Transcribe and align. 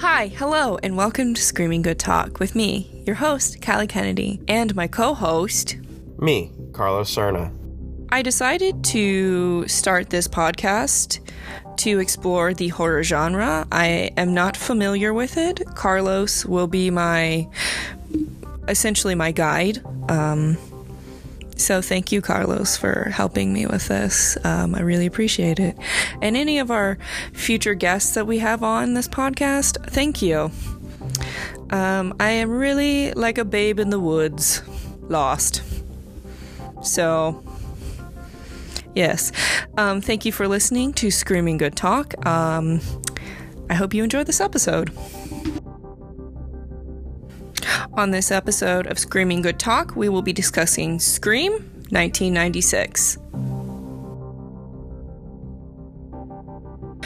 Hi, 0.00 0.28
hello, 0.28 0.78
and 0.82 0.96
welcome 0.96 1.34
to 1.34 1.42
Screaming 1.42 1.82
Good 1.82 1.98
Talk 1.98 2.40
with 2.40 2.54
me, 2.54 3.02
your 3.04 3.16
host, 3.16 3.60
Callie 3.60 3.86
Kennedy, 3.86 4.40
and 4.48 4.74
my 4.74 4.86
co 4.86 5.12
host, 5.12 5.76
Me, 6.18 6.50
Carlos 6.72 7.14
Cerna. 7.14 7.52
I 8.08 8.22
decided 8.22 8.82
to 8.84 9.68
start 9.68 10.08
this 10.08 10.26
podcast 10.26 11.20
to 11.80 11.98
explore 11.98 12.54
the 12.54 12.68
horror 12.68 13.02
genre. 13.02 13.68
I 13.70 14.10
am 14.16 14.32
not 14.32 14.56
familiar 14.56 15.12
with 15.12 15.36
it. 15.36 15.60
Carlos 15.74 16.46
will 16.46 16.66
be 16.66 16.88
my 16.88 17.46
essentially 18.68 19.14
my 19.14 19.32
guide. 19.32 19.84
Um, 20.08 20.56
so 21.60 21.82
thank 21.82 22.10
you, 22.10 22.22
Carlos, 22.22 22.76
for 22.76 23.10
helping 23.10 23.52
me 23.52 23.66
with 23.66 23.88
this. 23.88 24.36
Um, 24.44 24.74
I 24.74 24.80
really 24.80 25.06
appreciate 25.06 25.60
it. 25.60 25.76
And 26.22 26.36
any 26.36 26.58
of 26.58 26.70
our 26.70 26.98
future 27.32 27.74
guests 27.74 28.14
that 28.14 28.26
we 28.26 28.38
have 28.38 28.62
on 28.62 28.94
this 28.94 29.06
podcast, 29.06 29.84
thank 29.90 30.22
you. 30.22 30.50
Um, 31.70 32.14
I 32.18 32.30
am 32.30 32.50
really 32.50 33.12
like 33.12 33.38
a 33.38 33.44
babe 33.44 33.78
in 33.78 33.90
the 33.90 34.00
woods, 34.00 34.62
lost. 35.02 35.62
So, 36.82 37.44
yes. 38.94 39.30
Um, 39.76 40.00
thank 40.00 40.24
you 40.24 40.32
for 40.32 40.48
listening 40.48 40.92
to 40.94 41.10
Screaming 41.10 41.58
Good 41.58 41.76
Talk. 41.76 42.26
Um, 42.26 42.80
I 43.68 43.74
hope 43.74 43.94
you 43.94 44.02
enjoyed 44.02 44.26
this 44.26 44.40
episode. 44.40 44.90
On 48.00 48.12
this 48.12 48.30
episode 48.30 48.86
of 48.86 48.98
Screaming 48.98 49.42
Good 49.42 49.58
Talk, 49.58 49.94
we 49.94 50.08
will 50.08 50.22
be 50.22 50.32
discussing 50.32 50.98
Scream 50.98 51.52
1996. 51.90 53.18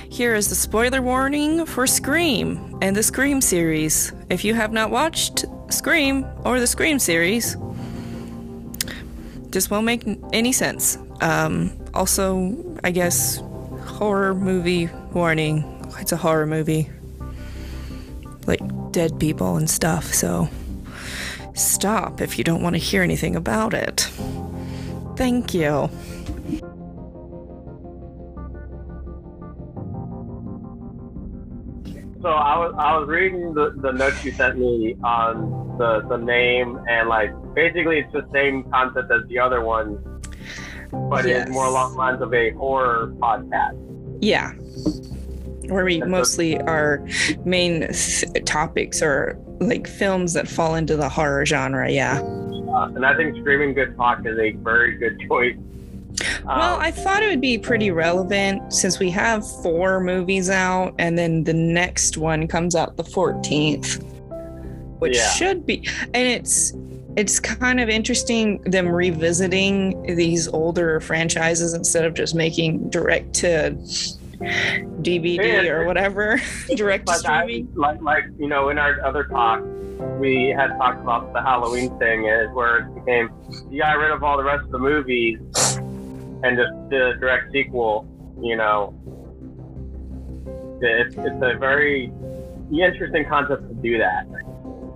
Here 0.09 0.37
is 0.37 0.48
the 0.48 0.55
spoiler 0.55 1.03
warning 1.03 1.67
for 1.67 1.89
Scream 1.89 2.78
and 2.81 2.95
the 2.95 3.03
Scream 3.03 3.41
series. 3.41 4.12
If 4.31 4.45
you 4.45 4.55
have 4.55 4.72
not 4.72 4.92
watched 4.92 5.47
Scream 5.69 6.25
or 6.45 6.61
the 6.61 6.67
Scream 6.69 7.00
series, 7.00 7.56
this 9.50 9.69
won't 9.69 9.87
make 9.87 10.05
any 10.33 10.53
sense. 10.53 10.97
Um, 11.20 11.72
also, 11.92 12.56
I 12.84 12.92
guess, 12.92 13.42
horror 13.84 14.33
movie 14.33 14.89
warning. 15.12 15.65
It's 15.98 16.12
a 16.12 16.17
horror 16.17 16.47
movie. 16.47 16.89
Like 18.47 18.61
dead 18.92 19.19
people 19.19 19.56
and 19.56 19.69
stuff, 19.69 20.15
so 20.15 20.48
stop 21.55 22.20
if 22.20 22.36
you 22.38 22.44
don't 22.44 22.62
want 22.62 22.74
to 22.74 22.78
hear 22.80 23.02
anything 23.02 23.34
about 23.36 23.74
it. 23.74 24.00
Thank 25.16 25.55
you. 25.55 25.88
So 32.22 32.30
I 32.30 32.56
was 32.58 32.75
I 32.78 32.97
was 32.97 33.06
reading 33.06 33.52
the, 33.52 33.75
the 33.77 33.92
notes 33.92 34.25
you 34.25 34.32
sent 34.32 34.58
me 34.58 34.97
on 35.05 35.77
the 35.77 36.00
the 36.08 36.16
name 36.16 36.80
and 36.88 37.06
like 37.08 37.30
basically 37.55 37.98
it's 37.98 38.12
the 38.14 38.27
same 38.32 38.64
concept 38.70 39.10
as 39.12 39.28
the 39.28 39.38
other 39.38 39.62
one, 39.62 39.98
but 40.91 41.27
Yes. 41.27 41.42
it's 41.42 41.50
more 41.50 41.66
along 41.66 41.92
the 41.92 41.98
lines 41.98 42.22
of 42.22 42.32
a 42.32 42.50
horror 42.52 43.12
podcast. 43.19 43.77
Yeah. 44.22 44.52
Where 45.69 45.84
we 45.84 46.01
mostly 46.03 46.61
our 46.62 47.07
main 47.45 47.81
th- 47.93 48.45
topics 48.45 49.03
are 49.03 49.37
like 49.61 49.87
films 49.87 50.33
that 50.34 50.48
fall 50.48 50.75
into 50.75 50.97
the 50.97 51.09
horror 51.09 51.45
genre, 51.47 51.91
yeah. 51.91 52.21
Uh, 52.21 52.87
and 52.95 53.05
I 53.06 53.15
think 53.17 53.37
Screaming 53.39 53.73
Good 53.75 53.97
Talk 53.97 54.27
is 54.27 54.39
a 54.39 54.53
very 54.53 54.97
good 54.97 55.19
choice. 55.28 55.56
Well, 56.44 56.75
Um, 56.75 56.81
I 56.81 56.91
thought 56.91 57.22
it 57.22 57.28
would 57.28 57.41
be 57.41 57.59
pretty 57.59 57.91
relevant 57.91 58.72
since 58.72 58.99
we 58.99 59.11
have 59.11 59.44
four 59.62 60.00
movies 60.00 60.50
out, 60.50 60.94
and 60.99 61.16
then 61.19 61.44
the 61.44 61.55
next 61.55 62.17
one 62.19 62.47
comes 62.47 62.75
out 62.77 62.97
the 62.97 63.03
14th, 63.05 64.03
which 64.99 65.17
Yeah. 65.17 65.28
should 65.31 65.67
be, 65.67 65.87
and 66.15 66.27
it's 66.28 66.72
it's 67.17 67.38
kind 67.38 67.78
of 67.78 67.88
interesting 67.88 68.61
them 68.62 68.88
revisiting 68.88 70.03
these 70.17 70.49
older 70.49 70.99
franchises 70.99 71.72
instead 71.72 72.05
of 72.05 72.12
just 72.12 72.34
making 72.34 72.91
direct 72.91 73.33
to 73.34 73.72
DVD 75.03 75.65
Yeah. 75.65 75.71
or 75.72 75.87
whatever, 75.87 76.41
direct 76.77 77.06
like, 77.09 77.25
I, 77.27 77.43
streaming. 77.45 77.69
like 77.75 78.00
like 78.03 78.25
you 78.39 78.49
know 78.49 78.69
in 78.71 78.78
our 78.78 79.05
other 79.05 79.25
talk 79.25 79.62
we 80.19 80.49
had 80.49 80.69
talked 80.77 81.00
about 81.00 81.33
the 81.33 81.41
Halloween 81.41 81.97
thing 81.99 82.27
is 82.27 82.50
where 82.53 82.78
it 82.78 82.94
became 82.94 83.31
you 83.71 83.81
got 83.81 83.97
rid 83.99 84.11
of 84.11 84.23
all 84.23 84.37
the 84.37 84.44
rest 84.44 84.65
of 84.65 84.71
the 84.71 84.78
movies 84.78 85.39
and 86.44 86.56
just 86.59 86.73
the 86.91 87.15
direct 87.21 87.53
sequel. 87.53 88.06
You 88.41 88.56
know, 88.56 88.93
it's 90.81 91.15
it's 91.17 91.43
a 91.43 91.56
very 91.59 92.12
interesting 92.73 93.25
concept 93.28 93.69
to 93.69 93.75
do 93.77 93.99
that. 93.99 94.27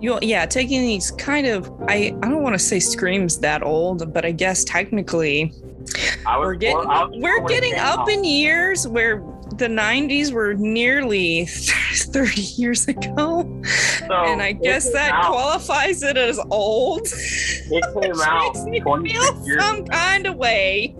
You, 0.01 0.17
yeah, 0.21 0.45
taking 0.45 0.81
these 0.81 1.11
kind 1.11 1.47
of 1.47 1.71
I 1.87 2.13
I 2.21 2.29
don't 2.29 2.43
want 2.43 2.53
to 2.55 2.59
say 2.59 2.79
screams 2.79 3.39
that 3.39 3.63
old, 3.63 4.13
but 4.13 4.25
I 4.25 4.31
guess 4.31 4.63
technically 4.63 5.53
I 5.53 5.68
we're 6.39 6.55
getting 6.55 6.75
born- 6.77 6.87
I 6.89 7.05
we're 7.05 7.37
born 7.39 7.43
when 7.43 7.53
it 7.53 7.61
getting 7.61 7.75
up 7.79 8.09
in 8.09 8.23
years 8.23 8.87
where 8.87 9.23
the 9.57 9.67
90s 9.67 10.31
were 10.31 10.53
nearly 10.53 11.45
30 11.93 12.41
years 12.41 12.87
ago. 12.87 13.61
So 14.07 14.13
and 14.13 14.41
i 14.41 14.51
guess 14.53 14.91
that 14.93 15.11
out- 15.11 15.25
qualifies 15.31 16.01
it 16.03 16.17
as 16.17 16.39
old. 16.51 17.01
It 17.05 17.83
came 18.01 18.21
out 18.21 18.53
makes 18.55 18.63
me 18.65 18.79
feel 18.81 19.45
years 19.45 19.61
some 19.63 19.85
kind 19.85 20.25
of 20.27 20.35
way. 20.35 20.95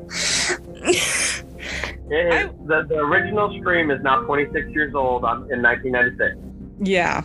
Is, 2.11 2.49
the, 2.65 2.85
the 2.89 2.95
original 2.97 3.55
Scream 3.59 3.91
is 3.91 4.01
now 4.01 4.21
26 4.21 4.69
years 4.71 4.95
old 4.95 5.23
in 5.51 5.61
1996. 5.61 6.35
yeah. 6.81 7.23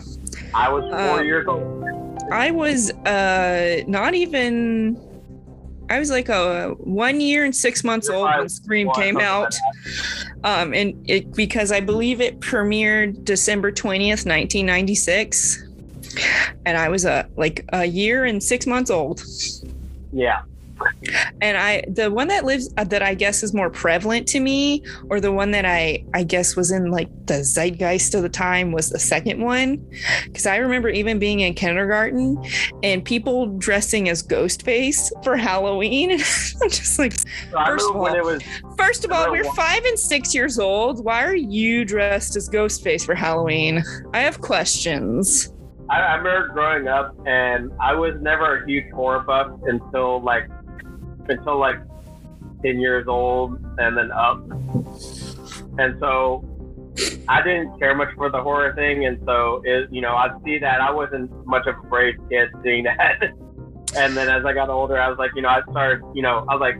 I 0.53 0.69
was 0.69 0.83
four 0.83 1.19
Uh, 1.19 1.21
years 1.21 1.47
old. 1.47 2.19
i 2.31 2.49
was 2.51 2.91
uh 3.05 3.81
not 3.87 4.13
even 4.13 4.95
i 5.89 5.99
was 5.99 6.09
like 6.09 6.29
a 6.29 6.69
one 6.79 7.19
year 7.21 7.45
and 7.45 7.55
six 7.55 7.83
months 7.83 8.09
old 8.09 8.29
when 8.29 8.49
scream 8.49 8.89
came 8.95 9.17
out. 9.19 9.53
Um 10.43 10.73
and 10.73 11.09
it 11.09 11.33
because 11.33 11.71
i 11.71 11.79
believe 11.79 12.21
it 12.21 12.39
premiered 12.39 13.23
december 13.23 13.71
20th 13.71 14.25
1996 14.25 15.63
and 16.65 16.77
i 16.77 16.89
was 16.89 17.05
a 17.05 17.27
like 17.35 17.65
a 17.73 17.85
year 17.85 18.25
and 18.25 18.43
six 18.43 18.65
months 18.67 18.89
old. 18.89 19.23
Yeah. 20.11 20.43
And 21.41 21.57
i 21.57 21.83
the 21.87 22.09
one 22.11 22.27
that 22.27 22.45
lives 22.45 22.73
uh, 22.77 22.83
that 22.83 23.01
i 23.01 23.13
guess 23.13 23.43
is 23.43 23.53
more 23.53 23.69
prevalent 23.69 24.27
to 24.27 24.39
me 24.39 24.83
or 25.09 25.19
the 25.19 25.31
one 25.31 25.51
that 25.51 25.65
i 25.65 26.03
i 26.13 26.23
guess 26.23 26.55
was 26.55 26.71
in 26.71 26.91
like 26.91 27.09
the 27.27 27.43
zeitgeist 27.43 28.13
of 28.15 28.21
the 28.21 28.29
time 28.29 28.71
was 28.71 28.89
the 28.89 28.99
second 28.99 29.41
one. 29.41 29.83
Because 30.25 30.45
i 30.45 30.57
remember 30.57 30.89
even 30.89 31.19
being 31.19 31.39
in 31.39 31.53
kindergarten 31.53 32.37
and 32.83 33.03
people 33.03 33.47
dressing 33.57 34.09
as 34.09 34.21
ghostface 34.21 35.09
for 35.23 35.35
halloween. 35.35 36.11
I'm 36.61 36.69
just 36.69 36.99
like 36.99 37.13
First 37.65 37.89
of 37.89 37.95
all- 37.95 38.13
it 38.13 38.23
was 38.23 38.43
first 38.77 39.05
of 39.05 39.11
all 39.11 39.31
we're 39.31 39.43
five 39.53 39.83
and 39.85 39.97
six 39.97 40.33
years 40.35 40.59
old. 40.59 41.03
Why 41.03 41.23
are 41.23 41.35
you 41.35 41.85
dressed 41.85 42.35
as 42.35 42.49
ghostface 42.49 43.05
for 43.05 43.15
halloween? 43.15 43.83
I 44.13 44.19
have 44.19 44.41
questions. 44.41 45.51
I, 45.89 45.99
I 45.99 46.15
remember 46.15 46.49
growing 46.53 46.87
up, 46.87 47.15
and 47.27 47.71
I 47.79 47.93
was 47.93 48.15
never 48.19 48.63
a 48.63 48.67
huge 48.67 48.91
horror 48.91 49.19
buff 49.19 49.59
until 49.65 50.21
like 50.21 50.49
until 51.29 51.57
like 51.57 51.77
ten 52.63 52.79
years 52.79 53.07
old, 53.07 53.59
and 53.77 53.97
then 53.97 54.11
up. 54.11 54.39
And 55.77 55.99
so 55.99 56.43
I 57.27 57.41
didn't 57.41 57.77
care 57.79 57.95
much 57.95 58.13
for 58.15 58.29
the 58.29 58.41
horror 58.41 58.73
thing, 58.75 59.05
and 59.05 59.19
so 59.25 59.61
it, 59.65 59.89
you 59.91 60.01
know 60.01 60.15
I'd 60.15 60.41
see 60.43 60.57
that 60.59 60.81
I 60.81 60.91
wasn't 60.91 61.31
much 61.45 61.67
of 61.67 61.75
a 61.77 61.87
brave 61.87 62.15
kid 62.29 62.49
seeing 62.63 62.83
that. 62.97 63.21
and 63.95 64.15
then 64.15 64.29
as 64.29 64.45
I 64.45 64.53
got 64.53 64.69
older, 64.69 64.99
I 64.99 65.09
was 65.09 65.17
like, 65.17 65.31
you 65.35 65.41
know, 65.41 65.49
I 65.49 65.61
started, 65.71 66.03
you 66.13 66.21
know, 66.21 66.45
I 66.49 66.55
was 66.55 66.59
like, 66.59 66.75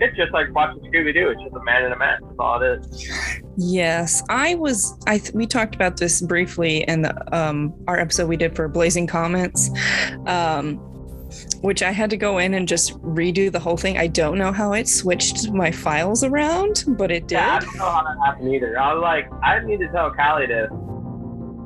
it's 0.00 0.16
just 0.16 0.32
like 0.32 0.52
watching 0.54 0.82
Scooby 0.90 1.14
Doo. 1.14 1.30
It's 1.30 1.42
just 1.42 1.54
a 1.54 1.62
man 1.64 1.84
in 1.84 1.92
a 1.92 1.96
mask. 1.98 2.22
That's 2.22 2.34
all 2.38 2.62
it 2.62 2.80
is. 2.80 3.40
Yes, 3.56 4.22
I 4.28 4.54
was. 4.56 4.94
I 5.06 5.18
th- 5.18 5.32
we 5.32 5.46
talked 5.46 5.74
about 5.74 5.96
this 5.96 6.20
briefly 6.20 6.84
in 6.84 7.02
the 7.02 7.36
um 7.36 7.72
our 7.88 7.98
episode 7.98 8.28
we 8.28 8.36
did 8.36 8.54
for 8.54 8.68
Blazing 8.68 9.06
Comments, 9.06 9.70
um, 10.26 10.78
which 11.60 11.82
I 11.82 11.90
had 11.90 12.10
to 12.10 12.16
go 12.16 12.38
in 12.38 12.54
and 12.54 12.66
just 12.66 12.98
redo 13.02 13.50
the 13.50 13.60
whole 13.60 13.76
thing. 13.76 13.98
I 13.98 14.06
don't 14.06 14.38
know 14.38 14.52
how 14.52 14.72
it 14.72 14.88
switched 14.88 15.50
my 15.50 15.70
files 15.70 16.24
around, 16.24 16.84
but 16.88 17.10
it 17.10 17.28
did. 17.28 17.36
Yeah, 17.36 17.56
I 17.56 17.60
don't 17.60 17.76
know 17.76 17.84
how 17.84 18.02
that 18.02 18.16
happened 18.24 18.54
either. 18.54 18.78
I 18.78 18.94
was 18.94 19.02
like, 19.02 19.28
I 19.42 19.60
need 19.64 19.78
to 19.78 19.88
tell 19.88 20.10
Callie 20.12 20.46
this. 20.46 20.70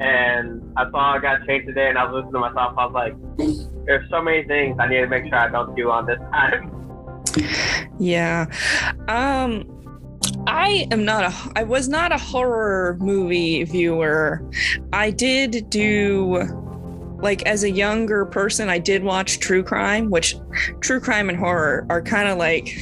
And 0.02 0.62
I 0.76 0.90
saw 0.90 1.16
it 1.16 1.22
got 1.22 1.46
changed 1.46 1.66
today, 1.66 1.90
and 1.90 1.98
I 1.98 2.04
was 2.04 2.14
listening 2.14 2.32
to 2.32 2.40
myself. 2.40 2.74
I 2.78 2.86
was 2.86 2.94
like, 2.94 3.84
there's 3.84 4.08
so 4.10 4.22
many 4.22 4.44
things 4.44 4.76
I 4.80 4.88
need 4.88 5.00
to 5.00 5.06
make 5.06 5.24
sure 5.24 5.34
I 5.34 5.48
don't 5.48 5.74
do 5.76 5.90
on 5.90 6.06
this 6.06 6.18
time. 6.32 6.76
Yeah. 8.00 8.46
Um 9.08 9.68
I 10.46 10.88
am 10.90 11.04
not 11.04 11.24
a 11.24 11.52
I 11.54 11.64
was 11.64 11.86
not 11.86 12.12
a 12.12 12.18
horror 12.18 12.96
movie 12.98 13.62
viewer. 13.64 14.42
I 14.92 15.10
did 15.10 15.68
do 15.68 16.69
like 17.22 17.42
as 17.42 17.64
a 17.64 17.70
younger 17.70 18.24
person, 18.24 18.68
I 18.68 18.78
did 18.78 19.02
watch 19.02 19.38
true 19.40 19.62
crime, 19.62 20.10
which 20.10 20.36
true 20.80 21.00
crime 21.00 21.28
and 21.28 21.38
horror 21.38 21.86
are 21.90 22.02
kind 22.02 22.28
of 22.28 22.38
like 22.38 22.74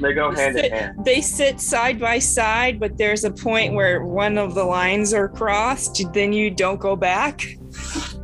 They 0.00 0.12
go 0.12 0.30
hand 0.32 0.56
sit- 0.56 0.64
in 0.66 0.72
hand. 0.72 1.04
they 1.04 1.20
sit 1.20 1.60
side 1.60 2.00
by 2.00 2.18
side, 2.18 2.80
but 2.80 2.96
there's 2.98 3.24
a 3.24 3.30
point 3.30 3.74
where 3.74 4.04
one 4.04 4.38
of 4.38 4.54
the 4.54 4.64
lines 4.64 5.12
are 5.12 5.28
crossed, 5.28 6.02
then 6.12 6.32
you 6.32 6.50
don't 6.50 6.80
go 6.80 6.96
back. 6.96 7.42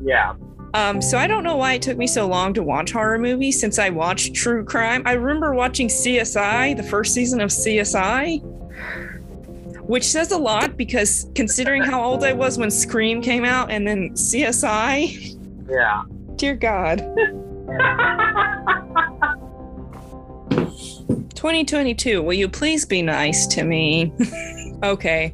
Yeah. 0.02 0.34
Um, 0.72 1.02
so 1.02 1.18
I 1.18 1.26
don't 1.26 1.42
know 1.42 1.56
why 1.56 1.72
it 1.74 1.82
took 1.82 1.98
me 1.98 2.06
so 2.06 2.28
long 2.28 2.54
to 2.54 2.62
watch 2.62 2.92
horror 2.92 3.18
movies 3.18 3.58
since 3.60 3.78
I 3.80 3.90
watched 3.90 4.34
true 4.34 4.64
crime. 4.64 5.02
I 5.04 5.12
remember 5.14 5.52
watching 5.52 5.88
CSI, 5.88 6.76
the 6.76 6.84
first 6.84 7.12
season 7.12 7.40
of 7.40 7.50
CSI, 7.50 8.40
which 9.82 10.04
says 10.04 10.30
a 10.30 10.38
lot 10.38 10.76
because 10.76 11.28
considering 11.34 11.82
how 11.82 12.00
old 12.04 12.22
I 12.22 12.32
was 12.32 12.56
when 12.56 12.70
Scream 12.70 13.20
came 13.20 13.44
out 13.44 13.72
and 13.72 13.84
then 13.84 14.10
CSI, 14.10 15.36
Yeah. 15.70 16.02
dear 16.37 16.56
God. 16.56 16.99
2022, 21.34 22.22
will 22.22 22.32
you 22.34 22.49
please 22.49 22.84
be 22.84 23.02
nice 23.02 23.46
to 23.46 23.64
me? 23.64 24.12
okay. 24.82 25.32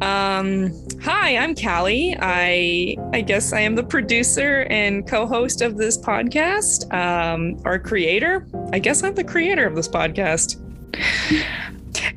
Um, 0.00 0.72
hi, 1.02 1.36
I'm 1.36 1.54
Callie. 1.54 2.16
I 2.20 2.96
I 3.12 3.20
guess 3.20 3.52
I 3.52 3.60
am 3.60 3.74
the 3.74 3.82
producer 3.82 4.66
and 4.70 5.06
co-host 5.06 5.60
of 5.60 5.76
this 5.76 5.98
podcast. 5.98 6.92
Um, 6.94 7.60
or 7.64 7.78
creator. 7.78 8.46
I 8.72 8.78
guess 8.78 9.02
I'm 9.02 9.14
the 9.14 9.24
creator 9.24 9.66
of 9.66 9.74
this 9.74 9.88
podcast. 9.88 10.58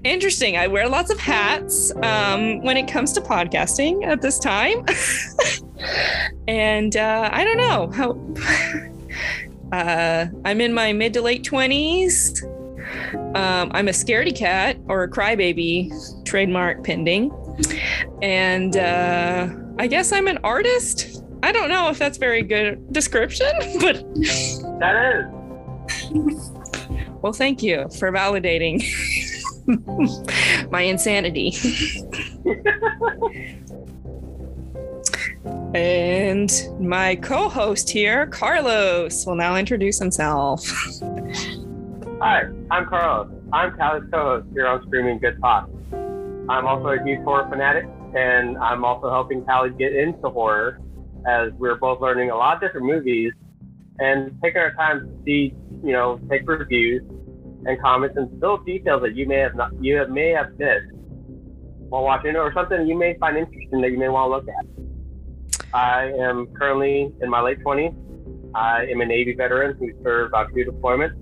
Interesting. 0.03 0.57
I 0.57 0.67
wear 0.67 0.87
lots 0.87 1.09
of 1.09 1.19
hats 1.19 1.91
um, 2.03 2.61
when 2.61 2.77
it 2.77 2.87
comes 2.87 3.11
to 3.13 3.21
podcasting 3.21 4.05
at 4.05 4.21
this 4.21 4.39
time. 4.39 4.85
and 6.47 6.95
uh, 6.95 7.29
I 7.31 7.43
don't 7.43 7.57
know 7.57 7.91
how. 7.91 8.91
Uh, 9.71 10.27
I'm 10.45 10.61
in 10.61 10.73
my 10.73 10.93
mid 10.93 11.11
to 11.15 11.21
late 11.21 11.43
20s. 11.43 12.43
Um, 13.35 13.71
I'm 13.73 13.87
a 13.87 13.91
scaredy 13.91 14.33
cat 14.33 14.77
or 14.87 15.03
a 15.03 15.09
crybaby, 15.09 15.91
trademark 16.23 16.83
pending. 16.83 17.31
And 18.21 18.77
uh, 18.77 19.49
I 19.79 19.87
guess 19.87 20.11
I'm 20.13 20.27
an 20.27 20.37
artist. 20.43 21.23
I 21.41 21.51
don't 21.51 21.67
know 21.67 21.89
if 21.89 21.97
that's 21.97 22.17
very 22.19 22.43
good 22.43 22.93
description, 22.93 23.47
but 23.81 23.95
That 24.79 25.25
is. 26.13 26.51
well, 27.21 27.33
thank 27.33 27.63
you 27.63 27.87
for 27.99 28.11
validating 28.11 28.83
my 30.71 30.81
insanity. 30.81 31.51
And 35.75 36.51
my 36.79 37.15
co 37.15 37.49
host 37.49 37.89
here, 37.89 38.27
Carlos, 38.27 39.25
will 39.25 39.35
now 39.35 39.55
introduce 39.55 39.99
himself. 39.99 40.65
Hi, 42.21 42.43
I'm 42.71 42.85
Carlos. 42.85 43.31
I'm 43.53 43.77
Callie's 43.77 44.09
co-host 44.11 44.47
here 44.53 44.67
on 44.67 44.81
Screaming 44.87 45.19
Good 45.19 45.39
Talk. 45.39 45.69
I'm 45.93 46.65
also 46.65 46.87
a 46.87 47.03
huge 47.03 47.19
horror 47.21 47.47
fanatic, 47.49 47.85
and 48.15 48.57
I'm 48.57 48.83
also 48.83 49.09
helping 49.09 49.45
Callie 49.45 49.69
get 49.71 49.95
into 49.95 50.29
horror 50.29 50.79
as 51.27 51.51
we're 51.53 51.75
both 51.75 52.01
learning 52.01 52.31
a 52.31 52.35
lot 52.35 52.55
of 52.55 52.61
different 52.61 52.87
movies 52.87 53.33
and 53.99 54.37
taking 54.43 54.61
our 54.61 54.73
time 54.73 55.01
to 55.01 55.23
see, 55.25 55.53
you 55.83 55.93
know, 55.93 56.19
take 56.29 56.47
reviews 56.47 57.03
and 57.65 57.81
comments 57.81 58.17
and 58.17 58.29
still 58.37 58.57
details 58.57 59.01
that 59.01 59.15
you 59.15 59.27
may 59.27 59.37
have 59.37 59.55
not, 59.55 59.71
you 59.81 60.05
may 60.09 60.31
have 60.31 60.57
missed 60.57 60.91
while 61.89 62.03
watching, 62.03 62.35
or 62.35 62.51
something 62.53 62.87
you 62.87 62.97
may 62.97 63.15
find 63.19 63.37
interesting 63.37 63.81
that 63.81 63.91
you 63.91 63.97
may 63.97 64.09
want 64.09 64.25
to 64.25 64.35
look 64.35 64.47
at. 64.47 64.74
I 65.75 66.13
am 66.17 66.47
currently 66.53 67.13
in 67.21 67.29
my 67.29 67.41
late 67.41 67.59
20s. 67.59 67.93
I 68.55 68.85
am 68.85 69.01
a 69.01 69.05
Navy 69.05 69.33
veteran 69.33 69.75
who 69.77 69.91
served 70.01 70.33
on 70.33 70.53
two 70.53 70.63
deployments 70.63 71.21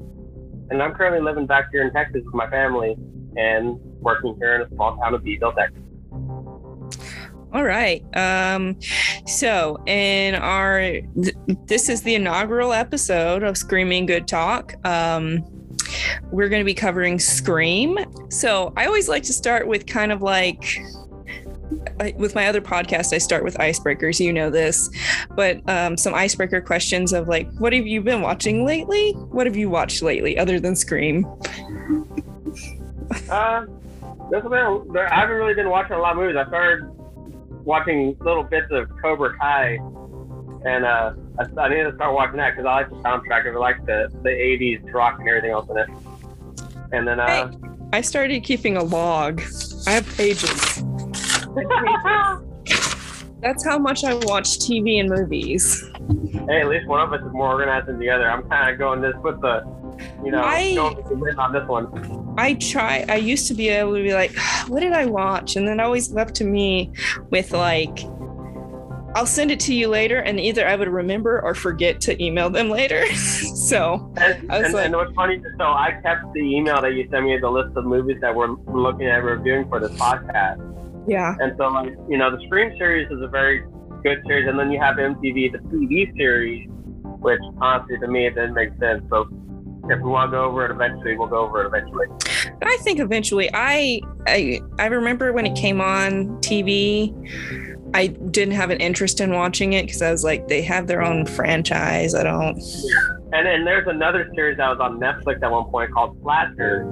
and 0.70 0.82
I'm 0.82 0.94
currently 0.94 1.22
living 1.22 1.46
back 1.46 1.70
here 1.72 1.82
in 1.82 1.92
Texas 1.92 2.22
with 2.24 2.34
my 2.34 2.50
family 2.50 2.96
and 3.36 3.80
working 4.02 4.36
here 4.40 4.56
in 4.56 4.62
a 4.62 4.70
small 4.70 4.96
town 4.98 5.14
of 5.14 5.24
Beeville, 5.24 5.54
Texas. 5.54 5.82
All 7.52 7.64
right. 7.64 8.04
Um, 8.16 8.80
so, 9.28 9.82
in 9.86 10.36
our, 10.36 10.80
th- 10.82 11.36
this 11.68 11.90
is 11.90 12.02
the 12.02 12.16
inaugural 12.16 12.74
episode 12.74 13.44
of 13.44 13.58
Screaming 13.58 14.08
Good 14.08 14.28
Talk. 14.28 14.74
Um, 14.86 15.44
we're 16.32 16.50
going 16.50 16.62
to 16.62 16.66
be 16.66 16.74
covering 16.74 17.20
Scream. 17.20 18.00
So, 18.30 18.74
I 18.76 18.86
always 18.86 19.08
like 19.08 19.24
to 19.24 19.34
start 19.34 19.68
with 19.68 19.86
kind 19.86 20.12
of 20.12 20.24
like, 20.24 20.80
I- 22.00 22.14
with 22.18 22.36
my 22.36 22.48
other 22.48 22.62
podcast, 22.62 23.14
I 23.14 23.18
start 23.18 23.44
with 23.44 23.58
icebreakers. 23.58 24.20
You 24.20 24.34
know 24.34 24.50
this, 24.50 24.90
but 25.36 25.68
um, 25.70 25.98
some 25.98 26.14
icebreaker 26.14 26.62
questions 26.62 27.14
of 27.14 27.28
like, 27.28 27.52
what 27.60 27.74
have 27.74 27.88
you 27.88 28.02
been 28.02 28.22
watching 28.22 28.66
lately? 28.66 29.12
What 29.14 29.46
have 29.48 29.56
you 29.56 29.70
watched 29.70 30.02
lately 30.02 30.38
other 30.38 30.60
than 30.60 30.75
Scream? 30.75 31.25
Uh, 33.30 33.66
there's 34.30 34.44
been, 34.44 34.98
I 34.98 35.16
haven't 35.20 35.36
really 35.36 35.54
been 35.54 35.70
watching 35.70 35.96
a 35.96 36.00
lot 36.00 36.12
of 36.14 36.18
movies. 36.18 36.36
I 36.38 36.48
started 36.48 36.90
watching 37.66 38.16
little 38.22 38.44
bits 38.44 38.68
of 38.72 38.90
Cobra 39.02 39.38
Kai, 39.38 39.76
and 40.66 40.86
uh, 40.86 41.14
I, 41.40 41.62
I 41.62 41.69
need 41.69 41.84
to 41.84 41.94
start 41.96 42.14
watching 42.14 42.38
that 42.38 42.56
because 42.56 42.66
I 42.66 42.74
like 42.74 42.90
the 42.90 42.96
soundtrack. 42.98 43.54
I 43.54 43.58
like 43.58 43.86
the, 43.86 44.10
the 44.24 44.30
80s 44.30 44.94
rock 44.94 45.19
and 45.19 45.28
everything 45.28 45.52
else 45.52 45.69
in 45.69 45.78
it. 45.78 45.90
And 46.92 47.08
then, 47.08 47.19
uh, 47.19 47.52
I 47.92 48.02
started 48.02 48.44
keeping 48.44 48.76
a 48.78 48.84
log. 48.84 49.42
I 49.86 49.92
have 49.92 50.08
pages. 50.16 50.84
That's 53.42 53.66
how 53.66 53.78
much 53.78 54.04
I 54.06 54.14
watch 54.14 54.58
TV 54.60 55.00
and 55.02 55.10
movies. 55.10 55.84
hey, 56.48 56.62
at 56.62 56.68
least 56.70 56.88
one 56.88 57.02
of 57.02 57.12
us 57.12 57.20
is 57.26 57.32
more 57.34 57.48
organized 57.50 57.88
than 57.88 58.00
the 58.00 58.10
other. 58.10 58.30
I'm 58.30 58.48
kind 58.50 58.72
of 58.72 58.80
going 58.80 59.02
this 59.02 59.14
with 59.22 59.42
the, 59.42 59.64
you 60.24 60.32
know, 60.32 60.42
I- 60.42 60.74
going 60.76 60.96
with 60.96 61.08
the 61.10 61.16
win 61.16 61.38
on 61.38 61.52
this 61.52 61.68
one. 61.68 62.36
I 62.38 62.54
try. 62.56 63.06
I 63.10 63.16
used 63.18 63.48
to 63.50 63.54
be 63.54 63.68
able 63.70 63.96
to 63.96 64.02
be 64.02 64.14
like, 64.14 64.32
"What 64.68 64.80
did 64.80 64.94
I 64.94 65.06
watch?" 65.06 65.56
And 65.58 65.68
then 65.68 65.80
always 65.82 66.12
left 66.14 66.36
to 66.36 66.46
me 66.46 66.92
with 67.32 67.52
like, 67.52 68.00
"I'll 69.14 69.26
send 69.28 69.52
it 69.52 69.60
to 69.62 69.74
you 69.76 69.90
later," 69.90 70.20
and 70.20 70.40
either 70.40 70.66
I 70.66 70.76
would 70.78 70.88
remember 70.88 71.42
or 71.42 71.54
forget 71.54 72.00
to 72.02 72.24
email 72.24 72.50
them 72.50 72.70
later. 72.70 73.06
so 73.14 74.10
And, 74.18 74.50
I 74.52 74.58
was 74.60 74.66
and, 74.68 74.74
like- 74.74 74.86
and 74.86 74.96
what's 74.96 75.14
funny, 75.16 75.42
so 75.60 75.66
I 75.66 76.00
kept 76.02 76.32
the 76.34 76.40
email 76.40 76.82
that 76.82 76.94
you 76.94 77.08
sent 77.12 77.26
me, 77.26 77.38
the 77.38 77.50
list 77.52 77.76
of 77.76 77.84
movies 77.86 78.18
that 78.22 78.34
we're 78.34 78.56
looking 78.74 79.08
at 79.08 79.22
reviewing 79.22 79.68
for 79.68 79.82
this 79.82 79.92
podcast. 80.00 80.70
Yeah, 81.08 81.36
And 81.40 81.54
so, 81.58 81.68
like, 81.68 81.94
you 82.08 82.18
know, 82.18 82.36
the 82.36 82.42
Scream 82.46 82.72
series 82.78 83.12
is 83.12 83.22
a 83.22 83.28
very 83.28 83.64
good 84.04 84.22
series, 84.26 84.48
and 84.48 84.58
then 84.60 84.72
you 84.72 84.80
have 84.80 84.96
MTV, 84.98 85.52
the 85.52 85.57
TV 85.69 86.16
series, 86.16 86.69
which 87.19 87.40
honestly 87.62 87.98
to 88.00 88.07
me 88.07 88.28
it 88.28 88.36
didn't 88.36 88.54
make 88.54 88.69
sense. 88.80 89.04
So 89.10 89.28
if 89.90 90.00
we 90.00 90.10
want 90.10 90.31
to 90.31 90.38
go 90.38 90.44
over 90.45 90.66
it 90.66 90.72
eventually, 90.72 91.18
we'll 91.18 91.28
go 91.28 91.40
over 91.40 91.64
it 91.64 91.68
eventually. 91.68 92.07
but 92.60 92.68
I 92.68 92.78
think 92.78 93.00
eventually, 93.00 93.50
I 93.54 94.02
I 94.28 94.62
I 94.80 94.86
remember 94.88 95.33
when 95.33 95.45
it 95.45 95.56
came 95.56 95.81
on 95.81 96.38
TV. 96.42 97.14
I 97.95 98.07
didn't 98.07 98.56
have 98.56 98.72
an 98.72 98.80
interest 98.80 99.22
in 99.22 99.33
watching 99.33 99.74
it 99.74 99.86
because 99.86 100.02
I 100.02 100.10
was 100.10 100.24
like, 100.24 100.48
they 100.48 100.64
have 100.64 100.88
their 100.88 101.04
own 101.04 101.28
franchise. 101.28 102.16
I 102.16 102.24
don't. 102.24 102.57
Yeah. 102.57 103.14
And 103.33 103.45
then 103.45 103.66
there's 103.66 103.88
another 103.88 104.31
series 104.33 104.57
that 104.57 104.68
was 104.68 104.80
on 104.80 105.00
Netflix 105.00 105.44
at 105.44 105.52
one 105.52 105.66
point 105.66 105.92
called 105.92 106.18
Slasher. 106.24 106.86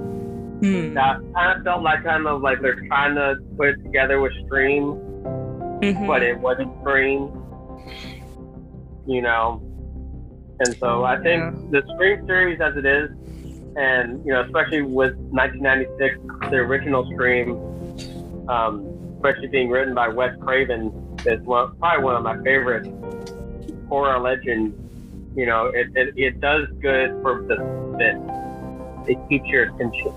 Hmm. 0.62 0.94
That 0.94 1.20
kind 1.34 1.58
of 1.58 1.64
felt 1.64 1.82
like 1.82 2.04
kind 2.04 2.26
of 2.26 2.40
like 2.40 2.62
they're 2.62 2.80
trying 2.86 3.16
to 3.16 3.36
put 3.56 3.70
it 3.70 3.82
together 3.82 4.20
with 4.20 4.32
Scream, 4.46 4.94
Mhm. 5.82 6.06
but 6.06 6.22
it 6.22 6.38
wasn't 6.38 6.70
Scream. 6.80 7.30
You 9.06 9.22
know, 9.22 9.60
and 10.60 10.76
so 10.76 11.02
I 11.02 11.16
think 11.20 11.42
Yeah. 11.42 11.80
the 11.80 11.82
Scream 11.94 12.24
series 12.26 12.60
as 12.60 12.76
it 12.76 12.86
is, 12.86 13.10
and 13.76 14.24
you 14.24 14.32
know, 14.32 14.42
especially 14.42 14.82
with 14.82 15.16
1996, 15.32 16.16
the 16.50 16.58
original 16.58 17.04
Scream, 17.12 17.58
um, 18.48 18.86
especially 19.16 19.48
being 19.48 19.68
written 19.68 19.94
by 19.94 20.06
Wes 20.06 20.36
Craven, 20.40 20.92
is 21.26 21.40
one, 21.42 21.72
probably 21.80 22.04
one 22.04 22.14
of 22.14 22.22
my 22.22 22.36
favorite 22.44 22.86
horror 23.88 24.20
legends. 24.20 24.76
You 25.34 25.46
know, 25.46 25.66
it, 25.66 25.88
it, 25.96 26.14
it 26.16 26.40
does 26.40 26.68
good 26.80 27.10
for 27.22 27.42
the 27.42 27.56
fit. 27.98 29.10
It 29.10 29.18
keeps 29.28 29.46
your 29.48 29.64
attention. 29.64 30.12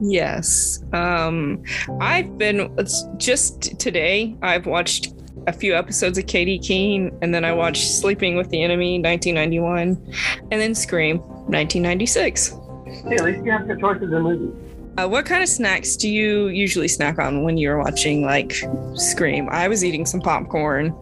Yes. 0.00 0.82
Um, 0.92 1.62
I've 2.00 2.36
been 2.36 2.72
it's 2.78 3.04
just 3.16 3.78
today. 3.78 4.36
I've 4.42 4.66
watched 4.66 5.14
a 5.46 5.52
few 5.52 5.74
episodes 5.74 6.18
of 6.18 6.26
Katy 6.26 6.58
Keene, 6.58 7.16
and 7.22 7.34
then 7.34 7.44
I 7.44 7.52
watched 7.52 7.86
Sleeping 7.86 8.36
with 8.36 8.50
the 8.50 8.62
Enemy, 8.62 9.00
1991, 9.00 10.14
and 10.50 10.60
then 10.60 10.74
Scream, 10.74 11.18
1996. 11.18 12.50
Hey, 12.86 13.16
at 13.16 13.24
least 13.24 13.44
you 13.44 13.50
have 13.50 13.66
good 13.66 13.80
choices 13.80 14.12
in 14.12 14.22
movies. 14.22 14.54
Uh, 14.96 15.08
what 15.08 15.26
kind 15.26 15.42
of 15.42 15.48
snacks 15.48 15.96
do 15.96 16.08
you 16.08 16.48
usually 16.48 16.86
snack 16.86 17.18
on 17.18 17.42
when 17.42 17.58
you're 17.58 17.78
watching 17.78 18.22
like 18.22 18.54
Scream? 18.94 19.48
I 19.50 19.66
was 19.66 19.84
eating 19.84 20.06
some 20.06 20.20
popcorn 20.20 20.94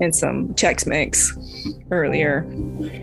and 0.00 0.14
some 0.14 0.48
Chex 0.54 0.86
Mix 0.86 1.36
earlier. 1.90 2.46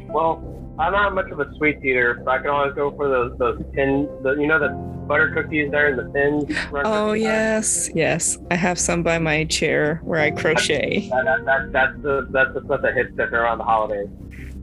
Well, 0.07 0.56
I'm 0.79 0.91
not 0.93 1.15
much 1.15 1.31
of 1.31 1.39
a 1.39 1.51
sweet 1.55 1.83
eater, 1.83 2.21
but 2.23 2.29
I 2.29 2.37
can 2.39 2.49
always 2.51 2.73
go 2.75 2.91
for 2.91 3.09
those 3.09 3.37
those 3.39 3.59
tin, 3.73 4.07
the 4.21 4.33
you 4.33 4.45
know 4.45 4.59
the 4.59 4.69
butter 5.07 5.31
cookies 5.33 5.71
there 5.71 5.89
in 5.89 5.97
the 5.97 6.11
tins. 6.13 6.55
Oh 6.85 7.13
yes, 7.13 7.89
yes. 7.95 8.37
I 8.51 8.55
have 8.55 8.77
some 8.77 9.01
by 9.01 9.17
my 9.17 9.45
chair 9.45 10.01
where 10.03 10.21
I 10.21 10.31
crochet. 10.31 11.09
That, 11.17 11.25
that, 11.25 11.45
that, 11.45 11.71
that's 11.71 12.01
the 12.03 12.27
that's 12.29 12.53
the 12.53 12.63
stuff 12.65 12.81
that 12.83 12.93
hits 12.93 13.09
different 13.09 13.33
around 13.33 13.57
the 13.57 13.63
holidays. 13.63 14.07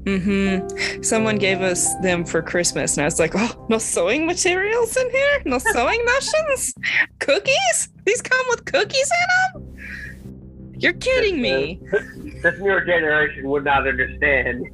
Mm-hmm. 0.05 1.03
Someone 1.03 1.37
gave 1.37 1.63
us 1.63 1.95
them 1.97 2.25
for 2.25 2.43
Christmas, 2.43 2.97
and 2.97 3.03
I 3.03 3.07
was 3.07 3.19
like, 3.19 3.33
"Oh, 3.35 3.67
no 3.69 3.79
sewing 3.79 4.27
materials 4.27 4.97
in 4.97 5.11
here? 5.11 5.43
No 5.47 5.59
sewing 5.73 6.05
machines? 6.05 6.75
Cookies? 7.19 7.89
These 8.05 8.23
come 8.23 8.47
with 8.51 8.65
cookies 8.67 9.11
in 9.11 9.63
them? 9.63 10.75
You're 10.79 10.93
kidding 10.93 11.43
me!" 11.43 11.81
This 12.43 12.59
newer 12.61 12.85
generation 12.85 13.49
would 13.49 13.65
not 13.65 13.89
understand. 13.89 14.67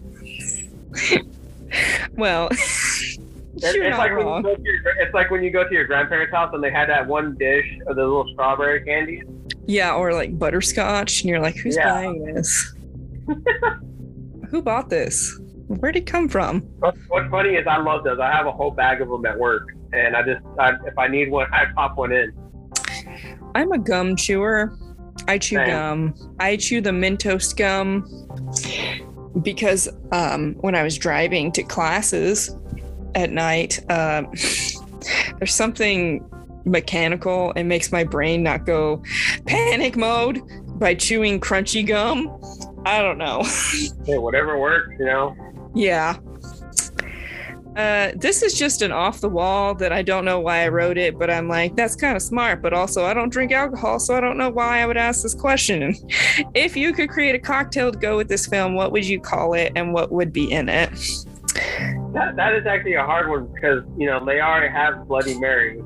Well, 2.16 2.49
It's, 3.62 3.99
like 3.99 4.12
when 4.12 4.23
you 4.23 4.42
go 4.42 4.54
to 4.54 4.62
your, 4.62 4.80
it's 5.00 5.14
like 5.14 5.30
when 5.30 5.42
you 5.42 5.50
go 5.50 5.69
to 5.69 5.75
your 5.75 5.85
grandparents' 5.85 6.33
house 6.33 6.50
and 6.54 6.62
they 6.62 6.71
had 6.71 6.88
that 6.88 7.07
one 7.07 7.37
dish 7.37 7.66
of 7.87 7.97
the 7.97 8.02
little 8.02 8.26
strawberry 8.33 8.83
candies. 8.85 9.25
Yeah, 9.66 9.95
or 9.95 10.12
like 10.14 10.38
butterscotch, 10.38 11.21
and 11.21 11.28
you're 11.28 11.40
like, 11.40 11.57
"Who's 11.57 11.76
Yeah. 11.76 11.90
buying 11.90 12.25
this? 12.25 12.75
Who 14.50 14.62
bought 14.62 14.88
this? 14.88 15.38
Where'd 15.66 15.97
it 15.97 16.07
come 16.07 16.28
from?" 16.28 16.61
What's, 16.78 16.99
what's 17.09 17.28
funny 17.30 17.50
is 17.50 17.66
I 17.66 17.78
love 17.78 18.04
those. 18.04 18.19
I 18.19 18.30
have 18.33 18.47
a 18.47 18.52
whole 18.52 18.71
bag 18.71 19.02
of 19.02 19.09
them 19.09 19.26
at 19.26 19.38
work, 19.38 19.69
and 19.92 20.16
I 20.16 20.23
just 20.23 20.40
I, 20.59 20.73
if 20.87 20.97
I 20.97 21.09
need 21.09 21.30
one, 21.30 21.47
I 21.52 21.66
pop 21.75 21.97
one 21.99 22.12
in. 22.12 22.33
I'm 23.54 23.73
a 23.73 23.78
gum 23.78 24.16
chewer. 24.16 24.73
I 25.28 25.38
chew 25.38 25.57
Same. 25.57 25.66
gum. 25.66 26.35
I 26.38 26.57
chew 26.57 26.80
the 26.80 26.90
Mentos 26.90 27.54
gum 27.54 28.07
because 29.43 29.89
um, 30.13 30.55
when 30.61 30.75
I 30.75 30.83
was 30.83 30.97
driving 30.99 31.53
to 31.53 31.63
classes 31.63 32.55
at 33.15 33.31
night, 33.31 33.79
um, 33.91 34.33
there's 35.39 35.55
something 35.55 36.25
mechanical. 36.65 37.53
It 37.53 37.65
makes 37.65 37.93
my 37.93 38.05
brain 38.05 38.43
not 38.43 38.67
go 38.67 39.03
panic 39.47 39.97
mode 39.97 40.41
by 40.79 40.95
chewing 40.95 41.41
crunchy 41.41 41.87
gum. 41.87 42.37
I 42.85 43.03
don't 43.03 43.19
know. 43.19 43.45
Hey, 44.07 44.19
whatever 44.19 44.59
works, 44.59 44.89
you 44.99 45.05
know. 45.05 45.37
Yeah. 45.75 46.17
Uh, 47.77 48.11
this 48.17 48.43
is 48.43 48.59
just 48.59 48.83
an 48.83 48.91
off 48.91 49.21
the 49.21 49.29
wall 49.29 49.75
that 49.77 49.93
I 49.93 50.03
don't 50.03 50.25
know 50.25 50.41
why 50.41 50.65
I 50.65 50.69
wrote 50.69 50.99
it, 50.99 51.19
but 51.19 51.31
I'm 51.31 51.49
like, 51.49 51.77
that's 51.77 51.95
kind 51.95 52.17
of 52.17 52.23
smart. 52.23 52.62
But 52.62 52.73
also, 52.73 53.05
I 53.05 53.15
don't 53.15 53.29
drink 53.29 53.53
alcohol, 53.53 54.00
so 54.00 54.17
I 54.17 54.21
don't 54.21 54.37
know 54.37 54.50
why 54.50 54.81
I 54.81 54.87
would 54.87 54.97
ask 54.97 55.23
this 55.23 55.35
question. 55.35 55.95
If 56.55 56.77
you 56.77 56.93
could 56.93 57.11
create 57.11 57.35
a 57.35 57.39
cocktail 57.39 57.93
to 57.93 57.99
go 57.99 58.17
with 58.17 58.29
this 58.29 58.47
film, 58.47 58.75
what 58.75 58.93
would 58.93 59.07
you 59.07 59.21
call 59.21 59.55
it 59.55 59.73
and 59.77 59.93
what 59.93 60.11
would 60.11 60.33
be 60.33 60.50
in 60.50 60.69
it? 60.69 60.91
That, 62.12 62.35
that 62.37 62.55
is 62.55 62.67
actually 62.67 62.95
a 62.95 63.05
hard 63.05 63.29
one 63.29 63.47
because 63.53 63.85
you 63.97 64.07
know 64.07 64.25
they 64.25 64.41
already 64.41 64.73
have 64.73 65.07
Bloody 65.07 65.39
Mary. 65.39 65.81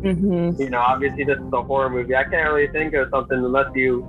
Mm-hmm. 0.00 0.60
You 0.60 0.70
know, 0.70 0.80
obviously 0.80 1.24
this 1.24 1.38
is 1.38 1.52
a 1.52 1.62
horror 1.62 1.90
movie. 1.90 2.14
I 2.14 2.24
can't 2.24 2.52
really 2.52 2.68
think 2.68 2.94
of 2.94 3.08
something 3.10 3.36
unless 3.36 3.70
you 3.74 4.02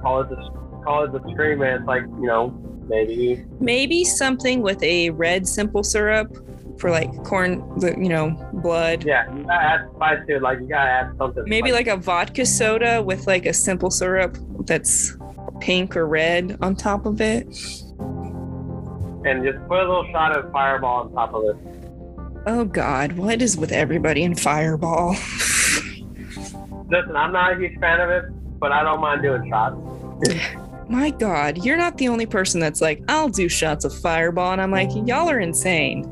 call 0.00 0.22
it 0.22 0.30
the 0.30 0.36
call 0.84 1.04
it 1.04 1.12
the 1.12 1.20
scream. 1.32 1.62
And 1.62 1.80
it's 1.80 1.86
like 1.86 2.02
you 2.02 2.26
know 2.26 2.50
maybe 2.90 3.44
Maybe 3.60 4.04
something 4.04 4.60
with 4.60 4.82
a 4.82 5.10
red 5.10 5.46
simple 5.48 5.82
syrup 5.82 6.36
for 6.78 6.90
like 6.90 7.10
corn, 7.24 7.62
you 7.82 8.08
know, 8.08 8.30
blood. 8.54 9.04
yeah, 9.04 9.32
you 9.34 9.44
gotta 9.44 9.62
add 9.64 9.88
spice 9.94 10.18
to 10.26 10.36
it. 10.36 10.42
Like 10.42 10.60
you 10.60 10.66
gotta 10.66 10.90
add 10.90 11.16
something. 11.18 11.44
Maybe 11.46 11.72
like 11.72 11.86
a 11.86 11.96
vodka 11.96 12.44
soda 12.46 13.02
with 13.02 13.26
like 13.26 13.46
a 13.46 13.52
simple 13.52 13.90
syrup 13.90 14.36
that's 14.66 15.16
pink 15.60 15.96
or 15.96 16.06
red 16.06 16.56
on 16.62 16.74
top 16.74 17.04
of 17.06 17.20
it. 17.20 17.46
and 19.24 19.44
just 19.44 19.58
put 19.68 19.78
a 19.78 19.86
little 19.88 20.06
shot 20.10 20.36
of 20.36 20.50
Fireball 20.52 21.02
on 21.02 21.12
top 21.12 21.34
of 21.34 21.44
it. 21.44 21.56
Oh 22.46 22.64
God, 22.64 23.12
what 23.12 23.42
is 23.42 23.56
with 23.58 23.70
everybody 23.72 24.22
in 24.22 24.34
Fireball? 24.34 25.10
Listen, 26.88 27.14
I'm 27.14 27.32
not 27.32 27.52
a 27.52 27.56
huge 27.56 27.78
fan 27.78 28.00
of 28.00 28.08
it, 28.10 28.24
but 28.58 28.72
I 28.72 28.82
don't 28.82 29.00
mind 29.00 29.20
doing 29.22 29.48
shots. 29.50 29.76
My 30.90 31.10
God, 31.10 31.64
you're 31.64 31.76
not 31.76 31.96
the 31.98 32.08
only 32.08 32.26
person 32.26 32.60
that's 32.60 32.80
like, 32.80 33.00
I'll 33.08 33.28
do 33.28 33.48
shots 33.48 33.84
of 33.84 33.96
Fireball, 33.96 34.52
and 34.52 34.60
I'm 34.60 34.72
like, 34.72 34.90
y'all 35.06 35.30
are 35.30 35.38
insane. 35.38 36.02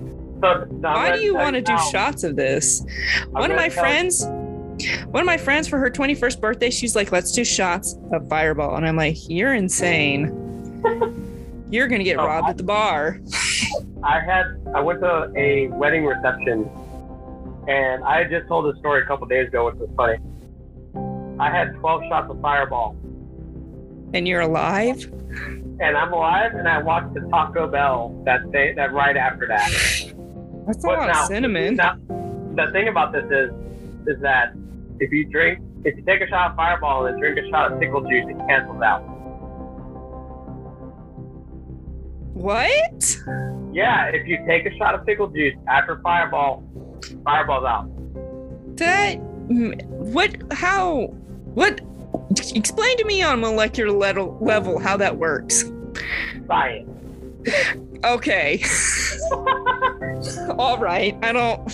So, 0.41 0.67
now 0.71 0.91
I'm 0.91 0.95
Why 0.95 1.17
do 1.17 1.21
you 1.23 1.35
want 1.35 1.57
to 1.57 1.63
do 1.63 1.77
shots 1.91 2.23
of 2.23 2.37
this? 2.37 2.85
One 3.31 3.51
of 3.51 3.57
my 3.57 3.69
friends, 3.69 4.25
one 4.25 5.21
of 5.21 5.27
my 5.27 5.37
friends 5.37 5.67
for 5.67 5.79
her 5.79 5.91
21st 5.91 6.41
birthday, 6.41 6.71
she's 6.71 6.95
like, 6.95 7.11
let's 7.11 7.33
do 7.33 7.45
shots 7.45 7.97
of 8.13 8.29
Fireball, 8.29 8.77
and 8.77 8.87
I'm 8.87 8.95
like, 8.97 9.17
you're 9.29 9.55
insane. 9.55 10.45
You're 11.71 11.87
gonna 11.89 12.05
get 12.05 12.19
Oh, 12.19 12.25
robbed 12.27 12.49
at 12.49 12.57
the 12.57 12.63
bar. 12.63 13.21
I 14.03 14.21
had 14.21 14.45
I 14.75 14.81
went 14.81 15.01
to 15.01 15.31
a 15.37 15.67
wedding 15.69 16.07
reception, 16.07 16.71
and 17.69 18.03
I 18.05 18.19
had 18.21 18.31
just 18.31 18.49
told 18.49 18.73
this 18.73 18.79
story 18.81 19.03
a 19.03 19.07
couple 19.07 19.27
days 19.27 19.49
ago, 19.49 19.67
which 19.67 19.75
was 19.75 19.91
funny. 19.95 20.17
I 21.39 21.51
had 21.51 21.75
12 21.75 22.05
shots 22.09 22.31
of 22.31 22.41
Fireball, 22.41 22.97
And 24.15 24.27
you're 24.27 24.41
alive? 24.41 25.11
and 25.81 25.97
I'm 25.97 26.13
alive, 26.13 26.55
and 26.55 26.69
I 26.69 26.83
walked 26.83 27.15
to 27.15 27.21
Taco 27.29 27.69
Bell 27.69 28.21
that 28.25 28.51
day, 28.51 28.73
that 28.75 28.93
right 28.93 29.17
after 29.17 29.47
that. 29.47 29.71
That's 30.67 30.85
a 30.85 30.87
But 30.87 30.99
lot 30.99 31.11
of 31.11 31.27
cinnamon. 31.27 31.77
Now, 31.77 31.97
the 32.09 32.69
thing 32.73 32.89
about 32.89 33.13
this 33.13 33.25
is, 33.25 33.51
is 34.09 34.21
that 34.23 34.55
if 34.99 35.13
you 35.13 35.25
drink, 35.27 35.61
if 35.85 35.97
you 35.97 36.03
take 36.03 36.21
a 36.21 36.27
shot 36.27 36.51
of 36.51 36.57
Fireball 36.57 37.07
and 37.07 37.15
then 37.15 37.21
drink 37.21 37.39
a 37.39 37.49
shot 37.49 37.73
of 37.73 37.79
pickle 37.79 38.01
juice, 38.03 38.25
it 38.29 38.37
cancels 38.49 38.83
out. 38.83 39.03
What? 42.35 43.19
Yeah, 43.73 44.07
if 44.07 44.27
you 44.27 44.45
take 44.47 44.67
a 44.67 44.77
shot 44.77 44.95
of 44.95 45.07
pickle 45.07 45.29
juice 45.29 45.55
after 45.69 46.01
Fireball, 46.03 46.65
Fireball's 47.25 47.65
out. 47.65 48.77
That 48.77 49.19
what? 49.19 50.37
How? 50.53 51.07
What? 51.55 51.81
Explain 52.55 52.97
to 52.99 53.05
me 53.05 53.23
on 53.23 53.41
molecular 53.41 53.91
level 53.91 54.39
level 54.41 54.79
how 54.79 54.97
that 54.97 55.17
works. 55.17 55.65
Science. 56.47 56.91
Okay. 58.05 58.63
All 60.59 60.79
right. 60.79 61.17
I 61.23 61.33
don't. 61.33 61.71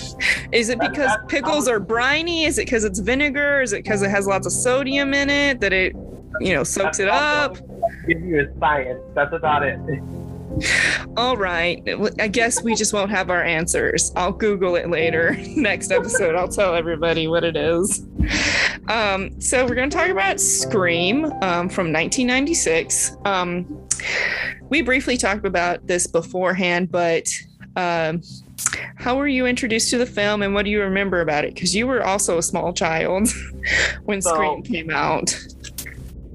Is 0.52 0.68
it 0.68 0.78
because 0.78 1.10
pickles 1.28 1.68
are 1.68 1.80
briny? 1.80 2.44
Is 2.44 2.58
it 2.58 2.66
because 2.66 2.84
it's 2.84 2.98
vinegar? 2.98 3.62
Is 3.62 3.72
it 3.72 3.82
because 3.82 4.02
it 4.02 4.10
has 4.10 4.26
lots 4.26 4.46
of 4.46 4.52
sodium 4.52 5.14
in 5.14 5.30
it 5.30 5.60
that 5.60 5.72
it, 5.72 5.94
you 6.40 6.54
know, 6.54 6.62
soaks 6.62 6.98
it 6.98 7.08
up? 7.08 7.56
Give 8.06 8.20
you 8.20 8.40
a 8.40 8.58
science. 8.58 9.00
That's 9.14 9.32
about 9.32 9.62
it. 9.62 9.78
All 11.16 11.36
right. 11.36 11.82
I 12.18 12.28
guess 12.28 12.62
we 12.62 12.74
just 12.74 12.92
won't 12.92 13.10
have 13.10 13.30
our 13.30 13.42
answers. 13.42 14.12
I'll 14.16 14.32
Google 14.32 14.76
it 14.76 14.88
later. 14.90 15.36
Next 15.56 15.90
episode, 15.90 16.34
I'll 16.34 16.48
tell 16.48 16.74
everybody 16.74 17.26
what 17.28 17.44
it 17.44 17.56
is. 17.56 18.06
Um, 18.88 19.40
so 19.40 19.64
we're 19.66 19.74
going 19.74 19.90
to 19.90 19.96
talk 19.96 20.08
about 20.10 20.40
Scream 20.40 21.24
um, 21.24 21.68
from 21.68 21.92
1996. 21.92 23.16
Um, 23.24 23.86
we 24.68 24.82
briefly 24.82 25.16
talked 25.16 25.46
about 25.46 25.86
this 25.86 26.06
beforehand, 26.06 26.90
but 26.90 27.26
um, 27.76 28.22
how 28.96 29.16
were 29.16 29.28
you 29.28 29.46
introduced 29.46 29.90
to 29.90 29.98
the 29.98 30.06
film 30.06 30.42
and 30.42 30.54
what 30.54 30.64
do 30.64 30.70
you 30.70 30.80
remember 30.80 31.20
about 31.20 31.44
it? 31.44 31.54
Because 31.54 31.74
you 31.74 31.86
were 31.86 32.04
also 32.04 32.38
a 32.38 32.42
small 32.42 32.72
child 32.72 33.28
when 34.04 34.20
So- 34.22 34.34
Scream 34.34 34.62
came 34.62 34.90
out. 34.90 35.30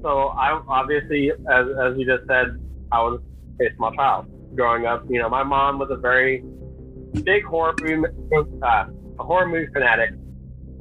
So 0.02 0.28
I 0.28 0.52
obviously, 0.66 1.30
as, 1.30 1.66
as 1.78 1.98
you 1.98 2.06
just 2.06 2.26
said, 2.26 2.58
I 2.90 3.02
was 3.02 3.20
a 3.60 3.68
my 3.78 3.94
child 3.94 4.26
growing 4.56 4.86
up. 4.86 5.04
You 5.08 5.20
know, 5.20 5.28
my 5.28 5.42
mom 5.42 5.78
was 5.78 5.90
a 5.90 5.96
very 5.96 6.42
big 7.24 7.44
horror 7.44 7.74
movie, 7.80 8.08
uh, 8.62 8.86
a 9.18 9.24
horror 9.24 9.48
movie 9.48 9.70
fanatic 9.72 10.10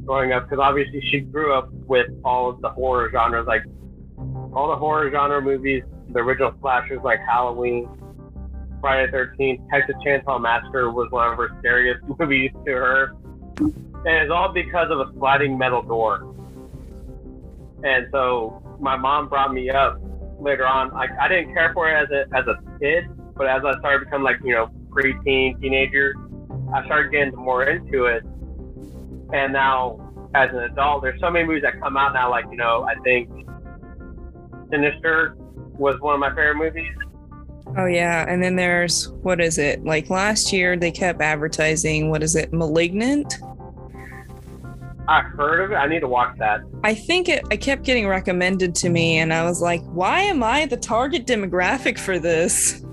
growing 0.06 0.32
up 0.32 0.50
because 0.50 0.60
obviously 0.62 1.02
she 1.12 1.20
grew 1.20 1.54
up 1.54 1.72
with 1.72 2.08
all 2.24 2.50
of 2.50 2.62
the 2.62 2.70
horror 2.70 3.10
genres, 3.12 3.48
like 3.48 3.64
all 4.54 4.70
the 4.70 4.76
horror 4.76 5.12
genre 5.12 5.42
movies, 5.42 5.84
the 6.10 6.20
original 6.20 6.54
slashers 6.62 7.00
like 7.04 7.20
Halloween, 7.20 7.88
Friday 8.82 9.12
the 9.12 9.18
13th, 9.18 9.70
Texas 9.70 9.96
Chainsaw 10.06 10.42
Massacre 10.42 10.90
was 10.92 11.12
one 11.12 11.32
of 11.32 11.38
her 11.38 11.50
scariest 11.60 12.02
movies 12.20 12.52
to 12.66 12.72
her. 12.72 13.16
And 13.60 14.08
it's 14.08 14.32
all 14.32 14.54
because 14.54 14.90
of 14.90 15.00
a 15.00 15.12
sliding 15.18 15.58
metal 15.58 15.82
door. 15.82 16.34
And 17.84 18.08
so 18.12 18.64
my 18.80 18.96
mom 18.96 19.28
brought 19.28 19.54
me 19.54 19.70
up 19.70 20.00
later 20.40 20.68
on. 20.68 20.92
Like 20.92 21.12
I 21.20 21.28
didn't 21.28 21.54
care 21.54 21.72
for 21.74 21.90
it 21.90 21.96
as 21.96 22.10
a 22.12 22.38
as 22.38 22.46
a 22.48 22.80
kid, 22.80 23.06
but 23.36 23.48
as 23.48 23.62
I 23.66 23.78
started 23.80 24.06
becoming 24.06 24.24
like 24.24 24.38
you 24.44 24.54
know 24.54 24.70
preteen, 24.90 25.60
teenager, 25.62 26.16
I 26.74 26.86
started 26.86 27.12
getting 27.12 27.36
more 27.36 27.64
into 27.64 28.06
it. 28.06 28.24
And 29.34 29.54
now 29.54 30.06
as 30.36 30.50
an 30.52 30.60
adult, 30.60 31.04
there's 31.04 31.20
so 31.20 31.30
many 31.30 31.46
movies 31.46 31.64
that 31.64 31.80
come 31.80 31.98
out 31.98 32.14
now. 32.14 32.30
Like 32.30 32.46
you 32.52 32.58
know, 32.58 32.84
I 32.84 32.96
think 33.04 33.30
Sinister 34.72 35.36
was 35.78 36.00
one 36.02 36.16
of 36.16 36.20
my 36.20 36.30
favorite 36.30 36.56
movies. 36.56 36.96
Oh 37.78 37.86
yeah, 37.86 38.26
and 38.28 38.42
then 38.44 38.56
there's 38.56 39.10
what 39.10 39.40
is 39.40 39.58
it? 39.58 39.84
Like 39.84 40.10
last 40.10 40.52
year 40.52 40.76
they 40.76 40.92
kept 40.92 41.22
advertising 41.22 42.10
what 42.10 42.24
is 42.24 42.36
it? 42.36 42.52
Malignant? 42.52 43.36
I 45.10 45.22
heard 45.22 45.62
of 45.62 45.72
it. 45.72 45.76
I 45.76 45.88
need 45.88 46.02
to 46.02 46.08
watch 46.08 46.38
that. 46.38 46.62
I 46.84 46.94
think 46.94 47.30
it 47.30 47.44
I 47.50 47.58
kept 47.58 47.84
getting 47.84 48.08
recommended 48.08 48.76
to 48.76 48.90
me 48.90 49.18
and 49.18 49.34
I 49.34 49.44
was 49.44 49.60
like, 49.60 49.82
"Why 49.86 50.20
am 50.22 50.44
I 50.44 50.68
the 50.68 50.78
target 50.78 51.26
demographic 51.26 51.98
for 51.98 52.20
this?" 52.20 52.86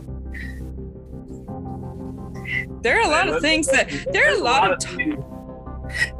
There 2.81 2.97
are 2.99 3.07
a 3.07 3.11
lot 3.11 3.29
of 3.29 3.43
things 3.43 3.67
that 3.67 3.91
there 4.13 4.29
are 4.29 4.35
a 4.35 4.43
lot 4.43 4.73
of 4.73 4.79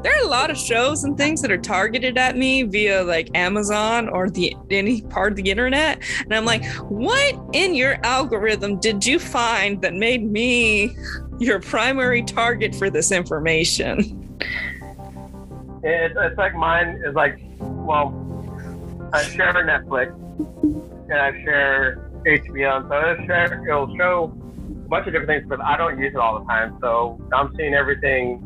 there 0.03 0.13
are 0.13 0.23
a 0.23 0.29
lot 0.29 0.51
of 0.51 0.59
shows 0.59 1.05
and 1.05 1.17
things 1.17 1.41
that 1.41 1.51
are 1.51 1.57
targeted 1.59 2.19
at 2.19 2.37
me 2.37 2.63
via 2.65 3.03
like 3.03 3.31
Amazon 3.35 4.11
or 4.11 4.29
the 4.29 4.55
any 4.71 5.01
part 5.01 5.33
of 5.33 5.37
the 5.37 5.51
internet, 5.51 6.03
and 6.25 6.35
I'm 6.35 6.45
like, 6.45 6.63
what 6.91 7.41
in 7.55 7.75
your 7.75 7.99
algorithm 8.05 8.79
did 8.81 9.07
you 9.07 9.19
find 9.19 9.81
that 9.81 9.95
made 9.95 10.31
me 10.31 10.95
your 11.39 11.59
primary 11.59 12.23
target 12.23 12.75
for 12.75 12.91
this 12.91 13.11
information? 13.13 14.39
It's, 15.83 16.15
it's 16.19 16.39
like 16.39 16.55
mine 16.55 17.03
is 17.05 17.15
like, 17.15 17.39
well, 17.59 18.15
I 19.13 19.23
share 19.23 19.53
Netflix 19.55 20.15
and 21.09 21.13
I 21.13 21.33
share 21.43 22.11
HBO, 22.27 22.79
and 22.79 22.89
so 22.89 23.11
it'll, 23.11 23.27
share, 23.27 23.69
it'll 23.69 23.97
show 23.97 24.25
a 24.25 24.89
bunch 24.89 25.07
of 25.07 25.13
different 25.13 25.29
things, 25.29 25.45
but 25.49 25.61
I 25.61 25.77
don't 25.77 25.99
use 25.99 26.15
it 26.15 26.19
all 26.19 26.41
the 26.41 26.45
time. 26.47 26.77
So 26.81 27.21
I'm 27.33 27.55
seeing 27.57 27.75
everything 27.75 28.43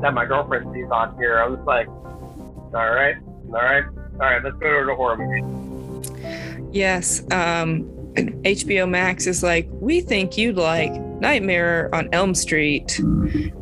that 0.00 0.14
my 0.14 0.24
girlfriend 0.24 0.72
sees 0.72 0.90
on 0.90 1.16
here. 1.16 1.38
I'm 1.38 1.56
just 1.56 1.66
like, 1.66 1.88
all 1.88 2.72
right, 2.72 3.16
all 3.46 3.52
right, 3.52 3.84
all 3.84 4.18
right, 4.18 4.44
let's 4.44 4.56
go 4.58 4.80
to 4.80 4.86
the 4.86 4.94
horror 4.94 5.16
movie. 5.16 6.70
Yes, 6.72 7.22
um, 7.32 7.84
HBO 8.14 8.88
Max 8.88 9.26
is 9.26 9.42
like, 9.42 9.68
we 9.72 10.00
think 10.00 10.38
you'd 10.38 10.56
like 10.56 10.92
Nightmare 11.20 11.88
on 11.92 12.08
Elm 12.12 12.34
Street 12.34 12.98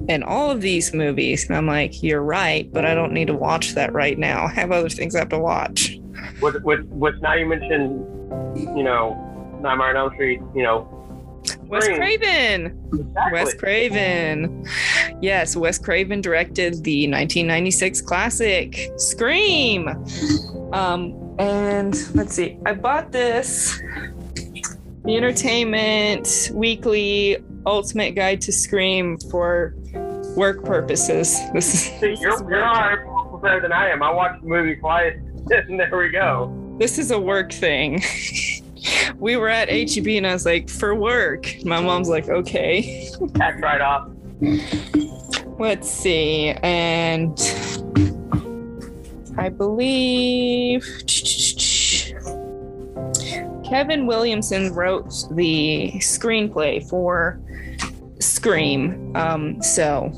and 0.09 0.25
all 0.25 0.50
of 0.50 0.61
these 0.61 0.95
movies. 0.95 1.47
And 1.49 1.57
I'm 1.57 1.67
like, 1.67 2.03
you're 2.03 2.23
right, 2.23 2.71
but 2.73 2.85
I 2.85 2.95
don't 2.95 3.12
need 3.12 3.27
to 3.27 3.35
watch 3.35 3.75
that 3.75 3.93
right 3.93 4.19
now. 4.19 4.47
I 4.47 4.50
have 4.53 4.73
other 4.73 4.88
things 4.88 5.15
I 5.15 5.21
have 5.21 5.29
to 5.31 5.38
watch. 5.38 5.99
Which, 6.41 6.55
which, 6.62 6.81
which 6.85 7.15
now 7.21 7.35
you 7.35 7.47
mentioned, 7.47 8.05
you 8.77 8.83
know, 8.83 9.15
Nightmare 9.61 9.91
on 9.91 9.97
Elm 9.97 10.15
Street, 10.15 10.41
you 10.55 10.62
know, 10.62 10.95
Wes 11.69 11.87
Craven. 11.87 12.88
exactly. 12.93 13.33
Wes 13.33 13.55
Craven. 13.55 14.67
Yes, 15.21 15.57
Wes 15.57 15.79
Craven 15.79 16.21
directed 16.21 16.85
the 16.85 17.07
1996 17.07 18.00
classic 18.03 18.91
Scream. 18.97 19.88
Um, 20.73 21.37
and 21.38 21.95
let's 22.15 22.35
see, 22.35 22.59
I 22.67 22.75
bought 22.75 23.12
this 23.12 23.81
the 25.09 25.17
Entertainment 25.17 26.50
Weekly 26.53 27.38
Ultimate 27.65 28.15
Guide 28.15 28.43
to 28.43 28.53
Scream 28.53 29.17
for 29.31 29.75
work 30.37 30.62
purposes. 30.62 31.41
This 31.55 31.73
is, 31.73 31.81
See, 31.81 31.99
this 32.00 32.19
is 32.19 32.21
you're, 32.21 32.33
you're 32.50 32.61
work. 32.61 32.77
already 32.77 33.05
more 33.05 33.25
prepared 33.25 33.65
than 33.65 33.73
I 33.73 33.88
am. 33.88 34.03
I 34.03 34.11
watched 34.11 34.43
the 34.43 34.49
movie 34.49 34.77
twice, 34.77 35.17
and 35.50 35.81
there 35.81 35.97
we 35.97 36.11
go. 36.11 36.55
this 36.79 36.99
is 36.99 37.11
a 37.11 37.19
work 37.19 37.50
thing. 37.53 38.03
we 39.19 39.38
were 39.38 39.49
at 39.49 39.71
HEB 39.71 40.09
and 40.09 40.27
I 40.27 40.35
was 40.35 40.45
like, 40.45 40.69
for 40.69 40.95
work. 40.95 41.55
My 41.65 41.81
mom's 41.81 42.11
like, 42.11 42.29
okay. 42.29 43.09
Tax 43.35 43.62
right 43.62 43.81
off. 43.81 44.11
Let's 45.59 45.91
see. 45.91 46.50
And 46.62 47.41
I 49.38 49.49
believe 49.49 50.85
Kevin 53.69 54.07
Williamson 54.07 54.73
wrote 54.73 55.11
the 55.33 55.93
screenplay 55.97 56.87
for 56.89 57.41
Scream. 58.19 59.15
Um, 59.15 59.63
so 59.63 60.13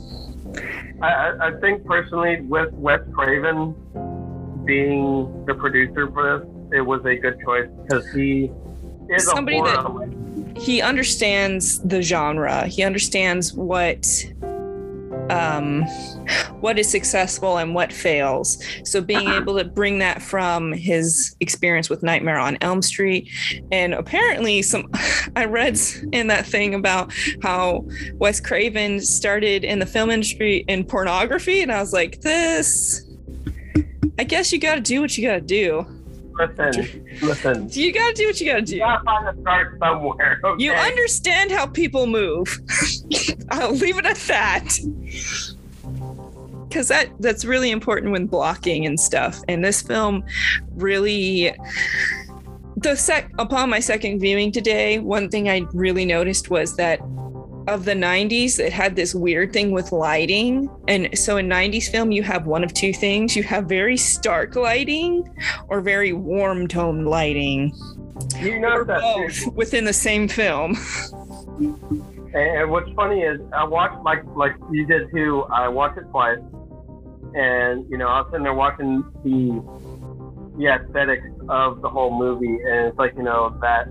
I, 1.02 1.33
I, 1.40 1.61
think 1.61 1.85
personally, 1.85 2.40
with 2.42 2.73
Wes 2.75 3.00
Craven 3.12 3.75
being 4.64 5.45
the 5.47 5.54
producer 5.54 6.11
for 6.12 6.40
this, 6.40 6.78
it 6.78 6.80
was 6.83 7.04
a 7.04 7.16
good 7.16 7.38
choice 7.45 7.69
because 7.83 8.11
he 8.12 8.50
is 9.09 9.25
Somebody 9.25 9.59
a 9.59 9.62
that- 9.64 10.57
he 10.57 10.83
understands 10.83 11.80
the 11.80 12.02
genre. 12.02 12.66
He 12.66 12.83
understands 12.83 13.54
what 13.54 14.07
um 15.30 15.84
what 16.60 16.78
is 16.78 16.88
successful 16.88 17.58
and 17.58 17.75
what 17.75 17.92
fails. 17.92 18.62
So 18.84 19.00
being 19.00 19.28
able 19.28 19.56
to 19.58 19.64
bring 19.64 19.99
that 19.99 20.20
from 20.22 20.72
his 20.72 21.34
experience 21.40 21.88
with 21.88 22.02
Nightmare 22.02 22.38
on 22.38 22.58
Elm 22.60 22.82
Street 22.82 23.28
and 23.72 23.94
apparently 23.94 24.62
some 24.62 24.90
I 25.37 25.46
read 25.46 25.78
in 26.12 26.26
that 26.28 26.46
thing 26.46 26.74
about 26.74 27.12
how 27.42 27.87
Wes 28.14 28.40
Craven 28.40 29.00
started 29.00 29.64
in 29.64 29.78
the 29.78 29.87
film 29.87 30.11
industry 30.11 30.64
in 30.68 30.85
pornography 30.85 31.62
and 31.62 31.72
I 31.72 31.81
was 31.81 31.92
like 31.92 32.20
this 32.20 33.07
I 34.18 34.24
guess 34.24 34.52
you 34.52 34.59
got 34.59 34.74
to 34.74 34.83
do 34.83 35.00
what 35.00 35.16
you 35.16 35.26
got 35.26 35.37
to 35.37 35.40
do. 35.40 35.87
Listen, 36.40 37.07
listen. 37.22 37.68
You 37.72 37.92
got 37.92 38.09
to 38.09 38.14
do 38.14 38.26
what 38.26 38.40
you 38.40 38.50
got 38.50 38.57
to 38.57 38.62
do. 38.62 38.74
You 38.76 38.81
gotta 38.81 39.05
find 39.05 39.29
a 39.29 39.40
start 39.40 39.79
somewhere. 39.79 40.40
Okay? 40.44 40.62
You 40.62 40.72
understand 40.72 41.50
how 41.50 41.66
people 41.66 42.07
move. 42.07 42.61
I'll 43.50 43.72
leave 43.72 43.98
it 43.98 44.07
at 44.07 44.16
that. 44.16 44.79
Cause 46.70 46.87
that 46.87 47.09
that's 47.18 47.44
really 47.44 47.72
important 47.72 48.12
when 48.12 48.26
blocking 48.26 48.87
and 48.87 48.98
stuff. 48.98 49.42
And 49.48 49.64
this 49.64 49.83
film 49.83 50.22
really 50.76 51.53
the 52.76 52.96
sec 52.96 53.31
upon 53.38 53.68
my 53.70 53.81
second 53.81 54.20
viewing 54.20 54.53
today, 54.53 54.98
one 55.00 55.29
thing 55.29 55.48
I 55.48 55.62
really 55.72 56.05
noticed 56.05 56.48
was 56.48 56.76
that 56.76 57.00
of 57.66 57.85
the 57.85 57.92
90s 57.92 58.59
it 58.59 58.73
had 58.73 58.96
this 58.96 59.14
weird 59.14 59.53
thing 59.53 59.70
with 59.70 59.92
lighting 59.92 60.70
and 60.88 61.16
so 61.18 61.37
in 61.37 61.49
90s 61.49 61.90
film 61.90 62.11
you 62.11 62.23
have 62.23 62.46
one 62.46 62.64
of 62.64 62.73
two 62.75 62.92
things 62.92 63.37
you 63.37 63.42
have 63.42 63.66
very 63.66 63.96
stark 63.96 64.57
lighting 64.57 65.29
or 65.68 65.81
very 65.81 66.12
warm 66.12 66.66
tone 66.66 67.05
lighting 67.05 67.73
You 68.38 68.59
know 68.61 68.83
that. 68.85 69.01
both 69.01 69.35
too. 69.35 69.51
within 69.51 69.85
the 69.85 69.92
same 69.92 70.27
film 70.29 70.77
And, 72.33 72.61
and 72.61 72.70
what's 72.70 72.90
funny 72.92 73.23
is 73.23 73.40
I 73.53 73.64
watched 73.64 74.03
like 74.05 74.23
like 74.37 74.55
you 74.70 74.87
did 74.87 75.11
too. 75.12 75.42
I 75.53 75.66
watched 75.68 75.99
it 75.99 76.05
twice, 76.11 76.38
and 77.35 77.85
you 77.90 77.99
know 77.99 78.07
I 78.07 78.20
was 78.20 78.29
sitting 78.31 78.44
there 78.44 78.55
watching 78.55 79.03
the 79.25 79.61
the 80.57 80.66
aesthetics 80.68 81.27
of 81.49 81.83
the 81.83 81.88
whole 81.88 82.16
movie, 82.16 82.46
and 82.62 82.87
it's 82.87 82.99
like 82.99 83.14
you 83.16 83.25
know 83.25 83.57
that 83.61 83.88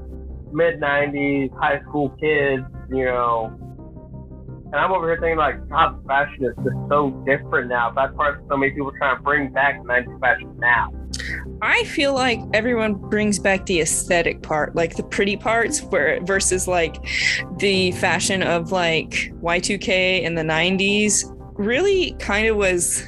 mid 0.54 0.80
'90s 0.80 1.52
high 1.60 1.82
school 1.82 2.10
kids, 2.12 2.64
you 2.90 3.06
know. 3.06 3.56
And 4.72 4.76
I'm 4.76 4.92
over 4.92 5.08
here 5.08 5.20
thinking 5.20 5.38
like, 5.38 5.68
God, 5.68 6.00
fashion 6.06 6.46
is 6.46 6.56
just 6.58 6.78
so 6.90 7.10
different 7.26 7.70
now. 7.70 7.92
That's 7.92 8.14
why 8.14 8.36
so 8.48 8.56
many 8.56 8.72
people 8.72 8.92
trying 8.98 9.18
to 9.18 9.24
bring 9.24 9.52
back 9.52 9.82
'90s 9.82 10.20
fashion 10.20 10.56
now. 10.60 10.94
I 11.62 11.84
feel 11.86 12.14
like 12.14 12.40
everyone 12.54 12.94
brings 12.94 13.40
back 13.40 13.66
the 13.66 13.82
aesthetic 13.82 14.42
part, 14.44 14.76
like 14.76 14.96
the 14.96 15.04
pretty 15.04 15.38
parts, 15.38 15.82
where 15.82 16.22
versus 16.22 16.68
like 16.68 17.04
the 17.58 17.92
fashion 17.94 18.44
of 18.44 18.72
like 18.72 19.34
Y2K 19.42 20.22
in 20.22 20.36
the 20.36 20.44
90s 20.44 21.24
really 21.58 22.16
kind 22.20 22.48
of 22.48 22.56
was 22.56 23.04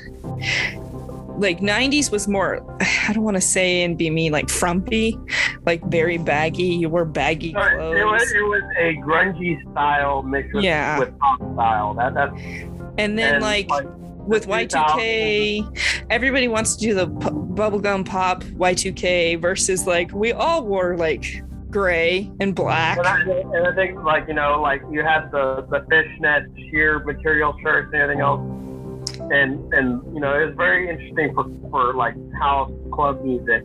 like 1.41 1.59
90s 1.59 2.11
was 2.11 2.27
more 2.27 2.63
I 3.07 3.11
don't 3.13 3.23
want 3.23 3.35
to 3.37 3.41
say 3.41 3.83
and 3.83 3.97
be 3.97 4.09
mean 4.09 4.31
like 4.31 4.49
frumpy, 4.49 5.17
like 5.65 5.83
very 5.87 6.17
baggy. 6.17 6.63
You 6.63 6.89
wore 6.89 7.05
baggy 7.05 7.51
So 7.53 7.59
it, 7.59 7.97
it 7.99 8.05
was 8.05 8.21
clothes. 8.21 8.31
it 8.33 8.43
was 8.43 8.63
a 8.79 8.95
grungy 9.05 9.71
style 9.71 10.23
mixed 10.23 10.53
with, 10.53 10.63
Yeah. 10.63 10.99
with 10.99 11.17
pop 11.19 11.39
style. 11.53 11.93
That 11.95 12.13
that's 12.13 12.33
And 12.97 13.17
then 13.17 13.35
and, 13.35 13.43
like 13.43 13.69
with 14.27 14.45
Y2K, 14.47 16.05
everybody 16.11 16.47
wants 16.47 16.75
to 16.75 16.81
do 16.85 16.93
the 16.93 17.07
pu- 17.07 17.47
bubblegum 17.55 18.05
pop 18.05 18.43
Y2K 18.43 19.41
versus 19.41 19.87
like 19.87 20.11
we 20.13 20.31
all 20.31 20.63
wore 20.65 20.95
like 20.95 21.43
gray 21.71 22.31
and 22.39 22.53
black. 22.53 22.97
And 22.99 23.07
I, 23.07 23.19
and 23.21 23.67
I 23.67 23.73
think, 23.73 24.03
like, 24.03 24.27
you 24.27 24.33
know, 24.33 24.61
like 24.61 24.81
you 24.91 25.03
had 25.03 25.31
the, 25.31 25.65
the 25.69 25.79
fishnet 25.89 26.43
sheer 26.69 26.99
material 26.99 27.55
shirts 27.63 27.89
and 27.93 28.01
everything 28.01 28.21
else. 28.21 28.41
And, 29.31 29.73
and 29.73 30.01
you 30.13 30.19
know, 30.19 30.33
it's 30.33 30.55
very 30.57 30.89
interesting 30.89 31.33
for, 31.33 31.45
for 31.69 31.93
like 31.93 32.15
house 32.39 32.71
club 32.91 33.23
music. 33.23 33.63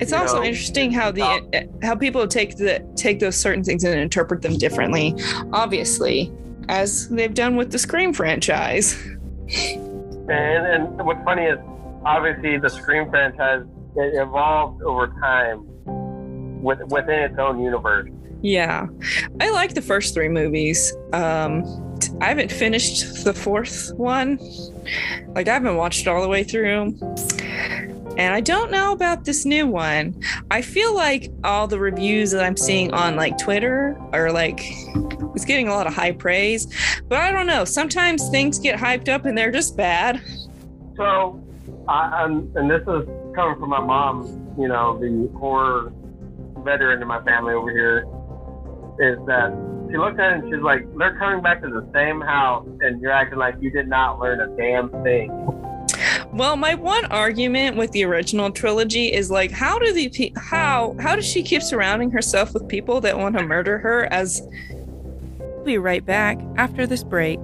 It's 0.00 0.12
also 0.12 0.38
know, 0.38 0.44
interesting 0.44 0.90
how 0.92 1.10
the 1.12 1.20
yeah. 1.52 1.64
how 1.82 1.94
people 1.94 2.26
take 2.26 2.56
the 2.56 2.84
take 2.96 3.20
those 3.20 3.36
certain 3.36 3.62
things 3.62 3.84
and 3.84 3.98
interpret 4.00 4.42
them 4.42 4.56
differently. 4.58 5.14
Obviously, 5.52 6.32
as 6.68 7.08
they've 7.08 7.34
done 7.34 7.56
with 7.56 7.70
the 7.70 7.78
Scream 7.78 8.12
franchise. 8.12 9.00
And, 10.28 10.30
and 10.30 11.04
what's 11.04 11.22
funny 11.24 11.44
is, 11.44 11.58
obviously, 12.04 12.58
the 12.58 12.68
Scream 12.70 13.10
franchise 13.10 13.64
it 13.96 14.14
evolved 14.14 14.82
over 14.82 15.08
time 15.20 15.64
with, 16.62 16.78
within 16.88 17.18
its 17.18 17.38
own 17.38 17.60
universe. 17.60 18.08
Yeah, 18.42 18.86
I 19.40 19.50
like 19.50 19.74
the 19.74 19.82
first 19.82 20.14
three 20.14 20.28
movies. 20.28 20.94
Um, 21.12 21.64
I 22.20 22.26
haven't 22.26 22.52
finished 22.52 23.24
the 23.24 23.34
fourth 23.34 23.92
one. 23.94 24.38
Like 25.34 25.48
I 25.48 25.54
haven't 25.54 25.76
watched 25.76 26.06
all 26.06 26.22
the 26.22 26.28
way 26.28 26.44
through. 26.44 26.96
And 28.16 28.34
I 28.34 28.40
don't 28.40 28.70
know 28.70 28.92
about 28.92 29.24
this 29.24 29.44
new 29.44 29.66
one. 29.66 30.20
I 30.50 30.62
feel 30.62 30.94
like 30.94 31.30
all 31.44 31.66
the 31.66 31.78
reviews 31.78 32.32
that 32.32 32.44
I'm 32.44 32.56
seeing 32.56 32.92
on 32.92 33.16
like 33.16 33.38
Twitter 33.38 33.96
are 34.12 34.30
like 34.32 34.60
it's 35.34 35.44
getting 35.44 35.68
a 35.68 35.72
lot 35.72 35.86
of 35.86 35.94
high 35.94 36.12
praise. 36.12 36.66
But 37.08 37.18
I 37.18 37.32
don't 37.32 37.46
know. 37.46 37.64
Sometimes 37.64 38.28
things 38.28 38.58
get 38.58 38.78
hyped 38.78 39.08
up 39.08 39.24
and 39.24 39.38
they're 39.38 39.52
just 39.52 39.76
bad. 39.76 40.20
So, 40.96 41.42
I, 41.88 42.22
I'm, 42.22 42.52
and 42.56 42.70
this 42.70 42.82
is 42.82 43.08
coming 43.34 43.58
from 43.58 43.70
my 43.70 43.80
mom, 43.80 44.54
you 44.58 44.68
know, 44.68 44.98
the 44.98 45.30
horror 45.38 45.92
veteran 46.58 47.00
in 47.00 47.08
my 47.08 47.22
family 47.22 47.54
over 47.54 47.70
here, 47.70 48.00
is 48.98 49.18
that 49.26 49.50
she 49.90 49.98
looked 49.98 50.20
at 50.20 50.32
it 50.32 50.44
and 50.44 50.52
she's 50.52 50.62
like, 50.62 50.86
"They're 50.96 51.16
coming 51.16 51.42
back 51.42 51.62
to 51.62 51.68
the 51.68 51.86
same 51.92 52.20
house, 52.20 52.66
and 52.80 53.00
you're 53.00 53.12
acting 53.12 53.38
like 53.38 53.56
you 53.60 53.70
did 53.70 53.88
not 53.88 54.18
learn 54.18 54.40
a 54.40 54.48
damn 54.56 54.88
thing." 55.02 55.30
Well, 56.32 56.56
my 56.56 56.74
one 56.74 57.06
argument 57.06 57.76
with 57.76 57.90
the 57.90 58.04
original 58.04 58.50
trilogy 58.52 59.12
is 59.12 59.30
like, 59.30 59.50
how 59.50 59.78
do 59.78 59.92
the 59.92 60.08
pe- 60.08 60.32
how 60.36 60.94
how 61.00 61.16
does 61.16 61.26
she 61.26 61.42
keep 61.42 61.62
surrounding 61.62 62.10
herself 62.12 62.54
with 62.54 62.68
people 62.68 63.00
that 63.00 63.18
want 63.18 63.36
to 63.36 63.44
murder 63.44 63.78
her? 63.78 64.06
As 64.12 64.42
we'll 65.38 65.64
be 65.64 65.78
right 65.78 66.04
back 66.04 66.38
after 66.56 66.86
this 66.86 67.02
break. 67.02 67.40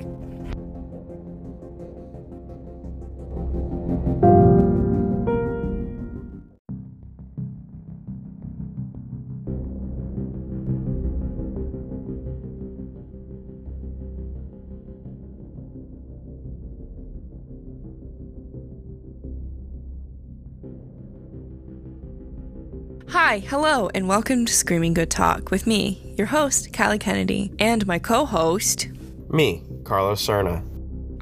Hi, 23.29 23.41
hello, 23.41 23.91
and 23.93 24.07
welcome 24.07 24.47
to 24.47 24.53
Screaming 24.53 24.95
Good 24.95 25.11
Talk 25.11 25.51
with 25.51 25.67
me, 25.67 26.15
your 26.17 26.29
host, 26.29 26.73
Callie 26.73 26.97
Kennedy, 26.97 27.51
and 27.59 27.85
my 27.85 27.99
co 27.99 28.25
host. 28.25 28.87
Me, 29.29 29.65
Carlos 29.83 30.25
Cerna. 30.25 30.63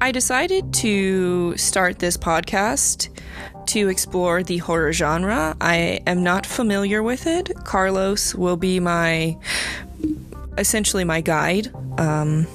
I 0.01 0.13
decided 0.13 0.75
to 0.75 1.57
start 1.57 2.01
this 2.01 2.19
podcast 2.19 3.09
to 3.69 3.89
explore 3.89 4.43
the 4.43 4.59
horror 4.59 4.93
genre. 4.93 5.57
I 5.63 6.01
am 6.07 6.23
not 6.23 6.45
familiar 6.45 7.03
with 7.03 7.27
it. 7.27 7.51
Carlos 7.65 8.35
will 8.35 8.59
be 8.59 8.81
my 8.81 9.39
essentially 10.59 11.05
my 11.05 11.23
guide. 11.23 11.73
Um, 11.97 12.47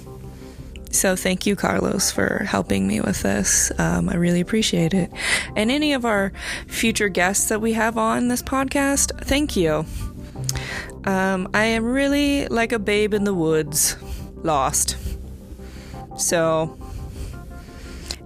so 0.91 1.15
thank 1.15 1.45
you, 1.45 1.55
Carlos, 1.55 2.11
for 2.11 2.43
helping 2.45 2.87
me 2.87 3.01
with 3.01 3.21
this. 3.21 3.71
Um, 3.79 4.09
I 4.09 4.15
really 4.15 4.41
appreciate 4.41 4.93
it. 4.93 5.11
And 5.55 5.69
any 5.69 5.93
of 5.93 6.05
our 6.05 6.31
future 6.67 7.09
guests 7.09 7.49
that 7.49 7.61
we 7.61 7.73
have 7.73 7.97
on 7.97 8.27
this 8.27 8.41
podcast, 8.41 9.17
thank 9.25 9.55
you. 9.55 9.85
Um, 11.05 11.49
I 11.53 11.65
am 11.65 11.85
really 11.85 12.47
like 12.47 12.71
a 12.71 12.79
babe 12.79 13.13
in 13.13 13.23
the 13.23 13.33
woods, 13.33 13.97
lost. 14.37 14.97
So, 16.17 16.77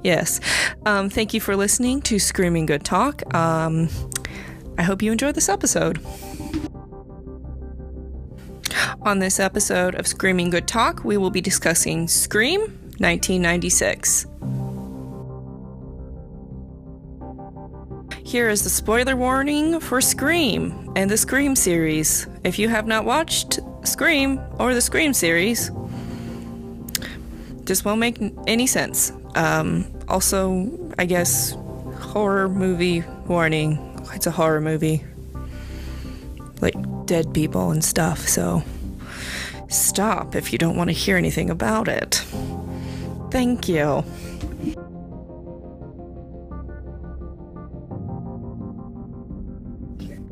yes. 0.03 0.39
Um, 0.85 1.09
thank 1.09 1.33
you 1.33 1.41
for 1.41 1.55
listening 1.55 2.01
to 2.03 2.19
Screaming 2.19 2.65
Good 2.65 2.83
Talk. 2.83 3.33
Um, 3.35 3.89
I 4.77 4.83
hope 4.83 5.01
you 5.01 5.11
enjoyed 5.11 5.35
this 5.35 5.49
episode. 5.49 5.99
On 9.05 9.19
this 9.19 9.37
episode 9.37 9.95
of 9.95 10.07
Screaming 10.07 10.49
Good 10.49 10.65
Talk, 10.65 11.03
we 11.03 11.17
will 11.17 11.29
be 11.29 11.41
discussing 11.41 12.07
Scream 12.07 12.61
1996. 12.99 14.27
Here 18.23 18.47
is 18.47 18.63
the 18.63 18.69
spoiler 18.69 19.17
warning 19.17 19.81
for 19.81 19.99
Scream 19.99 20.93
and 20.95 21.11
the 21.11 21.17
Scream 21.17 21.53
series. 21.53 22.27
If 22.45 22.57
you 22.57 22.69
have 22.69 22.87
not 22.87 23.03
watched 23.03 23.59
Scream 23.83 24.39
or 24.57 24.73
the 24.73 24.79
Scream 24.79 25.13
series, 25.13 25.69
this 27.65 27.83
won't 27.83 27.99
make 27.99 28.19
any 28.47 28.67
sense. 28.67 29.11
Um, 29.35 29.85
also, 30.07 30.71
I 30.97 31.03
guess, 31.03 31.57
horror 31.99 32.47
movie 32.47 33.03
warning. 33.27 33.77
It's 34.13 34.27
a 34.27 34.31
horror 34.31 34.61
movie. 34.61 35.03
Like 36.61 36.75
dead 37.05 37.33
people 37.33 37.71
and 37.71 37.83
stuff, 37.83 38.29
so 38.29 38.63
stop 39.73 40.35
if 40.35 40.51
you 40.51 40.57
don't 40.57 40.75
want 40.77 40.89
to 40.89 40.93
hear 40.93 41.17
anything 41.17 41.49
about 41.49 41.87
it. 41.87 42.23
Thank 43.31 43.67
you. 43.67 44.03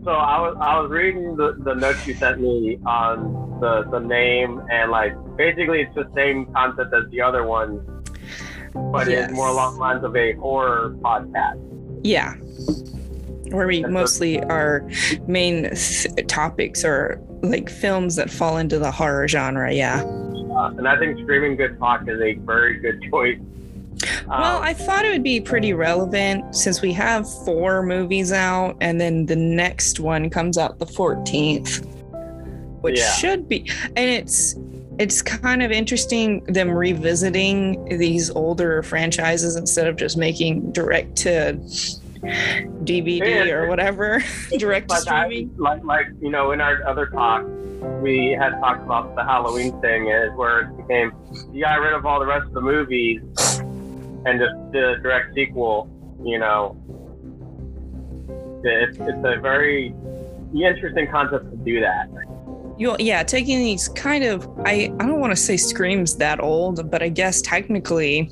So 0.04 0.12
I 0.12 0.40
was 0.42 0.58
I 0.60 0.80
was 0.80 0.90
reading 0.90 1.36
the, 1.36 1.56
the 1.60 1.76
notes 1.76 2.08
you 2.08 2.16
sent 2.16 2.42
me 2.42 2.80
on 2.88 3.60
the 3.60 3.84
the 3.92 4.00
name 4.00 4.60
and 4.72 4.90
like 4.90 5.14
basically 5.38 5.82
it's 5.82 5.94
the 5.94 6.10
same 6.16 6.48
concept 6.54 6.92
as 6.94 7.08
the 7.12 7.22
other 7.22 7.46
one, 7.46 7.86
but 8.74 9.08
Yes. 9.08 9.26
it's 9.30 9.34
more 9.34 9.48
along 9.50 9.76
the 9.76 9.80
lines 9.80 10.04
of 10.04 10.16
a 10.16 10.34
horror 10.34 10.96
podcast. 11.02 11.60
Yeah. 12.04 12.34
Where 13.52 13.68
we 13.68 13.84
mostly 13.84 14.42
our 14.44 14.88
main 15.28 15.64
th- 15.76 16.28
topics 16.28 16.84
are 16.86 17.20
like 17.42 17.70
films 17.70 18.16
that 18.16 18.30
fall 18.30 18.58
into 18.58 18.80
the 18.80 18.92
horror 18.92 19.28
genre, 19.28 19.72
yeah. 19.74 20.02
Uh, 20.04 20.74
and 20.78 20.88
I 20.88 20.98
think 20.98 21.20
Screaming 21.22 21.56
Good 21.58 21.78
Talk 21.80 22.08
is 22.08 22.20
a 22.22 22.34
very 22.36 22.80
good 22.80 23.02
choice. 23.10 23.40
Well, 24.28 24.58
Um, 24.58 24.64
I 24.64 24.74
thought 24.74 25.06
it 25.06 25.12
would 25.12 25.24
be 25.24 25.40
pretty 25.42 25.74
relevant 25.74 26.56
since 26.56 26.82
we 26.82 26.92
have 26.94 27.30
four 27.46 27.84
movies 27.84 28.32
out, 28.32 28.78
and 28.82 29.00
then 29.00 29.26
the 29.26 29.36
next 29.36 30.00
one 30.00 30.30
comes 30.30 30.58
out 30.58 30.80
the 30.80 30.86
14th, 30.86 31.86
which 32.82 33.00
Yeah. 33.00 33.12
should 33.12 33.48
be, 33.50 33.70
and 33.96 34.10
it's 34.10 34.56
it's 35.00 35.22
kind 35.22 35.64
of 35.64 35.72
interesting 35.72 36.44
them 36.44 36.70
revisiting 36.70 37.98
these 37.98 38.30
older 38.32 38.84
franchises 38.84 39.56
instead 39.56 39.88
of 39.88 39.96
just 39.96 40.16
making 40.16 40.72
direct 40.74 41.16
to 41.16 41.58
DVD 42.22 43.52
or 43.52 43.68
whatever, 43.68 44.24
direct 44.58 44.90
to 44.90 44.96
like, 44.96 45.08
I, 45.08 45.26
streaming. 45.26 45.58
like 45.58 45.84
like 45.84 46.08
you 46.22 46.30
know 46.30 46.52
in 46.52 46.62
our 46.62 46.88
other 46.88 47.08
talk 47.08 47.46
we 48.02 48.32
had 48.40 48.52
talked 48.60 48.84
about 48.84 49.16
the 49.16 49.24
Halloween 49.24 49.80
thing 49.82 50.08
is 50.08 50.32
where 50.36 50.62
it 50.62 50.78
became 50.78 51.12
you 51.52 51.64
got 51.64 51.80
rid 51.80 51.94
of 51.94 52.06
all 52.06 52.20
the 52.20 52.26
rest 52.26 52.46
of 52.46 52.54
the 52.54 52.62
movies 52.62 53.22
and 54.26 54.40
just 54.40 54.72
did 54.72 54.84
a 54.84 55.00
direct 55.00 55.34
sequel. 55.34 55.90
You 56.24 56.40
know, 56.40 56.78
it's 58.64 58.98
it's 59.00 59.24
a 59.24 59.40
very 59.40 59.96
interesting 60.54 61.10
concept 61.10 61.50
to 61.50 61.58
do 61.58 61.80
that. 61.82 62.10
You, 62.78 62.96
yeah, 63.00 63.24
taking 63.24 63.60
these 63.60 63.90
kind 63.90 64.24
of 64.24 64.48
I 64.66 64.94
I 65.00 65.06
don't 65.06 65.20
want 65.20 65.32
to 65.32 65.42
say 65.42 65.58
screams 65.58 66.16
that 66.18 66.40
old, 66.40 66.90
but 66.92 67.02
I 67.02 67.10
guess 67.10 67.42
technically 67.42 68.30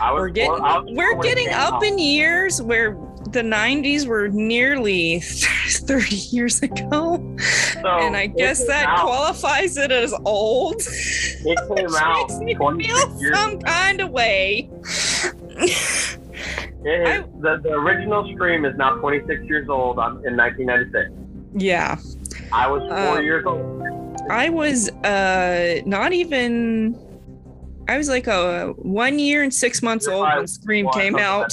I 0.00 0.12
we're 0.12 0.28
getting 0.28 0.50
born- 0.50 0.62
I 0.62 0.80
we're 0.80 1.20
getting 1.20 1.48
up 1.50 1.82
in 1.82 1.98
years 1.98 2.62
where 2.62 2.96
the 3.32 3.42
90s 3.42 4.06
were 4.06 4.28
nearly 4.28 5.20
30 5.68 6.16
years 6.16 6.62
ago. 6.62 7.16
So 7.82 7.88
and 7.88 8.16
i 8.16 8.26
guess 8.26 8.66
that 8.66 8.86
out- 8.86 9.00
qualifies 9.00 9.76
it 9.76 9.90
as 9.92 10.12
old. 10.24 10.76
It 10.80 11.58
came 11.76 11.94
out 11.94 12.28
makes 12.28 12.38
me 12.40 12.54
feel 12.54 12.78
years 13.20 13.36
some 13.38 13.58
kind 13.60 14.00
of 14.00 14.10
way. 14.10 14.68
Is, 16.84 17.24
the, 17.40 17.60
the 17.62 17.70
original 17.72 18.32
Scream 18.34 18.64
is 18.64 18.76
now 18.76 18.94
26 18.96 19.42
years 19.44 19.68
old 19.68 19.98
on, 19.98 20.24
in 20.26 20.36
1996. 20.36 21.10
yeah. 21.56 21.96
I 22.52 22.66
was 22.70 22.82
four 22.88 23.18
Um, 23.18 23.24
years 23.24 23.44
old. 23.44 23.82
i 24.30 24.48
was 24.48 24.88
uh 25.04 25.80
not 25.86 26.12
even 26.12 26.94
i 27.88 27.96
was 27.96 28.08
like 28.08 28.26
a 28.26 28.68
one 28.76 29.18
year 29.18 29.42
and 29.42 29.52
six 29.52 29.82
months 29.82 30.06
You're 30.06 30.14
old 30.16 30.28
when 30.36 30.46
scream 30.46 30.86
one, 30.86 30.94
came 30.94 31.16
out. 31.16 31.52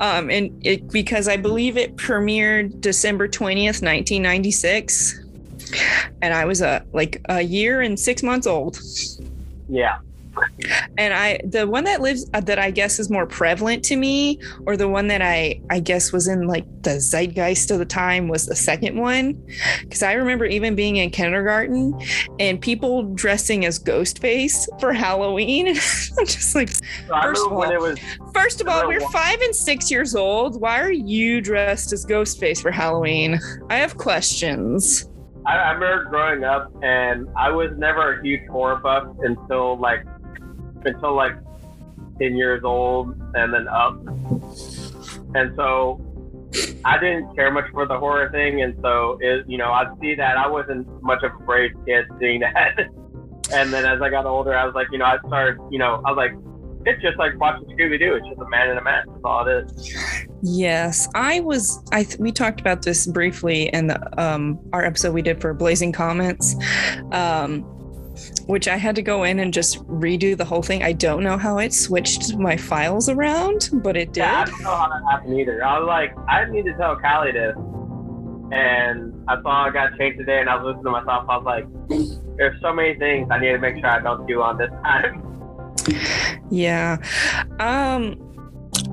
um 0.00 0.30
and 0.30 0.50
it 0.66 0.90
because 0.90 1.28
i 1.28 1.36
believe 1.36 1.76
it 1.76 1.96
premiered 1.96 2.80
december 2.80 3.28
20th 3.28 3.82
1996 3.82 5.20
and 6.22 6.34
i 6.34 6.44
was 6.44 6.60
a 6.60 6.84
like 6.92 7.20
a 7.28 7.40
year 7.40 7.80
and 7.80 7.98
six 7.98 8.22
months 8.22 8.46
old. 8.46 8.78
Yeah. 9.68 9.98
And 10.98 11.14
i 11.14 11.38
the 11.44 11.66
one 11.66 11.84
that 11.84 12.00
lives 12.00 12.28
uh, 12.34 12.40
that 12.40 12.58
i 12.58 12.70
guess 12.70 12.98
is 12.98 13.10
more 13.10 13.26
prevalent 13.26 13.82
to 13.82 13.96
me 13.96 14.38
or 14.66 14.76
the 14.76 14.88
one 14.88 15.08
that 15.08 15.22
i 15.22 15.58
i 15.70 15.78
guess 15.80 16.12
was 16.12 16.28
in 16.28 16.46
like 16.46 16.64
the 16.82 17.00
zeitgeist 17.00 17.70
of 17.70 17.78
the 17.78 17.84
time 17.84 18.28
was 18.28 18.46
the 18.46 18.54
second 18.54 18.96
one. 18.96 19.32
Because 19.80 20.02
i 20.04 20.12
remember 20.12 20.44
even 20.44 20.76
being 20.76 20.96
in 20.96 21.10
kindergarten 21.10 21.98
and 22.38 22.60
people 22.60 23.02
dressing 23.14 23.64
as 23.64 23.78
ghostface 23.82 24.66
for 24.80 24.92
halloween. 24.92 25.66
I'm 26.18 26.26
just 26.26 26.54
like 26.54 26.70
First 27.08 27.44
of 27.46 27.52
when 27.52 27.68
all- 27.68 27.74
it 27.74 27.80
was 27.80 27.98
first 28.32 28.60
of 28.60 28.68
all 28.68 28.86
we're 28.86 29.00
one. 29.00 29.10
five 29.12 29.40
and 29.40 29.54
six 29.54 29.90
years 29.90 30.14
old. 30.14 30.60
Why 30.60 30.80
are 30.80 30.92
you 30.92 31.40
dressed 31.40 31.92
as 31.92 32.06
ghostface 32.06 32.62
for 32.62 32.70
halloween? 32.70 33.40
I 33.68 33.76
have 33.76 33.96
questions. 33.96 35.08
I 35.44 35.70
remember 35.72 36.04
growing 36.10 36.42
up, 36.44 36.72
and 36.82 37.28
I 37.36 37.50
was 37.50 37.70
never 37.76 38.18
a 38.18 38.22
huge 38.22 38.46
horror 38.48 38.76
buff 38.76 39.06
until 39.20 39.78
like 39.78 40.04
until 40.86 41.14
like 41.14 41.34
ten 42.18 42.36
years 42.36 42.62
old, 42.64 43.20
and 43.34 43.52
then 43.52 43.68
up. 43.68 43.98
And 45.34 45.54
so 45.56 46.00
I 46.84 46.98
didn't 46.98 47.34
care 47.34 47.50
much 47.50 47.70
for 47.72 47.86
the 47.86 47.98
horror 47.98 48.30
thing, 48.30 48.62
and 48.62 48.78
so 48.82 49.18
it, 49.20 49.44
you 49.48 49.58
know 49.58 49.72
I'd 49.72 49.88
see 50.00 50.14
that 50.14 50.36
I 50.36 50.48
wasn't 50.48 50.86
much 51.02 51.22
of 51.22 51.32
a 51.34 51.44
brave 51.44 51.72
kid 51.86 52.06
seeing 52.18 52.40
that. 52.40 52.78
and 53.52 53.72
then 53.72 53.84
as 53.84 54.00
I 54.00 54.10
got 54.10 54.26
older, 54.26 54.56
I 54.56 54.64
was 54.64 54.74
like, 54.74 54.88
you 54.90 54.98
know, 54.98 55.04
I 55.04 55.18
started, 55.26 55.60
you 55.70 55.78
know, 55.78 56.02
I 56.04 56.10
was 56.10 56.16
like, 56.16 56.32
it's 56.86 57.02
just 57.02 57.18
like 57.18 57.38
watching 57.38 57.66
Scooby 57.76 57.98
Doo. 57.98 58.14
It's 58.14 58.26
just 58.28 58.40
a 58.40 58.48
man 58.48 58.70
in 58.70 58.78
a 58.78 58.82
mask. 58.82 59.08
That's 59.08 59.20
all 59.24 59.46
it 59.46 59.64
is. 59.64 59.96
Yes, 60.42 61.08
I 61.14 61.40
was. 61.40 61.82
I 61.90 62.04
th- 62.04 62.18
we 62.20 62.30
talked 62.30 62.60
about 62.60 62.82
this 62.82 63.06
briefly 63.06 63.68
in 63.70 63.88
the 63.88 64.22
um 64.22 64.60
our 64.72 64.84
episode 64.84 65.12
we 65.12 65.22
did 65.22 65.40
for 65.40 65.52
Blazing 65.52 65.90
Comments. 65.90 66.54
Um, 67.10 67.64
which 68.46 68.68
I 68.68 68.76
had 68.76 68.96
to 68.96 69.02
go 69.02 69.24
in 69.24 69.38
and 69.38 69.52
just 69.52 69.84
redo 69.86 70.36
the 70.36 70.44
whole 70.44 70.62
thing. 70.62 70.82
I 70.82 70.92
don't 70.92 71.22
know 71.22 71.36
how 71.36 71.58
it 71.58 71.72
switched 71.72 72.36
my 72.36 72.56
files 72.56 73.08
around, 73.08 73.70
but 73.72 73.96
it 73.96 74.12
did. 74.12 74.20
Yeah, 74.20 74.42
I 74.42 74.44
don't 74.44 74.62
know 74.62 74.76
how 74.76 74.88
that 74.88 75.02
happened 75.10 75.40
either. 75.40 75.64
I 75.64 75.78
was 75.78 75.86
like, 75.86 76.16
I 76.28 76.44
need 76.46 76.64
to 76.64 76.74
tell 76.74 76.96
Callie 76.96 77.32
this. 77.32 77.56
And 78.52 79.24
I 79.28 79.42
saw 79.42 79.66
I 79.66 79.70
got 79.70 79.98
changed 79.98 80.18
today, 80.18 80.40
and 80.40 80.48
I 80.48 80.56
was 80.56 80.76
listening 80.76 80.84
to 80.84 80.90
myself. 81.02 81.26
I 81.28 81.36
was 81.36 81.44
like, 81.44 81.66
there's 82.36 82.60
so 82.62 82.72
many 82.72 82.96
things 82.98 83.28
I 83.30 83.38
need 83.38 83.52
to 83.52 83.58
make 83.58 83.76
sure 83.76 83.86
I 83.86 84.00
don't 84.00 84.26
do 84.26 84.40
on 84.42 84.58
this 84.58 84.70
time. 84.84 85.22
Yeah. 86.50 86.98
Um 87.58 88.22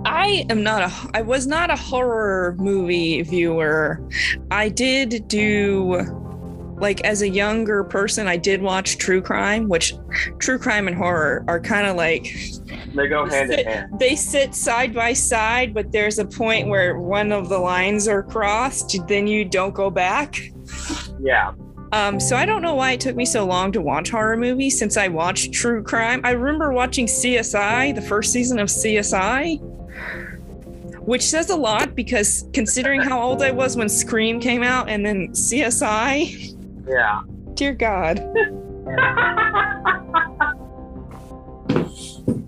I 0.05 0.45
am 0.49 0.63
not 0.63 0.81
a 0.83 0.91
I 1.17 1.21
was 1.21 1.45
not 1.47 1.69
a 1.69 1.75
horror 1.75 2.55
movie 2.57 3.21
viewer. 3.21 4.01
I 4.51 4.69
did 4.69 5.27
do 5.27 6.22
like 6.77 7.01
as 7.01 7.21
a 7.21 7.29
younger 7.29 7.83
person 7.83 8.27
I 8.27 8.37
did 8.37 8.61
watch 8.61 8.97
true 8.97 9.21
crime, 9.21 9.69
which 9.69 9.93
true 10.39 10.57
crime 10.57 10.87
and 10.87 10.95
horror 10.95 11.43
are 11.47 11.59
kind 11.59 11.87
of 11.87 11.95
like 11.95 12.35
They 12.93 13.07
go 13.07 13.25
hand 13.25 13.51
in 13.53 13.65
hand. 13.65 13.99
they 13.99 14.15
sit 14.15 14.53
side 14.55 14.93
by 14.93 15.13
side, 15.13 15.73
but 15.73 15.91
there's 15.91 16.19
a 16.19 16.25
point 16.25 16.67
where 16.67 16.97
one 16.99 17.31
of 17.31 17.49
the 17.49 17.59
lines 17.59 18.07
are 18.07 18.23
crossed, 18.23 18.97
then 19.07 19.27
you 19.27 19.45
don't 19.45 19.73
go 19.73 19.89
back. 19.89 20.51
Yeah. 21.21 21.53
Um, 21.91 22.19
so 22.19 22.35
I 22.35 22.45
don't 22.45 22.63
know 22.63 22.73
why 22.73 22.93
it 22.93 22.99
took 22.99 23.15
me 23.15 23.23
so 23.23 23.45
long 23.45 23.71
to 23.73 23.79
watch 23.81 24.09
horror 24.09 24.35
movies 24.35 24.77
since 24.79 24.97
I 24.97 25.07
watched 25.09 25.53
true 25.53 25.83
crime. 25.83 26.21
I 26.23 26.31
remember 26.31 26.73
watching 26.73 27.05
CSI, 27.05 27.93
the 27.93 28.01
first 28.01 28.33
season 28.33 28.57
of 28.57 28.67
CSI, 28.67 29.59
which 31.05 31.21
says 31.21 31.51
a 31.51 31.55
lot 31.55 31.93
because 31.95 32.45
considering 32.51 32.99
how 33.01 33.21
old 33.21 33.43
I 33.43 33.51
was 33.51 33.77
when 33.77 33.89
Scream 33.89 34.39
came 34.39 34.63
out 34.63 34.89
and 34.89 35.05
then 35.05 35.27
CSI, 35.33 36.55
Yeah. 36.87 37.21
dear 37.53 37.73
God. 37.73 38.17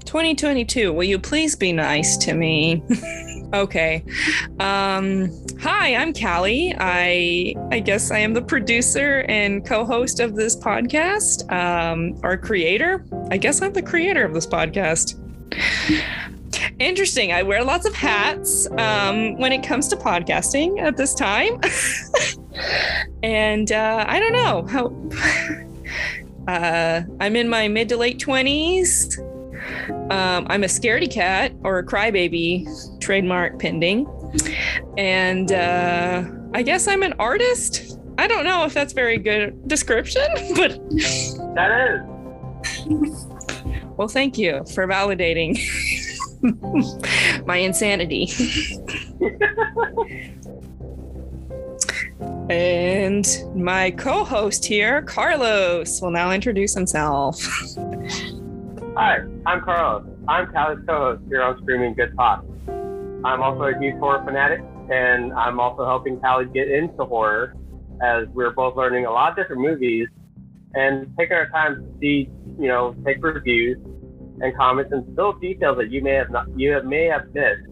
2022, 0.05 0.93
will 0.93 1.03
you 1.03 1.19
please 1.19 1.55
be 1.55 1.73
nice 1.73 2.17
to 2.17 2.33
me? 2.33 2.83
okay. 3.53 4.03
Um, 4.59 5.31
hi, 5.59 5.95
I'm 5.95 6.13
Callie. 6.13 6.73
I 6.77 7.55
I 7.71 7.79
guess 7.79 8.11
I 8.11 8.19
am 8.19 8.33
the 8.33 8.41
producer 8.41 9.25
and 9.27 9.65
co-host 9.65 10.19
of 10.19 10.35
this 10.35 10.55
podcast, 10.55 11.51
um, 11.51 12.19
or 12.23 12.37
creator. 12.37 13.05
I 13.29 13.37
guess 13.37 13.61
I'm 13.61 13.73
the 13.73 13.81
creator 13.81 14.23
of 14.23 14.33
this 14.33 14.47
podcast. 14.47 15.19
Interesting. 16.79 17.31
I 17.31 17.43
wear 17.43 17.63
lots 17.63 17.85
of 17.85 17.93
hats 17.93 18.67
um, 18.77 19.37
when 19.39 19.51
it 19.51 19.63
comes 19.63 19.87
to 19.89 19.95
podcasting 19.95 20.79
at 20.79 20.97
this 20.97 21.13
time. 21.13 21.59
and 23.23 23.71
uh, 23.71 24.05
I 24.07 24.19
don't 24.19 24.33
know 24.33 24.65
how. 24.67 25.61
Uh, 26.47 27.01
I'm 27.19 27.35
in 27.35 27.49
my 27.49 27.67
mid 27.67 27.89
to 27.89 27.97
late 27.97 28.19
20s. 28.19 29.17
Um, 30.11 30.45
I'm 30.47 30.63
a 30.63 30.67
scaredy 30.67 31.11
cat 31.11 31.53
or 31.63 31.79
a 31.79 31.83
crybaby, 31.83 32.67
trademark 33.01 33.57
pending. 33.57 34.05
And 34.95 35.51
uh, 35.51 36.23
I 36.53 36.61
guess 36.61 36.87
I'm 36.87 37.01
an 37.01 37.13
artist. 37.17 37.97
I 38.19 38.27
don't 38.27 38.43
know 38.43 38.63
if 38.63 38.75
that's 38.75 38.93
very 38.93 39.17
good 39.17 39.67
description, 39.67 40.21
but 40.55 40.73
That 41.55 42.03
is. 42.85 43.25
well, 43.97 44.07
thank 44.07 44.37
you 44.37 44.63
for 44.75 44.85
validating 44.85 45.57
my 47.45 47.57
insanity. 47.57 48.29
and 52.49 53.27
my 53.55 53.91
co 53.91 54.23
host 54.23 54.65
here, 54.65 55.01
Carlos, 55.01 56.01
will 56.01 56.11
now 56.11 56.31
introduce 56.31 56.73
himself. 56.73 57.41
Hi, 58.95 59.19
I'm 59.45 59.61
Carlos. 59.61 60.07
I'm 60.27 60.51
Callie's 60.51 60.79
co-host 60.87 61.21
here 61.27 61.43
on 61.43 61.61
Screaming 61.61 61.93
Good 61.93 62.15
Talk. 62.15 62.43
I'm 62.67 63.41
also 63.43 63.63
a 63.63 63.77
huge 63.79 63.95
horror 63.97 64.23
fanatic, 64.25 64.61
and 64.89 65.33
I'm 65.33 65.59
also 65.59 65.85
helping 65.85 66.19
Callie 66.19 66.45
get 66.45 66.69
into 66.69 67.05
horror 67.05 67.55
as 68.01 68.27
we're 68.29 68.51
both 68.51 68.75
learning 68.75 69.05
a 69.05 69.11
lot 69.11 69.31
of 69.31 69.35
different 69.35 69.61
movies 69.61 70.07
and 70.73 71.13
taking 71.17 71.35
our 71.35 71.47
time 71.49 71.75
to 71.75 71.99
see, 71.99 72.29
you 72.59 72.67
know, 72.67 72.95
take 73.05 73.23
reviews 73.23 73.77
and 74.41 74.55
comments 74.57 74.91
and 74.91 75.05
still 75.13 75.33
details 75.33 75.77
that 75.77 75.91
you 75.91 76.01
may 76.01 76.13
have 76.13 76.29
not, 76.29 76.47
you 76.57 76.71
have, 76.73 76.85
may 76.85 77.05
have 77.05 77.33
missed 77.33 77.67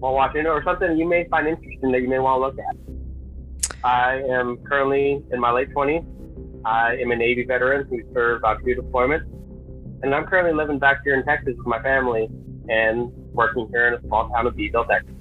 while 0.00 0.14
watching 0.14 0.46
or 0.46 0.62
something 0.64 0.96
you 0.96 1.06
may 1.08 1.26
find 1.28 1.46
interesting 1.46 1.92
that 1.92 2.00
you 2.00 2.08
may 2.08 2.18
want 2.18 2.36
to 2.36 2.46
look 2.46 2.56
at. 2.58 3.84
I 3.84 4.22
am 4.30 4.58
currently 4.58 5.22
in 5.30 5.40
my 5.40 5.50
late 5.50 5.70
20s. 5.70 6.06
I 6.64 6.96
am 6.96 7.10
a 7.10 7.16
Navy 7.16 7.44
veteran 7.44 7.86
who 7.88 8.00
served 8.12 8.44
on 8.44 8.62
two 8.64 8.74
deployments 8.74 9.30
and 10.02 10.14
I'm 10.14 10.26
currently 10.26 10.52
living 10.54 10.78
back 10.78 11.00
here 11.04 11.14
in 11.14 11.24
Texas 11.24 11.54
with 11.56 11.66
my 11.66 11.80
family 11.82 12.28
and 12.68 13.10
working 13.32 13.68
here 13.70 13.88
in 13.88 13.94
a 13.94 14.00
small 14.02 14.28
town 14.30 14.46
of 14.46 14.56
Beeville, 14.56 14.86
Texas. 14.86 15.14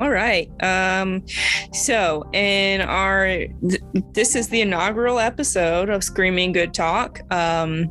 All 0.00 0.10
right. 0.10 0.50
Um, 0.62 1.24
so, 1.72 2.28
in 2.32 2.80
our, 2.80 3.26
th- 3.26 3.82
this 4.12 4.34
is 4.34 4.48
the 4.48 4.60
inaugural 4.60 5.20
episode 5.20 5.88
of 5.88 6.02
Screaming 6.02 6.50
Good 6.50 6.74
Talk. 6.74 7.20
Um, 7.32 7.90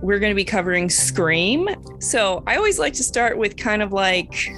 we're 0.00 0.18
going 0.18 0.30
to 0.30 0.36
be 0.36 0.44
covering 0.44 0.90
Scream. 0.90 1.68
So, 2.00 2.42
I 2.46 2.56
always 2.56 2.78
like 2.78 2.92
to 2.94 3.02
start 3.02 3.38
with 3.38 3.56
kind 3.56 3.82
of 3.82 3.92
like, 3.92 4.50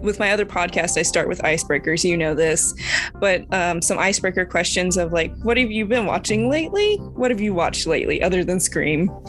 with 0.00 0.18
my 0.18 0.32
other 0.32 0.46
podcast, 0.46 0.96
I 0.96 1.02
start 1.02 1.28
with 1.28 1.40
icebreakers. 1.42 2.04
You 2.04 2.16
know 2.16 2.34
this, 2.34 2.74
but 3.20 3.52
um, 3.52 3.82
some 3.82 3.98
icebreaker 3.98 4.44
questions 4.44 4.96
of 4.96 5.12
like, 5.12 5.36
what 5.42 5.56
have 5.56 5.70
you 5.70 5.86
been 5.86 6.06
watching 6.06 6.48
lately? 6.48 6.96
What 6.96 7.30
have 7.30 7.40
you 7.40 7.54
watched 7.54 7.86
lately 7.86 8.22
other 8.22 8.44
than 8.44 8.60
Scream? 8.60 9.10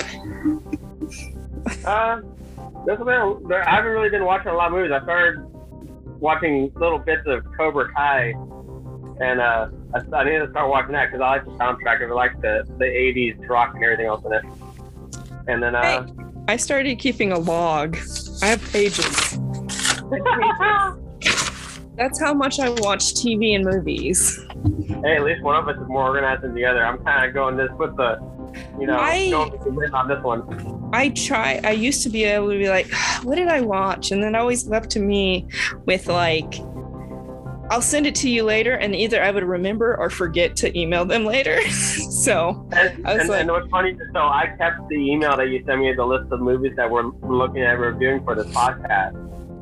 Uh, 1.85 2.19
been, 2.85 2.97
I 3.05 3.69
haven't 3.69 3.91
really 3.91 4.09
been 4.09 4.25
watching 4.25 4.51
a 4.51 4.53
lot 4.53 4.67
of 4.67 4.73
movies. 4.73 4.91
I 4.91 5.01
started 5.03 5.45
watching 6.19 6.71
little 6.75 6.99
bits 6.99 7.23
of 7.25 7.45
Cobra 7.57 7.91
Kai, 7.93 8.33
and 9.19 9.39
uh, 9.39 9.69
I, 9.93 10.15
I 10.15 10.23
need 10.23 10.39
to 10.39 10.49
start 10.49 10.69
watching 10.69 10.93
that 10.93 11.11
because 11.11 11.21
I 11.21 11.29
like 11.29 11.45
the 11.45 11.51
soundtrack. 11.51 12.01
I 12.07 12.13
like 12.13 12.39
the, 12.41 12.65
the 12.77 12.85
80s 12.85 13.47
rock 13.47 13.73
and 13.75 13.83
everything 13.83 14.07
else 14.07 14.23
in 14.25 14.33
it. 14.33 14.43
And 15.47 15.61
then, 15.61 15.75
uh, 15.75 16.07
I 16.47 16.57
started 16.57 16.99
keeping 16.99 17.31
a 17.31 17.39
log. 17.39 17.97
I 18.41 18.47
have 18.47 18.71
pages. 18.71 19.39
That's 21.95 22.19
how 22.19 22.33
much 22.33 22.59
I 22.59 22.69
watch 22.69 23.13
TV 23.13 23.55
and 23.55 23.63
movies. 23.63 24.39
hey, 25.03 25.15
at 25.15 25.23
least 25.23 25.43
one 25.43 25.55
of 25.55 25.67
us 25.67 25.79
is 25.79 25.87
more 25.87 26.03
organized 26.09 26.41
than 26.41 26.55
the 26.55 26.65
other. 26.65 26.83
I'm 26.83 26.97
kind 27.03 27.27
of 27.27 27.33
going 27.33 27.55
this 27.55 27.69
with 27.77 27.95
the, 27.97 28.17
you 28.79 28.87
know, 28.87 28.97
I- 28.97 29.29
going 29.29 29.51
with 29.51 29.63
the 29.63 29.71
win 29.71 29.93
on 29.93 30.07
this 30.07 30.21
one. 30.23 30.89
I 30.93 31.09
try. 31.09 31.59
I 31.63 31.71
used 31.71 32.03
to 32.03 32.09
be 32.09 32.23
able 32.23 32.51
to 32.51 32.57
be 32.57 32.69
like, 32.69 32.87
"What 33.23 33.35
did 33.35 33.47
I 33.47 33.61
watch?" 33.61 34.11
And 34.11 34.21
then 34.21 34.35
always 34.35 34.67
left 34.67 34.91
to 34.91 34.99
me 34.99 35.47
with 35.85 36.07
like, 36.07 36.59
"I'll 37.69 37.81
send 37.81 38.05
it 38.05 38.15
to 38.15 38.29
you 38.29 38.43
later," 38.43 38.73
and 38.73 38.95
either 38.95 39.21
I 39.23 39.31
would 39.31 39.43
remember 39.43 39.95
or 39.97 40.09
forget 40.09 40.55
to 40.57 40.77
email 40.79 41.05
them 41.05 41.25
later. 41.25 41.61
so 41.69 42.67
And, 42.75 43.05
I 43.05 43.13
was 43.13 43.21
and, 43.21 43.29
like- 43.29 43.41
and 43.41 43.51
what's 43.51 43.69
funny, 43.69 43.97
so 44.13 44.19
I 44.19 44.53
kept 44.57 44.87
the 44.89 44.95
email 44.95 45.35
that 45.37 45.49
you 45.49 45.63
sent 45.65 45.79
me, 45.81 45.93
the 45.93 46.05
list 46.05 46.31
of 46.31 46.39
movies 46.41 46.73
that 46.77 46.89
we're 46.89 47.05
looking 47.21 47.61
at 47.63 47.79
reviewing 47.79 48.23
for 48.23 48.35
this 48.35 48.47
podcast. 48.47 49.13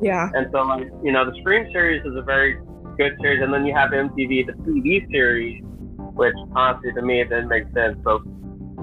yeah, 0.02 0.30
And 0.34 0.48
so, 0.52 0.62
like, 0.62 0.88
you 1.02 1.12
know, 1.12 1.24
the 1.24 1.36
Scream 1.40 1.70
series 1.72 2.04
is 2.04 2.14
a 2.16 2.22
very 2.22 2.58
good 2.98 3.16
series, 3.20 3.42
and 3.42 3.52
then 3.54 3.64
you 3.64 3.74
have 3.74 3.90
MTV, 3.90 4.46
the 4.46 4.52
TV 4.64 5.08
series, 5.10 5.62
which 6.14 6.34
honestly 6.54 6.92
to 6.92 7.02
me 7.02 7.20
it 7.20 7.28
didn't 7.30 7.48
make 7.48 7.64
sense. 7.72 7.96
So 8.04 8.22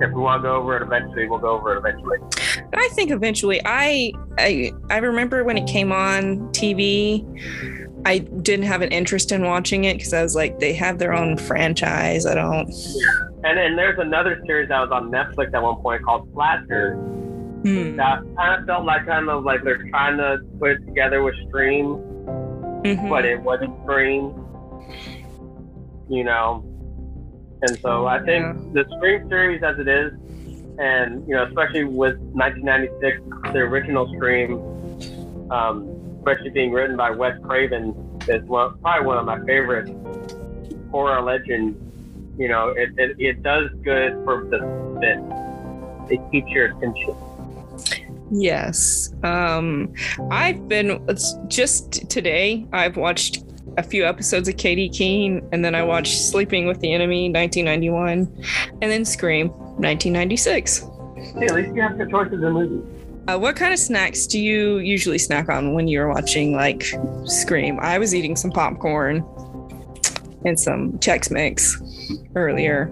if 0.02 0.12
we 0.14 0.22
want 0.22 0.42
to 0.42 0.48
go 0.48 0.56
over 0.56 0.78
it 0.78 0.82
eventually, 0.82 1.28
we'll 1.28 1.40
go 1.40 1.50
over 1.50 1.76
it 1.76 1.78
eventually. 1.80 2.18
but 2.72 2.80
I 2.80 2.88
think 2.94 3.12
eventually, 3.12 3.62
I 3.66 4.14
I 4.40 4.72
I 4.90 4.98
remember 4.98 5.44
when 5.44 5.58
it 5.58 5.68
came 5.68 5.92
on 5.92 6.40
TV. 6.54 7.24
I 8.06 8.20
didn't 8.20 8.66
have 8.66 8.82
an 8.82 8.90
interest 8.92 9.32
in 9.32 9.44
watching 9.44 9.84
it 9.84 9.98
because 9.98 10.14
I 10.14 10.24
was 10.24 10.36
like, 10.36 10.60
they 10.60 10.74
have 10.74 11.00
their 11.00 11.14
own 11.14 11.38
franchise. 11.38 12.26
I 12.26 12.34
don't. 12.36 12.70
And 13.44 13.58
then 13.58 13.76
there's 13.76 14.00
another 14.00 14.42
series 14.46 14.70
that 14.70 14.80
was 14.80 14.90
on 14.92 15.12
Netflix 15.12 15.54
at 15.54 15.62
one 15.62 15.76
point 15.82 16.04
called 16.04 16.30
Slasher. 16.34 16.96
Hmm. 16.96 17.98
That 17.98 18.24
kind 18.38 18.62
of 18.62 18.66
felt 18.66 18.86
like 18.86 19.06
kind 19.06 19.30
of 19.30 19.44
like 19.44 19.64
they're 19.64 19.84
trying 19.90 20.18
to 20.18 20.38
put 20.60 20.72
it 20.72 20.86
together 20.86 21.24
with 21.24 21.36
Scream, 21.50 21.98
Mhm. 22.86 23.10
but 23.10 23.26
it 23.26 23.42
wasn't 23.42 23.74
Scream. 23.84 24.34
You 26.10 26.24
know, 26.24 26.64
and 27.62 27.78
so 27.80 28.08
I 28.08 28.20
think 28.24 28.46
Yeah. 28.74 28.84
the 28.84 28.86
Scream 28.98 29.30
series 29.30 29.62
as 29.62 29.78
it 29.78 29.88
is, 29.88 30.14
and 30.80 31.28
you 31.28 31.36
know, 31.36 31.44
especially 31.46 31.84
with 31.84 32.18
1996, 32.34 33.20
the 33.54 33.60
original 33.60 34.08
Scream, 34.16 34.54
um, 35.52 35.86
especially 36.20 36.50
being 36.50 36.72
written 36.72 36.96
by 36.96 37.12
Wes 37.12 37.38
Craven, 37.44 37.96
is 38.28 38.44
one, 38.44 38.78
probably 38.80 39.08
one 39.08 39.18
of 39.18 39.26
my 39.26 39.40
favorite 39.46 39.90
horror 40.92 41.22
legends. 41.22 41.78
You 42.38 42.48
know, 42.48 42.70
it, 42.70 42.92
it, 42.98 43.20
it 43.20 43.44
does 43.44 43.70
good 43.84 44.14
for 44.24 44.46
the 44.46 44.60
suspense. 44.60 46.12
It 46.12 46.22
keeps 46.32 46.50
your 46.52 46.66
attention. 46.68 47.16
Yes. 48.32 49.14
Um, 49.24 49.94
I've 50.32 50.68
been 50.68 51.04
it's 51.10 51.36
just 51.48 52.10
today. 52.10 52.66
I've 52.72 52.98
watched 52.98 53.44
a 53.78 53.84
few 53.84 54.06
episodes 54.06 54.48
of 54.48 54.58
Katy 54.58 54.90
Keene, 54.90 55.48
and 55.52 55.64
then 55.64 55.76
I 55.76 55.84
watched 55.84 56.22
Sleeping 56.22 56.66
with 56.66 56.80
the 56.80 56.94
Enemy 56.94 57.32
1991, 57.32 58.44
and 58.82 58.92
then 58.92 59.06
Scream 59.06 59.50
1996. 59.50 60.80
Hey, 60.80 61.46
at 61.46 61.56
least 61.56 61.76
you 61.76 61.82
have 61.82 61.98
good 61.98 62.10
choices 62.10 62.44
in 62.44 62.52
movies. 62.52 62.99
Uh, 63.30 63.38
what 63.38 63.56
kind 63.56 63.72
of 63.72 63.78
snacks 63.78 64.26
do 64.26 64.40
you 64.40 64.80
usually 64.80 65.20
snack 65.20 65.50
on 65.50 65.76
when 65.76 65.88
you're 65.88 66.08
watching 66.08 66.56
like 66.56 66.96
Scream? 67.26 67.80
I 67.80 68.00
was 68.00 68.16
eating 68.16 68.36
some 68.36 68.50
popcorn 68.50 69.18
and 70.46 70.60
some 70.60 70.94
Chex 70.94 71.30
Mix 71.30 71.80
earlier. 72.36 72.90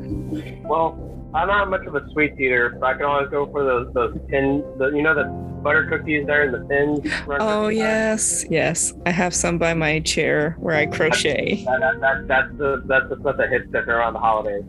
Well, 0.62 0.96
I'm 1.34 1.48
not 1.48 1.72
much 1.72 1.88
of 1.88 1.96
a 1.96 2.08
sweet 2.12 2.40
eater, 2.40 2.78
but 2.80 2.86
I 2.86 2.94
can 2.94 3.06
always 3.06 3.30
go 3.30 3.48
for 3.48 3.64
those 3.64 3.92
those 3.96 4.16
tin, 4.30 4.64
the, 4.78 4.90
you 4.90 5.02
know, 5.02 5.16
the 5.16 5.24
butter 5.64 5.88
cookies 5.88 6.28
there 6.28 6.44
in 6.44 6.52
the 6.52 6.68
tins. 6.68 7.12
Oh 7.40 7.70
yes, 7.70 8.46
yes. 8.48 8.94
I 9.08 9.10
have 9.10 9.34
some 9.34 9.58
by 9.58 9.74
my 9.74 10.02
chair 10.02 10.56
where 10.60 10.76
I 10.76 10.86
crochet. 10.86 11.66
That, 11.66 11.80
that, 11.80 12.00
that, 12.02 12.28
that's 12.28 12.58
the 12.60 12.84
that's 12.86 13.10
the 13.10 13.20
stuff 13.22 13.38
that 13.38 13.50
hits 13.50 13.72
that 13.72 13.90
around 13.90 14.14
the 14.14 14.20
holidays. 14.20 14.66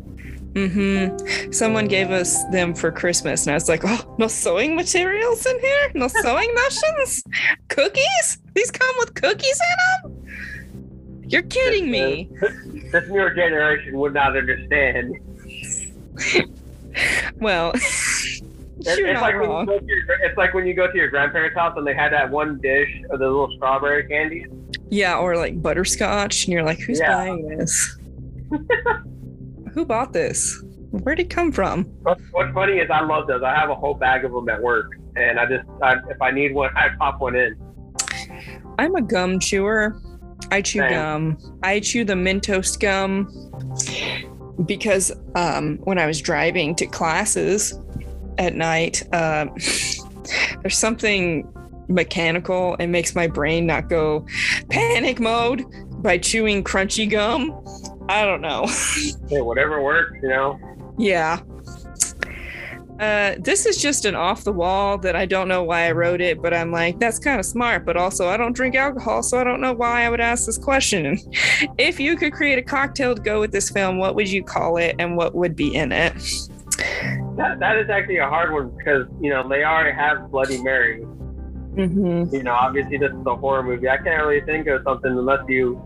Mm-hmm. 0.55 1.53
Someone 1.53 1.87
gave 1.87 2.11
us 2.11 2.43
them 2.47 2.75
for 2.75 2.91
Christmas, 2.91 3.47
and 3.47 3.53
I 3.53 3.55
was 3.55 3.69
like, 3.69 3.83
"Oh, 3.85 4.15
no 4.19 4.27
sewing 4.29 4.75
materials 4.75 5.45
in 5.47 5.59
here? 5.61 5.91
No 5.95 6.09
sewing 6.23 6.53
notions? 6.55 7.23
Cookies? 7.69 8.39
These 8.55 8.71
come 8.71 8.95
with 8.99 9.15
cookies 9.15 9.61
in 10.03 10.11
them? 10.11 11.23
You're 11.29 11.43
kidding 11.43 11.91
me!" 11.91 12.31
This 12.91 13.07
newer 13.11 13.35
generation 13.35 13.99
would 13.99 14.15
not 14.15 14.37
understand. 14.37 15.15
Well, 17.37 17.73
It's, 17.75 18.41
you're 18.99 19.09
it's 19.09 19.21
not 19.21 19.23
like 19.23 19.37
when 19.37 19.47
you 19.51 19.67
go 19.67 19.79
to 19.79 19.85
your, 19.87 19.99
it's 20.25 20.37
like 20.37 20.55
when 20.55 20.67
you 20.67 20.75
go 20.75 20.91
to 20.91 20.97
your 20.97 21.09
grandparents' 21.09 21.57
house 21.57 21.75
and 21.77 21.87
they 21.87 21.95
had 21.95 22.13
that 22.13 22.31
one 22.31 22.59
dish 22.61 22.89
of 23.11 23.19
the 23.21 23.27
little 23.27 23.51
strawberry 23.57 24.09
candies. 24.09 24.47
Yeah, 24.91 25.19
or 25.19 25.37
like 25.37 25.61
butterscotch, 25.63 26.45
and 26.45 26.53
you're 26.53 26.65
like, 26.65 26.79
"Who's 26.81 26.99
Yeah. 26.99 27.15
buying 27.15 27.47
this? 27.49 27.99
Who 29.79 29.85
bought 29.85 30.13
this? 30.13 30.61
Where'd 30.91 31.21
it 31.21 31.31
come 31.31 31.53
from?" 31.53 31.85
What's, 32.03 32.21
what's 32.33 32.53
funny 32.53 32.79
is 32.79 32.91
I 32.91 33.01
love 33.01 33.29
those. 33.29 33.45
I 33.45 33.55
have 33.55 33.71
a 33.71 33.77
whole 33.77 33.95
bag 33.95 34.25
of 34.25 34.33
them 34.33 34.49
at 34.49 34.61
work, 34.61 34.91
and 35.15 35.39
I 35.39 35.47
just 35.47 35.69
I, 35.81 35.95
if 36.11 36.21
I 36.21 36.33
need 36.33 36.53
one, 36.53 36.77
I 36.77 36.89
pop 36.99 37.21
one 37.21 37.37
in. 37.37 37.57
I'm 38.77 38.97
a 38.97 39.03
gum 39.03 39.39
chewer. 39.39 39.97
I 40.51 40.63
chew 40.63 40.81
Same. 40.81 40.91
gum. 40.91 41.39
I 41.63 41.79
chew 41.79 42.05
the 42.05 42.15
Mentos 42.15 42.77
gum 42.77 43.29
because 44.67 45.13
um, 45.37 45.77
when 45.85 45.97
I 45.97 46.07
was 46.07 46.21
driving 46.21 46.75
to 46.75 46.87
classes 46.87 47.79
at 48.39 48.57
night, 48.57 49.05
um, 49.15 49.55
there's 50.63 50.77
something 50.77 51.49
mechanical 51.87 52.75
and 52.81 52.91
makes 52.91 53.15
my 53.15 53.29
brain 53.29 53.65
not 53.65 53.89
go 53.89 54.27
panic 54.71 55.21
mode 55.21 55.65
by 56.03 56.19
chewing 56.19 56.65
crunchy 56.65 57.09
gum. 57.09 57.53
I 58.09 58.25
don't 58.25 58.41
know. 58.41 58.67
Hey, 59.29 59.43
whatever 59.43 59.83
works, 59.83 60.17
you 60.23 60.29
know. 60.31 60.59
Yeah. 60.97 61.41
Uh, 62.99 63.35
this 63.39 63.67
is 63.67 63.81
just 63.81 64.07
an 64.07 64.17
off 64.17 64.43
the 64.43 64.53
wall 64.53 64.99
that 64.99 65.15
I 65.15 65.27
don't 65.27 65.47
know 65.47 65.63
why 65.63 65.87
I 65.87 65.93
wrote 65.93 66.21
it, 66.21 66.43
but 66.43 66.53
I'm 66.53 66.73
like, 66.73 66.99
that's 66.99 67.19
kind 67.19 67.39
of 67.39 67.47
smart. 67.47 67.85
But 67.85 67.97
also, 67.97 68.29
I 68.29 68.37
don't 68.37 68.55
drink 68.55 68.75
alcohol, 68.75 69.23
so 69.23 69.39
I 69.39 69.45
don't 69.45 69.61
know 69.61 69.73
why 69.73 70.05
I 70.05 70.11
would 70.11 70.21
ask 70.21 70.47
this 70.47 70.59
question. 70.59 71.19
If 71.79 72.01
you 72.01 72.17
could 72.17 72.33
create 72.33 72.59
a 72.59 72.63
cocktail 72.63 73.15
to 73.15 73.23
go 73.23 73.41
with 73.41 73.53
this 73.53 73.71
film, 73.71 73.99
what 73.99 74.15
would 74.15 74.29
you 74.29 74.43
call 74.43 74.79
it 74.79 74.97
and 74.99 75.17
what 75.17 75.35
would 75.35 75.55
be 75.55 75.75
in 75.75 75.93
it? 75.93 76.15
That, 77.37 77.59
that 77.61 77.77
is 77.77 77.91
actually 77.91 78.19
a 78.19 78.29
hard 78.29 78.53
one 78.53 78.71
because 78.71 79.07
you 79.21 79.31
know 79.31 79.49
they 79.49 79.65
already 79.65 79.95
have 79.95 80.31
Bloody 80.31 80.63
Mary. 80.63 81.03
Mm-hmm. 81.75 82.35
You 82.35 82.43
know, 82.43 82.55
obviously 82.55 82.97
this 82.97 83.13
is 83.13 83.27
a 83.27 83.37
horror 83.37 83.63
movie. 83.63 83.89
I 83.89 83.97
can't 83.99 84.25
really 84.25 84.41
think 84.41 84.67
of 84.67 84.83
something 84.85 85.11
unless 85.11 85.49
you 85.49 85.81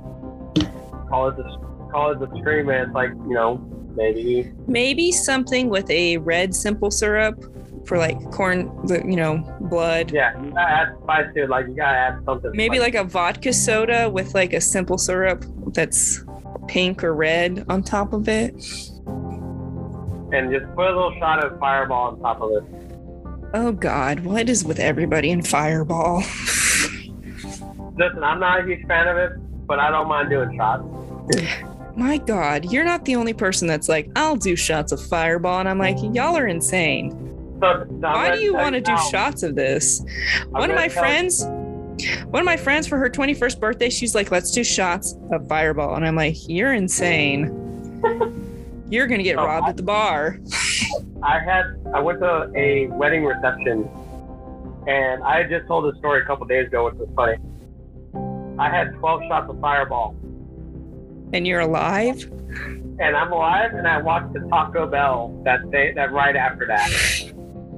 call 1.09 1.29
it 1.29 1.37
the 1.37 1.45
call 1.93 2.11
it. 2.13 2.19
And 2.21 2.71
it's 2.71 2.95
like 2.95 3.11
you 3.11 3.35
know 3.35 3.59
maybe 3.95 4.53
Maybe 4.67 5.13
something 5.13 5.69
with 5.69 5.89
a 5.91 6.17
red 6.19 6.55
simple 6.55 6.91
syrup 6.91 7.45
for 7.87 7.99
like 7.99 8.19
corn, 8.31 8.71
you 8.89 9.17
know, 9.17 9.39
blood. 9.63 10.13
yeah, 10.13 10.41
you 10.43 10.51
gotta 10.51 10.71
add 10.71 10.97
spice 11.03 11.27
to 11.35 11.43
it. 11.45 11.51
Like 11.51 11.67
you 11.67 11.75
gotta 11.75 11.97
add 11.97 12.25
something. 12.25 12.53
Maybe 12.55 12.79
like 12.79 12.95
a 12.95 13.05
vodka 13.05 13.53
soda 13.53 14.09
with 14.09 14.35
like 14.35 14.53
a 14.53 14.61
simple 14.61 14.99
syrup 14.99 15.45
that's 15.75 16.25
pink 16.69 17.03
or 17.03 17.15
red 17.15 17.65
on 17.69 17.83
top 17.83 18.13
of 18.13 18.29
it. 18.29 18.55
and 20.33 20.51
just 20.51 20.65
put 20.75 20.87
a 20.87 20.95
little 20.95 21.15
shot 21.19 21.45
of 21.45 21.59
Fireball 21.59 22.13
on 22.13 22.21
top 22.21 22.41
of 22.41 22.51
it. 22.53 22.65
Oh 23.55 23.73
God, 23.73 24.21
what 24.21 24.49
is 24.49 24.65
with 24.65 24.79
everybody 24.79 25.31
in 25.31 25.43
Fireball? 25.43 26.19
Listen, 27.99 28.23
I'm 28.25 28.41
not 28.41 28.61
a 28.61 28.65
huge 28.65 28.87
fan 28.87 29.09
of 29.09 29.17
it, 29.19 29.33
but 29.67 29.79
I 29.79 29.91
don't 29.91 30.09
mind 30.09 30.31
doing 30.31 30.57
shots. 30.57 30.85
My 31.97 32.19
God, 32.19 32.73
you're 32.73 32.85
not 32.85 33.05
the 33.05 33.17
only 33.17 33.33
person 33.35 33.69
that's 33.69 33.89
like, 33.89 34.11
I'll 34.17 34.37
do 34.37 34.57
shots 34.57 34.93
of 34.93 35.05
Fireball. 35.05 35.61
And 35.61 35.69
I'm 35.69 35.79
like, 35.79 35.97
y'all 36.01 36.37
are 36.37 36.47
insane. 36.47 37.11
So, 37.61 37.87
no, 37.91 38.11
Why 38.11 38.35
do 38.35 38.41
you 38.41 38.55
want 38.55 38.75
to 38.75 38.81
do 38.81 38.97
shots 39.11 39.43
of 39.43 39.55
this? 39.55 40.03
I'm 40.47 40.53
One 40.53 40.71
of 40.71 40.77
my 40.77 40.89
friends, 40.89 41.45
one 41.45 42.41
of 42.41 42.45
my 42.45 42.57
friends 42.57 42.87
for 42.89 42.99
her 42.99 43.09
21st 43.09 43.61
birthday, 43.61 43.91
she's 43.91 44.15
like, 44.15 44.31
let's 44.31 44.51
do 44.51 44.65
shots 44.65 45.15
of 45.31 45.47
Fireball. 45.49 45.95
And 45.95 46.05
I'm 46.07 46.17
like, 46.17 46.37
you're 46.49 46.73
insane. 46.73 47.59
You're 48.93 49.07
going 49.07 49.21
to 49.21 49.25
get 49.25 49.39
robbed 49.39 49.69
I- 49.69 49.71
at 49.71 49.77
the 49.79 49.83
bar. 49.83 50.39
I 51.23 51.39
had 51.39 51.65
I 51.95 52.01
went 52.01 52.21
to 52.21 52.53
a 52.55 52.89
wedding 52.89 53.25
reception, 53.25 53.89
and 54.87 55.23
I 55.23 55.39
had 55.39 55.49
just 55.49 55.67
told 55.67 55.91
this 55.91 55.99
story 55.99 56.21
a 56.21 56.27
couple 56.27 56.45
days 56.47 56.67
ago, 56.67 56.85
which 56.85 56.97
was 56.97 57.09
funny. 57.17 57.39
I 58.59 58.69
had 58.69 58.93
12 58.97 59.23
shots 59.29 59.49
of 59.49 59.59
Fireball, 59.61 60.15
And 61.33 61.47
you're 61.47 61.61
alive? 61.61 62.23
and 63.01 63.17
I'm 63.17 63.33
alive, 63.33 63.73
and 63.75 63.89
I 63.89 64.01
watched 64.01 64.33
the 64.35 64.41
Taco 64.51 64.87
Bell 64.87 65.35
that 65.45 65.69
day, 65.71 65.93
that 65.95 66.13
right 66.13 66.37
after 66.37 66.67
that. 66.67 66.89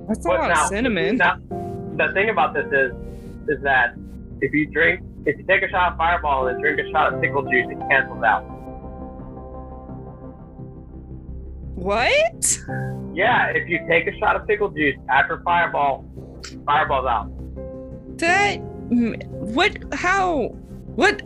That's 0.08 0.24
a 0.24 0.28
But 0.28 0.40
lot 0.40 0.48
now- 0.48 0.62
of 0.64 0.68
cinnamon. 0.68 1.16
Now, 1.16 1.36
the 1.96 2.10
thing 2.12 2.28
about 2.30 2.52
this 2.52 2.66
is, 2.66 2.92
is 3.48 3.62
that 3.62 3.94
if 4.42 4.52
you 4.52 4.66
drink, 4.66 5.00
if 5.24 5.38
you 5.38 5.44
take 5.44 5.62
a 5.62 5.68
shot 5.70 5.92
of 5.92 5.98
Fireball 5.98 6.48
and 6.48 6.56
then 6.56 6.62
drink 6.62 6.80
a 6.86 6.90
shot 6.90 7.14
of 7.14 7.20
pickle 7.22 7.42
juice, 7.42 7.66
it 7.70 7.78
cancels 7.88 8.22
out. 8.22 8.42
What? 11.74 12.58
Yeah, 13.14 13.46
if 13.54 13.68
you 13.68 13.80
take 13.88 14.06
a 14.06 14.16
shot 14.18 14.36
of 14.36 14.46
pickle 14.46 14.68
juice 14.70 14.96
after 15.08 15.40
Fireball, 15.44 16.04
Fireball's 16.66 17.06
out. 17.06 18.18
That 18.18 18.56
what? 18.60 19.76
How? 19.92 20.48
What? 20.96 21.22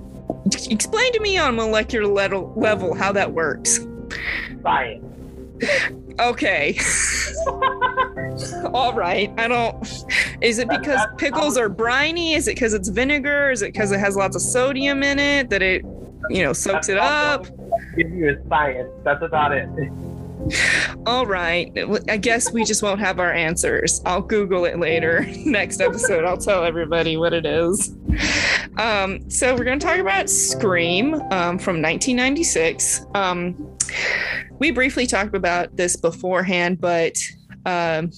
Explain 0.71 1.13
to 1.13 1.21
me 1.21 1.39
on 1.39 1.57
molecular 1.57 2.07
level 2.07 2.53
level 2.57 2.95
how 2.95 3.13
that 3.13 3.33
works. 3.33 3.81
Science. 4.63 5.05
Okay. 6.21 6.79
All 8.73 8.93
right. 8.95 9.33
I 9.39 9.49
don't. 9.49 10.05
Is 10.41 10.59
it 10.59 10.69
because 10.69 11.01
pickles 11.17 11.57
are 11.57 11.69
briny? 11.69 12.35
Is 12.35 12.49
it 12.49 12.55
because 12.55 12.75
it's 12.75 12.89
vinegar? 12.89 13.51
Is 13.51 13.63
it 13.63 13.73
because 13.73 13.93
it 13.93 14.01
has 14.01 14.17
lots 14.17 14.37
of 14.37 14.43
sodium 14.43 15.03
in 15.03 15.19
it 15.19 15.51
that 15.51 15.63
it, 15.63 15.85
you 16.31 16.43
know, 16.43 16.53
soaks 16.53 16.89
it 16.89 16.99
up? 16.99 17.47
Give 17.97 18.11
you 18.11 18.31
a 18.31 18.49
science. 18.49 18.91
That's 19.05 19.23
about 19.23 19.53
it. 19.53 19.69
All 21.07 21.27
right. 21.27 21.73
I 22.09 22.17
guess 22.17 22.53
we 22.53 22.65
just 22.65 22.83
won't 22.83 23.01
have 23.01 23.19
our 23.19 23.33
answers. 23.33 24.01
I'll 24.05 24.23
Google 24.23 24.65
it 24.65 24.79
later. 24.79 25.27
Next 25.45 25.81
episode, 25.81 26.25
I'll 26.25 26.39
tell 26.39 26.65
everybody 26.65 27.17
what 27.17 27.33
it 27.33 27.47
is. 27.47 27.95
Um, 28.77 29.29
so 29.31 29.55
we're 29.55 29.65
going 29.65 29.79
to 29.79 29.87
talk 29.87 29.99
about 29.99 30.31
Scream 30.31 31.15
um, 31.15 31.59
from 31.59 31.83
1996. 31.83 33.07
Um, 33.15 33.77
we 34.59 34.71
briefly 34.71 35.07
talked 35.07 35.35
about 35.35 35.77
this 35.77 35.97
beforehand, 35.97 36.81
but 36.81 37.17
um, 37.67 38.11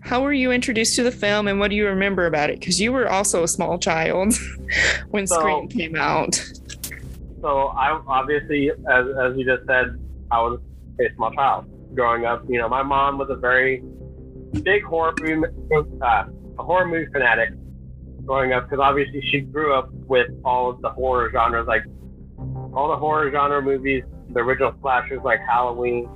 how 0.00 0.22
were 0.22 0.32
you 0.32 0.50
introduced 0.52 0.96
to 0.96 1.02
the 1.02 1.12
film 1.12 1.48
and 1.48 1.58
what 1.58 1.70
do 1.70 1.76
you 1.76 1.86
remember 1.86 2.26
about 2.26 2.50
it? 2.50 2.60
Because 2.60 2.80
you 2.80 2.92
were 2.92 3.08
also 3.08 3.42
a 3.42 3.48
small 3.48 3.78
child 3.78 4.34
when 5.10 5.26
So- 5.26 5.38
Scream 5.40 5.68
came 5.68 5.96
out. 5.96 6.34
So 7.40 7.66
I 7.68 7.90
obviously, 8.06 8.70
as, 8.70 9.06
as 9.22 9.36
you 9.36 9.44
just 9.44 9.66
said, 9.66 10.00
I 10.30 10.40
was 10.40 10.60
a 11.00 11.04
my 11.16 11.34
child 11.34 11.66
growing 11.94 12.24
up. 12.24 12.44
You 12.48 12.58
know, 12.58 12.68
my 12.68 12.82
mom 12.82 13.18
was 13.18 13.28
a 13.30 13.36
very 13.36 13.82
big 14.62 14.82
horror 14.84 15.14
movie, 15.20 15.46
uh, 16.02 16.24
a 16.58 16.62
horror 16.62 16.86
movie 16.86 17.10
fanatic 17.12 17.50
growing 18.24 18.52
up 18.52 18.64
because 18.64 18.82
obviously 18.82 19.22
she 19.30 19.40
grew 19.40 19.74
up 19.74 19.92
with 19.92 20.28
all 20.44 20.70
of 20.70 20.80
the 20.80 20.90
horror 20.90 21.30
genres, 21.32 21.66
like 21.66 21.84
all 22.74 22.88
the 22.88 22.96
horror 22.96 23.30
genre 23.30 23.62
movies, 23.62 24.02
the 24.30 24.40
original 24.40 24.74
slashers 24.80 25.20
like 25.24 25.40
Halloween, 25.40 26.08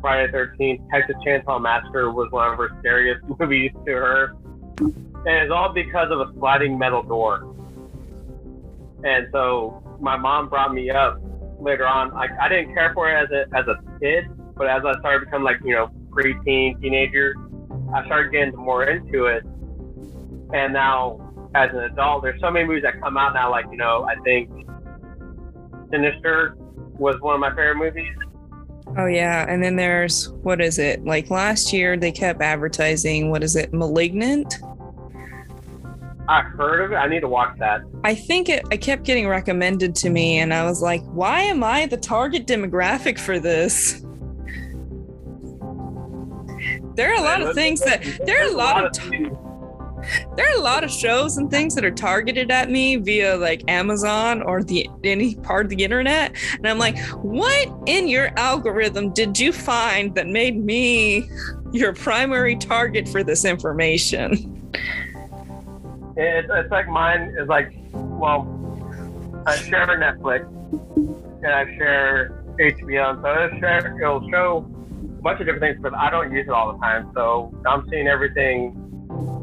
Friday 0.00 0.30
the 0.30 0.38
13th, 0.38 0.90
Texas 0.90 1.16
Chainsaw 1.26 1.60
Massacre 1.60 2.12
was 2.12 2.30
one 2.30 2.52
of 2.52 2.58
her 2.58 2.70
scariest 2.80 3.24
movies 3.40 3.70
to 3.86 3.92
her. 3.92 4.34
And 4.78 5.42
it's 5.42 5.50
all 5.50 5.72
because 5.72 6.10
of 6.10 6.20
a 6.20 6.30
sliding 6.38 6.78
metal 6.78 7.02
door. 7.02 7.50
And 9.02 9.28
so 9.32 9.82
my 10.00 10.16
mom 10.16 10.48
brought 10.48 10.74
me 10.74 10.90
up 10.90 11.18
later 11.60 11.86
on. 11.86 12.12
Like 12.12 12.30
I 12.40 12.48
didn't 12.48 12.74
care 12.74 12.92
for 12.94 13.10
it 13.10 13.14
as 13.14 13.30
a 13.30 13.56
as 13.56 13.66
a 13.66 13.76
kid, 14.00 14.24
but 14.56 14.68
as 14.68 14.82
I 14.84 14.98
started 15.00 15.26
becoming 15.26 15.44
like 15.44 15.58
you 15.64 15.74
know 15.74 15.88
preteen, 16.10 16.80
teenager, 16.80 17.34
I 17.94 18.04
started 18.06 18.32
getting 18.32 18.54
more 18.56 18.84
into 18.84 19.26
it. 19.26 19.44
And 20.52 20.72
now 20.72 21.20
as 21.54 21.70
an 21.70 21.80
adult, 21.80 22.22
there's 22.22 22.40
so 22.40 22.50
many 22.50 22.66
movies 22.66 22.82
that 22.82 23.00
come 23.00 23.16
out 23.16 23.34
now. 23.34 23.50
Like 23.50 23.66
you 23.70 23.76
know, 23.76 24.04
I 24.04 24.16
think 24.22 24.50
Sinister 25.90 26.56
was 26.98 27.16
one 27.20 27.34
of 27.34 27.40
my 27.40 27.50
favorite 27.50 27.76
movies. 27.76 28.14
Oh 28.96 29.06
yeah, 29.06 29.46
and 29.48 29.62
then 29.62 29.76
there's 29.76 30.28
what 30.42 30.60
is 30.60 30.78
it? 30.78 31.04
Like 31.04 31.30
last 31.30 31.72
year 31.72 31.96
they 31.96 32.12
kept 32.12 32.40
advertising 32.40 33.30
what 33.30 33.42
is 33.42 33.56
it? 33.56 33.72
Malignant? 33.72 34.56
I 36.28 36.42
heard 36.42 36.80
of 36.80 36.92
it. 36.92 36.96
I 36.96 37.06
need 37.06 37.20
to 37.20 37.28
watch 37.28 37.58
that. 37.58 37.82
I 38.02 38.14
think 38.14 38.48
it 38.48 38.64
I 38.70 38.76
kept 38.76 39.04
getting 39.04 39.28
recommended 39.28 39.94
to 39.96 40.10
me 40.10 40.38
and 40.38 40.54
I 40.54 40.64
was 40.64 40.80
like, 40.80 41.02
"Why 41.04 41.40
am 41.42 41.62
I 41.62 41.86
the 41.86 41.96
target 41.96 42.46
demographic 42.46 43.18
for 43.18 43.38
this?" 43.38 44.04
There 46.94 47.10
are 47.10 47.16
a 47.16 47.22
lot 47.22 47.42
of 47.42 47.54
things 47.54 47.80
that 47.80 48.02
there 48.24 48.42
are 48.42 48.48
a 48.48 48.56
lot 48.56 48.84
of 48.84 48.92
there 50.36 50.46
are 50.46 50.58
a 50.58 50.60
lot 50.60 50.84
of 50.84 50.90
shows 50.90 51.36
and 51.36 51.50
things 51.50 51.74
that 51.74 51.84
are 51.84 51.90
targeted 51.90 52.50
at 52.50 52.70
me 52.70 52.96
via 52.96 53.36
like 53.36 53.62
Amazon 53.68 54.42
or 54.42 54.62
the 54.62 54.88
any 55.02 55.34
part 55.36 55.66
of 55.66 55.70
the 55.70 55.82
internet. 55.82 56.36
And 56.54 56.68
I'm 56.68 56.78
like, 56.78 56.98
what 57.22 57.72
in 57.86 58.08
your 58.08 58.30
algorithm 58.38 59.12
did 59.12 59.38
you 59.38 59.52
find 59.52 60.14
that 60.14 60.26
made 60.26 60.62
me 60.62 61.28
your 61.72 61.94
primary 61.94 62.56
target 62.56 63.08
for 63.08 63.22
this 63.22 63.44
information? 63.44 64.72
It's, 66.16 66.48
it's 66.50 66.70
like 66.70 66.88
mine 66.88 67.34
is 67.38 67.48
like, 67.48 67.72
well, 67.92 68.46
I 69.46 69.56
share 69.56 69.86
Netflix 69.86 70.46
and 71.42 71.46
I 71.46 71.64
share 71.76 72.30
HBO, 72.58 73.10
and 73.10 73.22
so 73.22 73.44
it'll, 73.44 73.60
share, 73.60 74.00
it'll 74.00 74.30
show 74.30 74.58
a 75.18 75.22
bunch 75.22 75.40
of 75.40 75.46
different 75.46 75.60
things, 75.60 75.78
but 75.82 75.94
I 75.94 76.10
don't 76.10 76.32
use 76.32 76.46
it 76.46 76.52
all 76.52 76.72
the 76.72 76.78
time. 76.78 77.10
So 77.14 77.52
I'm 77.66 77.88
seeing 77.90 78.06
everything 78.06 78.80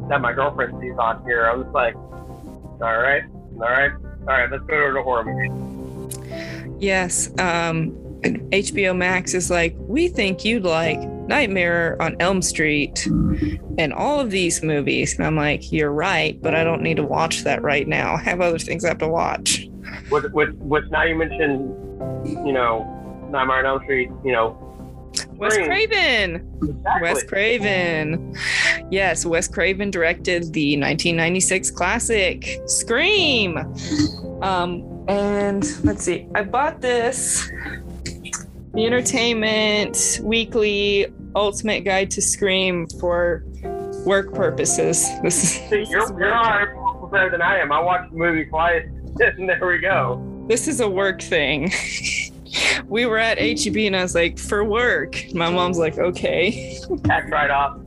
that 0.08 0.20
my 0.20 0.32
girlfriend 0.32 0.80
sees 0.80 0.94
on 0.98 1.22
here. 1.24 1.48
I'm 1.48 1.62
just 1.62 1.74
like, 1.74 1.94
all 1.94 2.98
right, 2.98 3.22
all 3.54 3.60
right, 3.60 3.92
all 3.92 4.26
right, 4.26 4.50
let's 4.50 4.64
go 4.64 4.88
to 4.88 4.92
the 4.94 5.02
horror 5.02 5.24
movie. 5.24 6.82
Yes. 6.84 7.28
Um, 7.38 7.92
HBO 8.22 8.96
Max 8.96 9.34
is 9.34 9.50
like, 9.50 9.74
we 9.78 10.08
think 10.08 10.44
you'd 10.44 10.64
like 10.64 11.00
Nightmare 11.26 11.96
on 12.00 12.16
Elm 12.20 12.42
Street 12.42 13.06
and 13.06 13.92
all 13.92 14.20
of 14.20 14.30
these 14.30 14.62
movies. 14.62 15.16
And 15.16 15.26
I'm 15.26 15.36
like, 15.36 15.72
you're 15.72 15.92
right, 15.92 16.40
but 16.42 16.54
I 16.54 16.64
don't 16.64 16.82
need 16.82 16.96
to 16.96 17.02
watch 17.02 17.44
that 17.44 17.62
right 17.62 17.86
now. 17.86 18.14
I 18.14 18.20
have 18.22 18.40
other 18.40 18.58
things 18.58 18.84
I 18.84 18.88
have 18.88 18.98
to 18.98 19.08
watch. 19.08 19.68
With, 20.10 20.32
with, 20.32 20.54
with 20.56 20.90
now 20.90 21.04
you 21.04 21.14
mentioned, 21.14 21.60
you 22.46 22.52
know, 22.52 22.84
Nightmare 23.30 23.58
on 23.58 23.66
Elm 23.66 23.82
Street, 23.84 24.10
you 24.24 24.32
know, 24.32 24.58
Wes 25.36 25.56
Craven. 25.56 26.34
Exactly. 26.62 27.02
Wes 27.02 27.22
Craven. 27.24 28.36
Yes, 28.90 29.26
Wes 29.26 29.48
Craven 29.48 29.90
directed 29.90 30.52
the 30.52 30.76
1996 30.76 31.70
classic 31.70 32.60
Scream. 32.66 33.58
Um, 34.40 35.04
and 35.08 35.64
let's 35.84 36.04
see, 36.04 36.28
I 36.34 36.44
bought 36.44 36.80
this 36.80 37.50
the 38.74 38.86
Entertainment 38.86 40.20
Weekly 40.22 41.06
Ultimate 41.34 41.80
Guide 41.84 42.10
to 42.12 42.22
Scream 42.22 42.86
for 42.98 43.44
work 44.06 44.32
purposes. 44.32 45.06
This 45.22 45.44
is, 45.44 45.50
See, 45.68 45.84
you're, 45.90 46.18
you're 46.18 46.74
more 46.74 46.94
prepared 46.94 47.34
than 47.34 47.42
I 47.42 47.58
am. 47.58 47.70
I 47.70 47.80
watch 47.80 48.08
the 48.10 48.16
movie 48.16 48.46
twice, 48.46 48.84
and 49.20 49.48
there 49.48 49.66
we 49.66 49.78
go. 49.78 50.44
This 50.48 50.68
is 50.68 50.80
a 50.80 50.88
work 50.88 51.20
thing. 51.20 51.70
we 52.88 53.06
were 53.06 53.18
at 53.18 53.38
HEB 53.38 53.76
and 53.76 53.96
I 53.96 54.02
was 54.02 54.14
like, 54.14 54.38
for 54.38 54.64
work. 54.64 55.22
My 55.34 55.50
mom's 55.50 55.78
like, 55.78 55.98
okay. 55.98 56.78
Tax 57.04 57.30
right 57.30 57.50
off. 57.50 57.78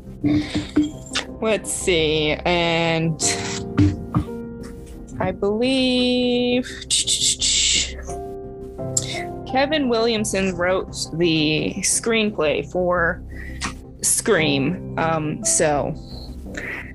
Let's 1.41 1.71
see. 1.71 2.31
And 2.45 3.21
I 5.19 5.31
believe 5.31 6.67
Kevin 9.55 9.87
Williamson 9.87 10.53
wrote 10.57 10.91
the 11.13 11.75
screenplay 11.77 12.69
for 12.69 13.23
Scream. 14.01 14.99
Um, 14.99 15.45
so 15.45 15.95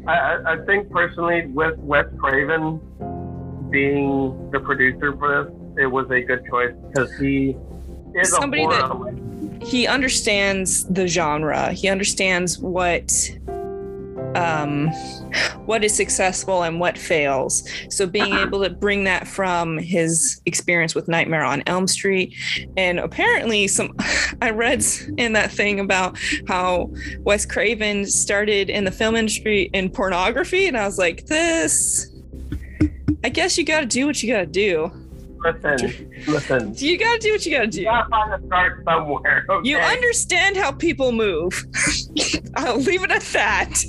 I, 0.06 0.36
I, 0.46 0.56
think 0.66 0.90
personally, 0.90 1.46
with 1.46 1.78
Wes 1.78 2.04
Craven 2.18 2.78
being 3.70 4.50
the 4.50 4.60
producer 4.60 5.16
for 5.16 5.44
this, 5.44 5.84
it 5.84 5.86
was 5.86 6.10
a 6.10 6.20
good 6.20 6.42
choice 6.50 6.74
because 6.86 7.10
he 7.16 7.56
is 8.14 8.28
Somebody 8.28 8.64
a 8.64 8.68
that- 8.68 9.62
he 9.62 9.86
understands 9.86 10.84
the 10.84 11.08
genre. 11.08 11.72
He 11.72 11.88
understands 11.88 12.58
what 12.58 13.10
um 14.34 14.88
what 15.66 15.84
is 15.84 15.94
successful 15.94 16.62
and 16.62 16.80
what 16.80 16.98
fails. 16.98 17.68
So 17.90 18.06
being 18.06 18.34
able 18.34 18.62
to 18.62 18.70
bring 18.70 19.04
that 19.04 19.26
from 19.26 19.78
his 19.78 20.40
experience 20.46 20.94
with 20.94 21.08
Nightmare 21.08 21.44
on 21.44 21.62
Elm 21.66 21.86
Street 21.86 22.34
and 22.76 22.98
apparently 22.98 23.68
some 23.68 23.94
I 24.42 24.50
read 24.50 24.84
in 25.18 25.32
that 25.34 25.50
thing 25.50 25.80
about 25.80 26.18
how 26.48 26.90
Wes 27.20 27.46
Craven 27.46 28.06
started 28.06 28.70
in 28.70 28.84
the 28.84 28.90
film 28.90 29.16
industry 29.16 29.70
in 29.72 29.90
pornography 29.90 30.66
and 30.66 30.76
I 30.76 30.86
was 30.86 30.98
like 30.98 31.26
this 31.26 32.10
I 33.22 33.28
guess 33.28 33.58
you 33.58 33.64
got 33.64 33.80
to 33.80 33.86
do 33.86 34.06
what 34.06 34.22
you 34.22 34.32
got 34.32 34.40
to 34.40 34.46
do. 34.46 34.90
Listen, 35.42 36.10
listen. 36.26 36.74
You 36.76 36.98
got 36.98 37.14
to 37.14 37.18
do 37.20 37.32
what 37.32 37.46
you 37.46 37.52
got 37.52 37.60
to 37.62 37.66
do. 37.66 37.80
You 37.80 37.86
gotta 37.86 38.46
start 38.46 38.84
somewhere. 38.84 39.46
Okay? 39.48 39.68
You 39.68 39.78
understand 39.78 40.56
how 40.56 40.72
people 40.72 41.12
move. 41.12 41.66
I'll 42.56 42.78
leave 42.78 43.02
it 43.02 43.10
at 43.10 43.22
that. 43.22 43.84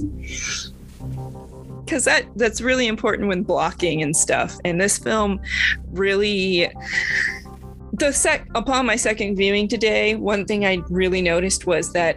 Cause 1.88 2.06
that 2.06 2.26
that's 2.38 2.62
really 2.62 2.88
important 2.88 3.28
when 3.28 3.44
blocking 3.44 4.02
and 4.02 4.16
stuff. 4.16 4.58
And 4.64 4.80
this 4.80 4.98
film 4.98 5.42
really 5.92 6.72
the 7.94 8.14
sec 8.14 8.48
upon 8.56 8.86
my 8.86 8.96
second 8.96 9.36
viewing 9.36 9.68
today, 9.68 10.16
one 10.16 10.46
thing 10.46 10.66
I 10.66 10.82
really 10.90 11.22
noticed 11.22 11.68
was 11.68 11.92
that 11.92 12.16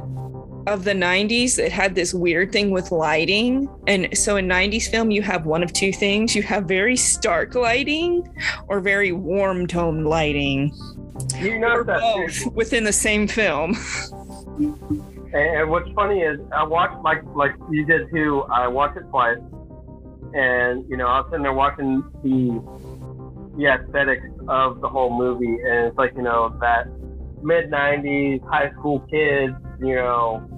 of 0.67 0.85
the 0.85 0.93
90s, 0.93 1.59
it 1.59 1.71
had 1.73 1.95
this 1.95 2.15
weird 2.15 2.53
thing 2.53 2.71
with 2.71 2.91
lighting. 2.91 3.69
And 3.87 4.17
so 4.17 4.37
in 4.37 4.47
90s 4.47 4.91
film, 4.91 5.11
you 5.11 5.23
have 5.23 5.47
one 5.47 5.63
of 5.63 5.73
two 5.73 5.93
things. 5.93 6.35
You 6.35 6.43
have 6.43 6.65
very 6.65 6.97
stark 6.97 7.55
lighting 7.55 8.27
or 8.69 8.81
very 8.81 9.13
warm 9.13 9.67
toned 9.67 10.07
lighting. 10.07 10.73
You 11.39 11.59
know 11.59 11.75
Or 11.77 11.85
that. 11.85 12.01
both 12.01 12.47
within 12.55 12.85
the 12.85 12.93
same 12.93 13.29
film. 13.29 13.77
And, 14.59 15.35
and 15.35 15.71
what's 15.71 15.91
funny 15.93 16.21
is 16.21 16.41
I 16.53 16.65
watched 16.65 17.03
like 17.03 17.23
like 17.35 17.55
you 17.71 17.85
did 17.85 18.11
too. 18.11 18.45
I 18.53 18.67
watched 18.69 18.97
it 18.97 19.05
twice, 19.11 19.39
and 20.35 20.89
you 20.89 20.97
know 20.97 21.07
I 21.09 21.21
was 21.21 21.27
sitting 21.31 21.43
there 21.43 21.53
watching 21.53 22.03
the 22.23 22.61
the 23.57 23.67
aesthetics 23.67 24.27
of 24.49 24.81
the 24.81 24.89
whole 24.89 25.17
movie, 25.17 25.47
and 25.63 25.87
it's 25.87 25.97
like 25.99 26.13
you 26.17 26.23
know 26.23 26.57
that 26.61 26.87
mid 27.43 27.71
'90s 27.71 28.43
high 28.49 28.71
school 28.73 29.01
kids, 29.11 29.55
you 29.81 29.95
know. 29.97 30.49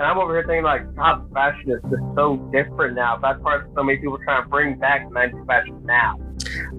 And 0.00 0.08
I'm 0.08 0.16
over 0.16 0.34
here 0.34 0.46
thinking 0.46 0.64
like, 0.64 0.96
God, 0.96 1.30
fashion 1.30 1.72
is 1.72 1.82
just 1.82 2.02
so 2.14 2.38
different 2.50 2.94
now. 2.94 3.18
That's 3.18 3.38
why 3.42 3.60
so 3.74 3.82
many 3.82 3.98
people 3.98 4.16
trying 4.24 4.42
to 4.42 4.48
bring 4.48 4.78
back 4.78 5.06
90s 5.10 5.46
fashion 5.46 5.78
now. 5.84 6.18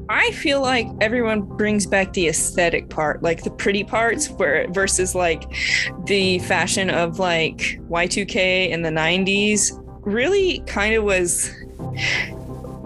I 0.10 0.32
feel 0.32 0.60
like 0.60 0.88
everyone 1.02 1.42
brings 1.42 1.86
back 1.86 2.14
the 2.14 2.30
aesthetic 2.30 2.90
part, 2.90 3.22
like 3.22 3.44
the 3.44 3.52
pretty 3.52 3.84
parts, 3.84 4.28
where 4.32 4.68
versus 4.72 5.14
like 5.14 5.44
the 6.06 6.40
fashion 6.40 6.90
of 6.90 7.20
like 7.20 7.80
Y2K 7.90 8.72
in 8.72 8.82
the 8.82 8.90
90s 8.90 9.72
really 10.04 10.64
kind 10.66 10.96
of 10.96 11.04
was 11.04 11.52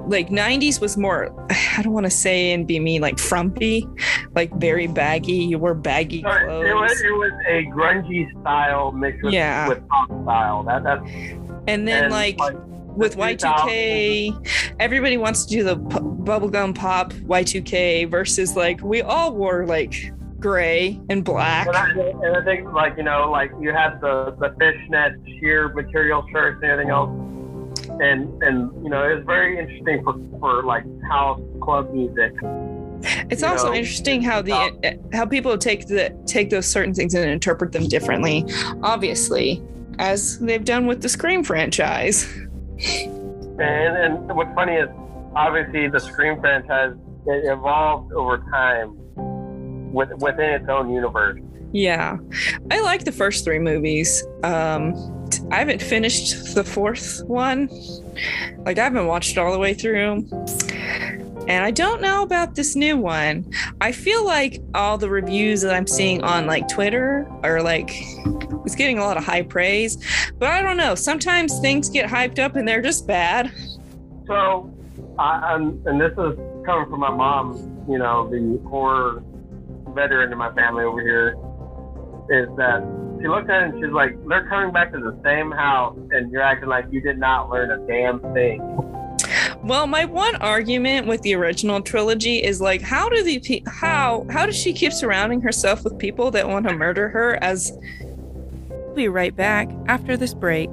like 0.07 0.29
90s 0.29 0.79
was 0.81 0.97
more 0.97 1.33
I 1.77 1.81
don't 1.81 1.93
want 1.93 2.05
to 2.05 2.09
say 2.11 2.51
and 2.53 2.67
be 2.67 2.79
mean 2.79 3.01
like 3.01 3.19
frumpy, 3.19 3.87
like 4.35 4.53
very 4.55 4.87
baggy. 4.87 5.33
You 5.33 5.57
wore 5.59 5.73
baggy 5.73 6.21
So 6.21 6.29
it, 6.29 6.67
it 6.67 6.73
was 6.75 6.91
clothes. 6.91 7.01
it 7.01 7.11
was 7.11 7.31
a 7.47 7.65
grungy 7.75 8.41
style 8.41 8.91
mixed 8.91 9.23
with, 9.23 9.33
Yeah. 9.33 9.67
with 9.69 9.87
pop 9.87 10.07
style. 10.23 10.63
That 10.63 10.83
that's 10.83 11.09
And 11.67 11.87
then 11.87 12.05
and, 12.05 12.11
like 12.13 12.37
with 12.95 13.17
Y2K, 13.17 14.75
everybody 14.79 15.17
wants 15.17 15.45
to 15.45 15.51
do 15.53 15.63
the 15.63 15.75
p- 15.77 15.97
bubblegum 15.99 16.75
pop 16.75 17.11
Y2K 17.13 18.09
versus 18.09 18.55
like 18.55 18.81
we 18.81 19.01
all 19.01 19.33
wore 19.35 19.65
like 19.65 20.13
gray 20.39 20.99
and 21.09 21.23
black. 21.25 21.67
And 21.67 21.75
I, 21.75 21.89
and 21.89 22.37
I 22.37 22.43
think, 22.43 22.71
like, 22.71 22.95
you 22.97 23.03
know, 23.03 23.31
like 23.31 23.51
you 23.59 23.71
had 23.73 23.99
the, 23.99 24.35
the 24.39 24.53
fishnet 24.59 25.13
sheer 25.39 25.69
material 25.69 26.23
shirts 26.31 26.59
and 26.61 26.71
everything 26.71 26.91
else. 26.91 27.09
And, 28.01 28.43
and 28.43 28.83
you 28.83 28.89
know, 28.89 29.03
it's 29.03 29.25
very 29.25 29.59
interesting 29.59 30.03
for, 30.03 30.13
for 30.39 30.63
like 30.63 30.83
how 31.09 31.41
club 31.61 31.93
music. 31.93 32.33
It's 33.29 33.43
also 33.43 33.67
know, 33.67 33.73
interesting 33.73 34.21
how 34.21 34.41
the 34.41 34.99
how 35.13 35.25
people 35.25 35.57
take 35.57 35.87
the 35.87 36.15
take 36.25 36.49
those 36.49 36.65
certain 36.65 36.93
things 36.93 37.13
and 37.13 37.29
interpret 37.29 37.71
them 37.71 37.87
differently. 37.87 38.45
Obviously, 38.81 39.61
as 39.99 40.39
they've 40.39 40.65
done 40.65 40.87
with 40.87 41.01
the 41.01 41.09
Scream 41.09 41.43
franchise. 41.43 42.27
And, 43.57 43.59
and 43.59 44.35
what's 44.35 44.53
funny 44.55 44.73
is, 44.73 44.89
obviously, 45.35 45.87
the 45.87 45.99
Scream 45.99 46.39
franchise 46.39 46.95
it 47.27 47.45
evolved 47.45 48.13
over 48.13 48.37
time 48.51 48.93
with, 49.93 50.09
within 50.19 50.49
its 50.51 50.69
own 50.69 50.91
universe. 50.91 51.39
Yeah, 51.71 52.17
I 52.71 52.81
like 52.81 53.03
the 53.03 53.11
first 53.11 53.43
three 53.43 53.59
movies. 53.59 54.23
Um, 54.43 54.93
I 55.51 55.59
haven't 55.59 55.81
finished 55.81 56.55
the 56.55 56.63
fourth 56.63 57.23
one. 57.25 57.69
Like 58.59 58.77
I 58.77 58.83
haven't 58.83 59.07
watched 59.07 59.37
all 59.37 59.51
the 59.51 59.59
way 59.59 59.73
through. 59.73 60.27
And 61.47 61.63
I 61.63 61.69
don't 61.69 62.01
know 62.01 62.23
about 62.23 62.55
this 62.55 62.75
new 62.75 62.97
one. 62.97 63.51
I 63.79 63.91
feel 63.91 64.25
like 64.25 64.61
all 64.73 64.97
the 64.97 65.09
reviews 65.09 65.61
that 65.61 65.75
I'm 65.75 65.85
seeing 65.85 66.23
on 66.23 66.47
like 66.47 66.67
Twitter 66.67 67.29
are 67.43 67.61
like 67.61 67.91
it's 68.65 68.75
getting 68.75 68.97
a 68.97 69.03
lot 69.03 69.17
of 69.17 69.23
high 69.23 69.43
praise. 69.43 69.97
But 70.39 70.49
I 70.49 70.61
don't 70.61 70.77
know. 70.77 70.95
Sometimes 70.95 71.59
things 71.59 71.87
get 71.89 72.09
hyped 72.09 72.39
up 72.39 72.55
and 72.55 72.67
they're 72.67 72.81
just 72.81 73.05
bad. 73.05 73.51
So, 74.25 74.73
I, 75.19 75.53
I'm, 75.53 75.81
and 75.85 76.01
this 76.01 76.11
is 76.13 76.35
coming 76.65 76.89
from 76.89 76.99
my 76.99 77.11
mom, 77.11 77.85
you 77.87 77.99
know, 77.99 78.27
the 78.27 78.59
horror 78.67 79.23
veteran 79.89 80.31
in 80.31 80.37
my 80.37 80.51
family 80.53 80.83
over 80.83 80.99
here, 80.99 81.37
is 82.31 82.49
that 82.57 82.81
she 83.25 83.29
looked 83.29 83.49
at 83.49 83.63
it 83.63 83.73
and 83.73 83.83
she's 83.83 83.91
like, 83.91 84.15
they're 84.27 84.47
coming 84.47 84.71
back 84.71 84.91
to 84.91 84.99
the 84.99 85.19
same 85.23 85.49
house 85.49 85.97
and 86.11 86.31
you're 86.31 86.43
acting 86.43 86.69
like 86.69 86.85
you 86.91 87.01
did 87.01 87.17
not 87.17 87.49
learn 87.49 87.71
a 87.71 87.87
damn 87.87 88.19
thing. 88.35 88.61
Well, 89.63 89.87
my 89.87 90.05
one 90.05 90.35
argument 90.35 91.07
with 91.07 91.23
the 91.23 91.33
original 91.33 91.81
trilogy 91.81 92.43
is 92.43 92.61
like, 92.61 92.81
how 92.81 93.09
do 93.09 93.23
the 93.23 93.63
how 93.65 94.27
how 94.29 94.45
does 94.45 94.55
she 94.55 94.73
keep 94.73 94.93
surrounding 94.93 95.41
herself 95.41 95.83
with 95.83 95.97
people 95.97 96.29
that 96.31 96.47
want 96.47 96.67
to 96.67 96.75
murder 96.75 97.09
her? 97.09 97.39
As 97.41 97.71
we'll 98.69 98.93
be 98.93 99.07
right 99.07 99.35
back 99.35 99.71
after 99.87 100.15
this 100.17 100.35
break. 100.35 100.69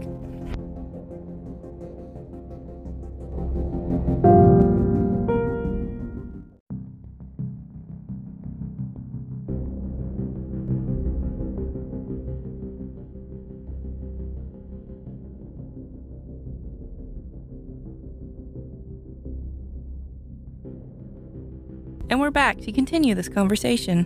And 22.13 22.21
we're 22.21 22.31
back 22.31 22.61
to 22.61 22.73
continue 22.73 23.15
this 23.15 23.31
conversation. 23.31 24.05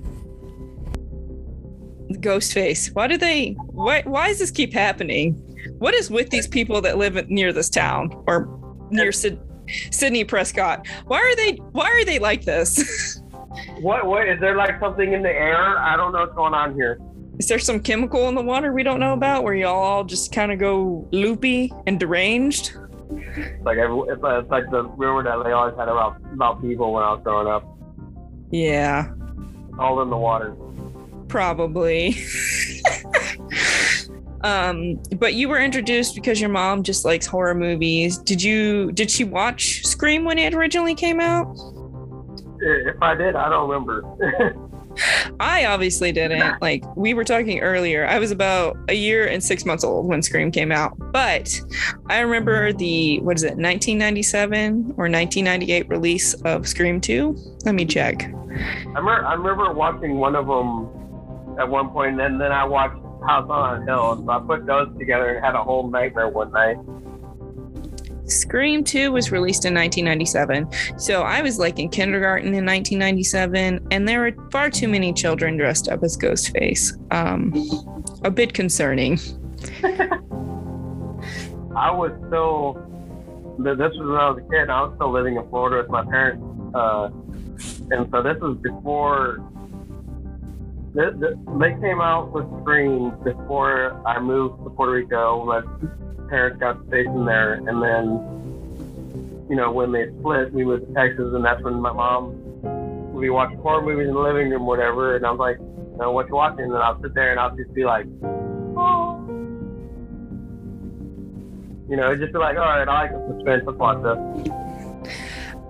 Ghostface. 2.21 2.95
Why 2.95 3.09
do 3.09 3.17
they? 3.19 3.55
Why? 3.59 4.03
Why 4.03 4.29
does 4.29 4.39
this 4.39 4.53
keep 4.53 4.73
happening? 4.73 5.33
What 5.81 5.93
is 5.93 6.09
with 6.09 6.31
these 6.31 6.47
people 6.47 6.81
that 6.83 6.99
live 6.99 7.29
near 7.29 7.53
this 7.53 7.69
town 7.69 8.13
or 8.29 8.49
near 8.93 9.11
Sid, 9.11 9.41
Sidney 9.91 10.23
Prescott? 10.23 10.87
Why 11.07 11.19
are 11.19 11.35
they? 11.35 11.55
Why 11.73 11.87
are 11.91 12.05
they 12.05 12.21
like 12.21 12.45
this? 12.45 13.21
What? 13.81 14.07
What? 14.07 14.29
Is 14.29 14.39
there 14.39 14.55
like 14.55 14.79
something 14.79 15.13
in 15.15 15.23
the 15.23 15.31
air? 15.31 15.79
I 15.79 15.97
don't 15.97 16.13
know 16.13 16.21
what's 16.21 16.35
going 16.37 16.55
on 16.55 16.75
here. 16.75 17.01
Is 17.41 17.49
there 17.49 17.59
some 17.59 17.81
chemical 17.81 18.29
in 18.29 18.35
the 18.37 18.43
water 18.43 18.73
we 18.73 18.83
don't 18.85 19.01
know 19.01 19.15
about 19.15 19.43
where 19.45 19.55
y'all 19.55 19.83
all 19.83 20.05
just 20.05 20.31
kind 20.31 20.53
of 20.53 20.59
go 20.61 21.09
loopy 21.11 21.73
and 21.89 21.99
deranged? 21.99 22.77
It's 23.11 23.65
like 23.65 23.79
every, 23.79 23.99
it's, 24.11 24.23
like- 24.23 24.43
it's 24.43 24.51
like 24.51 24.71
the 24.71 24.85
rumor 24.85 25.23
that 25.25 25.43
they 25.43 25.53
always 25.53 25.75
had 25.77 25.89
about 25.89 26.21
about 26.35 26.61
people 26.63 26.93
when 26.93 27.03
I 27.03 27.13
was 27.13 27.23
growing 27.25 27.49
up, 27.49 27.65
Yeah, 28.51 29.11
all 29.79 30.01
in 30.03 30.11
the 30.11 30.17
water. 30.17 30.57
probably. 31.29 32.17
um, 34.45 35.01
but 35.19 35.35
you 35.35 35.49
were 35.49 35.59
introduced 35.59 36.15
because 36.15 36.41
your 36.41 36.51
mom 36.51 36.83
just 36.83 37.05
likes 37.05 37.27
horror 37.27 37.55
movies. 37.55 38.19
Did 38.19 38.43
you? 38.43 38.93
Did 38.93 39.11
she 39.11 39.25
watch 39.25 39.85
Scream 39.85 40.25
when 40.25 40.39
it 40.39 40.55
originally 40.55 40.95
came 40.95 41.21
out? 41.21 41.57
If 42.61 43.03
I 43.03 43.15
did, 43.15 43.37
I 43.37 43.49
don't 43.49 43.69
remember. 43.69 44.57
I 45.41 45.67
obviously 45.67 46.13
didn't. 46.13 46.61
Like 46.63 46.85
we 46.97 47.15
were 47.15 47.25
talking 47.25 47.61
earlier, 47.61 48.07
I 48.07 48.19
was 48.19 48.31
about 48.31 48.77
a 48.89 48.95
year 48.95 49.27
and 49.27 49.43
six 49.43 49.65
months 49.65 49.85
old 49.85 50.07
when 50.07 50.23
Scream 50.23 50.51
came 50.51 50.73
out. 50.73 50.95
But 51.13 51.61
I 52.09 52.21
remember 52.21 52.73
the 52.73 53.21
what 53.21 53.37
is 53.37 53.43
it, 53.43 53.57
1997 53.57 54.95
or 54.97 55.09
1998 55.09 55.89
release 55.89 56.35
of 56.43 56.67
Scream 56.67 57.01
2. 57.01 57.37
Let 57.65 57.75
me 57.75 57.85
check. 57.85 58.25
I 58.25 58.99
remember, 58.99 59.27
I 59.27 59.35
remember 59.35 59.73
watching 59.73 60.17
one 60.17 60.35
of 60.35 60.47
them 60.47 60.89
at 61.59 61.69
one 61.69 61.91
point, 61.91 62.21
and 62.21 62.41
then 62.41 62.53
I 62.53 62.65
watched 62.65 62.97
House 63.27 63.49
on 63.51 63.83
a 63.83 63.85
Hill. 63.85 64.23
So 64.25 64.31
I 64.31 64.39
put 64.41 64.67
those 64.67 64.97
together 64.99 65.35
and 65.37 65.45
had 65.45 65.55
a 65.55 65.63
whole 65.63 65.89
nightmare 65.89 66.29
one 66.29 66.53
night. 66.53 66.77
Scream 68.27 68.83
2 68.83 69.13
was 69.13 69.31
released 69.31 69.65
in 69.65 69.75
1997. 69.75 70.99
So 70.99 71.23
I 71.23 71.43
was 71.43 71.59
like 71.59 71.79
in 71.79 71.89
kindergarten 71.89 72.49
in 72.49 72.65
1997, 72.67 73.87
and 73.91 74.09
there 74.09 74.21
were 74.21 74.33
far 74.51 74.71
too 74.71 74.89
many 74.89 75.13
children 75.13 75.57
dressed 75.57 75.89
up 75.89 76.03
as 76.03 76.17
Ghostface. 76.17 76.93
Um, 77.13 77.53
a 78.25 78.31
bit 78.31 78.53
concerning. 78.53 79.19
I 81.77 81.91
was 81.91 82.13
still, 82.27 82.75
this 83.59 83.77
was 83.77 83.99
when 83.99 84.17
I 84.17 84.31
was 84.31 84.39
a 84.39 84.51
kid, 84.51 84.71
I 84.71 84.83
was 84.83 84.93
still 84.97 85.13
living 85.13 85.37
in 85.37 85.49
Florida 85.49 85.83
with 85.83 85.91
my 85.91 86.05
parents. 86.05 86.43
Uh, 86.75 87.11
and 87.91 88.11
so 88.11 88.23
this 88.23 88.39
was 88.41 88.59
before, 88.59 89.39
th- 90.95 91.21
th- 91.21 91.37
they 91.61 91.73
came 91.81 92.01
out 92.01 92.33
with 92.33 92.47
Scream 92.63 93.11
before 93.23 94.03
I 94.07 94.19
moved 94.19 94.65
to 94.65 94.71
Puerto 94.71 94.93
Rico. 94.93 95.45
My 95.45 95.63
parents 96.29 96.59
got 96.61 96.85
stationed 96.89 97.27
there. 97.27 97.55
And 97.55 97.83
then, 97.83 99.47
you 99.49 99.57
know, 99.57 99.71
when 99.73 99.93
they 99.93 100.09
split, 100.19 100.53
we 100.53 100.65
moved 100.65 100.87
to 100.89 100.95
Texas, 100.95 101.33
and 101.35 101.45
that's 101.45 101.63
when 101.63 101.81
my 101.81 101.93
mom 101.93 102.35
would 103.13 103.21
be 103.21 103.31
watching 103.31 103.59
horror 103.59 103.83
movies 103.83 104.09
in 104.09 104.15
the 104.15 104.21
living 104.21 104.51
room, 104.51 104.67
whatever. 104.67 105.17
And 105.17 105.25
I 105.25 105.31
was 105.31 105.39
like, 105.39 105.59
you 105.59 105.97
know, 105.99 106.13
what 106.13 106.29
you 106.29 106.35
watching? 106.35 106.65
And 106.65 106.77
I'll 106.77 107.01
sit 107.01 107.15
there 107.15 107.31
and 107.31 107.41
I'll 107.41 107.57
just 107.57 107.73
be 107.73 107.85
like, 107.85 108.07
oh. 108.77 109.23
You 111.89 111.97
know, 111.97 112.17
just 112.17 112.33
be 112.33 112.39
like, 112.39 112.57
all 112.57 112.65
right, 112.65 112.87
I 112.87 113.03
like 113.03 113.13
the 113.13 113.35
suspense. 113.35 113.63
Let's 113.65 113.79
watch 113.79 114.03
this. 114.03 114.19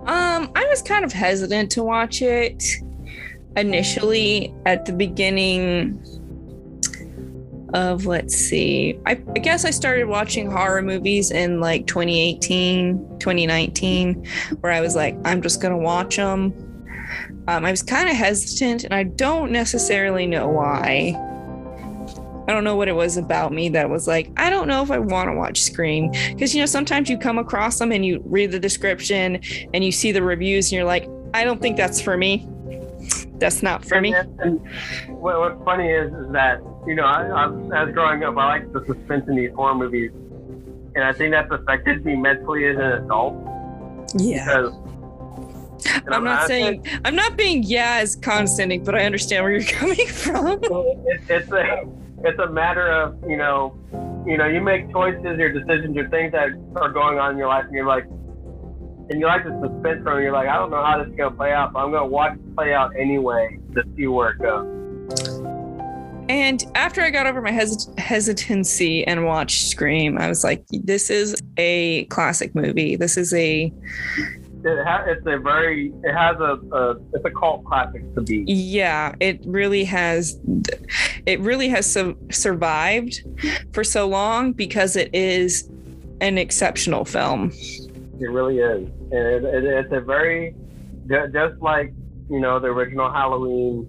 Um, 0.07 0.51
I 0.55 0.65
was 0.69 0.81
kind 0.81 1.05
of 1.05 1.13
hesitant 1.13 1.69
to 1.71 1.83
watch 1.83 2.21
it 2.21 2.63
initially 3.55 4.53
at 4.65 4.85
the 4.85 4.93
beginning 4.93 6.01
of 7.73 8.05
let's 8.05 8.35
see. 8.35 8.99
I, 9.05 9.11
I 9.35 9.39
guess 9.39 9.65
I 9.65 9.71
started 9.71 10.05
watching 10.05 10.49
horror 10.49 10.81
movies 10.81 11.31
in 11.31 11.59
like 11.59 11.87
2018, 11.87 13.19
2019, 13.19 14.25
where 14.61 14.71
I 14.71 14.81
was 14.81 14.95
like, 14.95 15.15
I'm 15.25 15.41
just 15.41 15.61
gonna 15.61 15.77
watch 15.77 16.15
them. 16.15 16.53
Um, 17.47 17.65
I 17.65 17.71
was 17.71 17.81
kind 17.81 18.09
of 18.09 18.15
hesitant, 18.15 18.83
and 18.83 18.93
I 18.93 19.03
don't 19.03 19.51
necessarily 19.51 20.27
know 20.27 20.47
why. 20.47 21.15
I 22.47 22.53
don't 22.53 22.63
know 22.63 22.77
what 22.77 22.87
it 22.87 22.93
was 22.93 23.17
about 23.17 23.51
me 23.51 23.67
that 23.69 23.89
was 23.89 24.07
like, 24.07 24.31
I 24.37 24.49
don't 24.49 24.69
know 24.69 24.81
if 24.81 24.89
I 24.89 24.99
want 24.99 25.29
to 25.29 25.33
watch 25.33 25.61
Scream. 25.61 26.11
Because, 26.11 26.55
you 26.55 26.61
know, 26.61 26.65
sometimes 26.65 27.09
you 27.09 27.17
come 27.17 27.37
across 27.37 27.77
them 27.77 27.91
and 27.91 28.05
you 28.05 28.23
read 28.25 28.51
the 28.51 28.59
description 28.59 29.41
and 29.73 29.83
you 29.83 29.91
see 29.91 30.13
the 30.13 30.23
reviews 30.23 30.67
and 30.67 30.77
you're 30.77 30.85
like, 30.85 31.09
I 31.33 31.43
don't 31.43 31.61
think 31.61 31.75
that's 31.75 31.99
for 31.99 32.15
me. 32.15 32.47
That's 33.33 33.61
not 33.61 33.83
for 33.83 33.99
me. 33.99 34.13
And, 34.13 34.39
and 34.39 34.61
what, 35.19 35.39
what's 35.39 35.63
funny 35.65 35.89
is, 35.89 36.11
is 36.13 36.31
that 36.31 36.61
you 36.87 36.95
know, 36.95 37.03
I, 37.03 37.27
I, 37.27 37.83
as 37.83 37.93
growing 37.93 38.23
up, 38.23 38.37
I 38.37 38.45
like 38.47 38.71
the 38.73 38.83
suspense 38.85 39.27
in 39.27 39.35
these 39.35 39.51
horror 39.53 39.75
movies, 39.75 40.11
and 40.95 41.03
I 41.03 41.11
think 41.13 41.31
that's 41.31 41.51
affected 41.51 42.05
me 42.05 42.15
mentally 42.15 42.65
as 42.65 42.77
an 42.77 43.03
adult 43.03 43.35
Yeah. 44.17 44.45
because. 44.45 44.73
and 46.05 46.13
I'm 46.15 46.23
not 46.23 46.47
saying, 46.47 46.85
I'm 47.05 47.15
not 47.15 47.35
being 47.37 47.63
yeah 47.63 47.97
as 48.01 48.15
condescending, 48.15 48.83
but 48.83 48.95
I 48.95 49.03
understand 49.05 49.43
where 49.43 49.51
you're 49.53 49.63
coming 49.79 50.07
from. 50.07 50.59
it, 50.63 51.21
it's 51.29 51.51
a 51.51 51.83
it's 52.23 52.39
a 52.39 52.47
matter 52.49 52.87
of 52.91 53.15
you 53.29 53.37
know 53.37 53.77
you 54.25 54.37
know 54.37 54.47
you 54.47 54.59
make 54.59 54.91
choices 54.91 55.37
your 55.37 55.51
decisions 55.53 55.95
your 55.95 56.09
things 56.09 56.31
that 56.31 56.49
are 56.75 56.89
going 56.91 57.19
on 57.19 57.33
in 57.33 57.37
your 57.37 57.47
life 57.47 57.65
and 57.65 57.73
you're 57.75 57.85
like 57.85 58.05
and 59.09 59.19
you 59.19 59.25
like 59.27 59.43
the 59.43 59.51
suspense 59.61 60.01
from 60.03 60.17
it, 60.17 60.23
you're 60.23 60.33
like 60.33 60.49
I 60.49 60.55
don't 60.55 60.71
know 60.71 60.83
how 60.83 60.97
this 60.97 61.09
is 61.09 61.15
gonna 61.15 61.35
play 61.35 61.51
out 61.53 61.73
but 61.73 61.79
I'm 61.79 61.91
gonna 61.91 62.07
watch 62.07 62.33
it 62.33 62.55
play 62.55 62.73
out 62.73 62.95
anyway 62.97 63.59
to 63.75 63.83
see 63.95 64.07
where 64.07 64.31
it 64.31 64.39
goes. 64.39 64.65
And 66.29 66.63
after 66.75 67.01
I 67.01 67.09
got 67.09 67.25
over 67.25 67.41
my 67.41 67.51
hesit- 67.51 67.97
hesitancy 67.97 69.05
and 69.07 69.25
watched 69.25 69.67
Scream, 69.67 70.17
I 70.17 70.27
was 70.27 70.43
like, 70.43 70.65
this 70.71 71.09
is 71.09 71.41
a 71.57 72.05
classic 72.05 72.53
movie. 72.53 72.95
This 72.95 73.15
is 73.17 73.33
a 73.33 73.71
It 74.63 74.83
ha- 74.85 75.05
it's 75.07 75.25
a 75.25 75.37
very 75.39 75.93
it 76.03 76.13
has 76.13 76.35
a, 76.37 76.59
a 76.75 76.95
it's 77.13 77.23
a 77.25 77.31
cult 77.31 77.63
classic 77.63 78.03
to 78.15 78.21
be. 78.21 78.43
yeah 78.47 79.15
it 79.21 79.39
really 79.45 79.85
has 79.85 80.37
it 81.25 81.39
really 81.39 81.69
has 81.69 81.85
su- 81.89 82.17
survived 82.31 83.21
for 83.71 83.83
so 83.83 84.07
long 84.07 84.51
because 84.51 84.95
it 84.97 85.09
is 85.13 85.69
an 86.19 86.37
exceptional 86.37 87.05
film 87.05 87.51
It 88.19 88.29
really 88.29 88.57
is. 88.57 88.89
It, 89.11 89.43
it, 89.45 89.63
it's 89.63 89.93
a 89.93 90.01
very, 90.01 90.55
just 91.31 91.61
like, 91.61 91.93
you 92.29 92.39
know, 92.39 92.59
the 92.59 92.67
original 92.67 93.09
Halloween, 93.11 93.85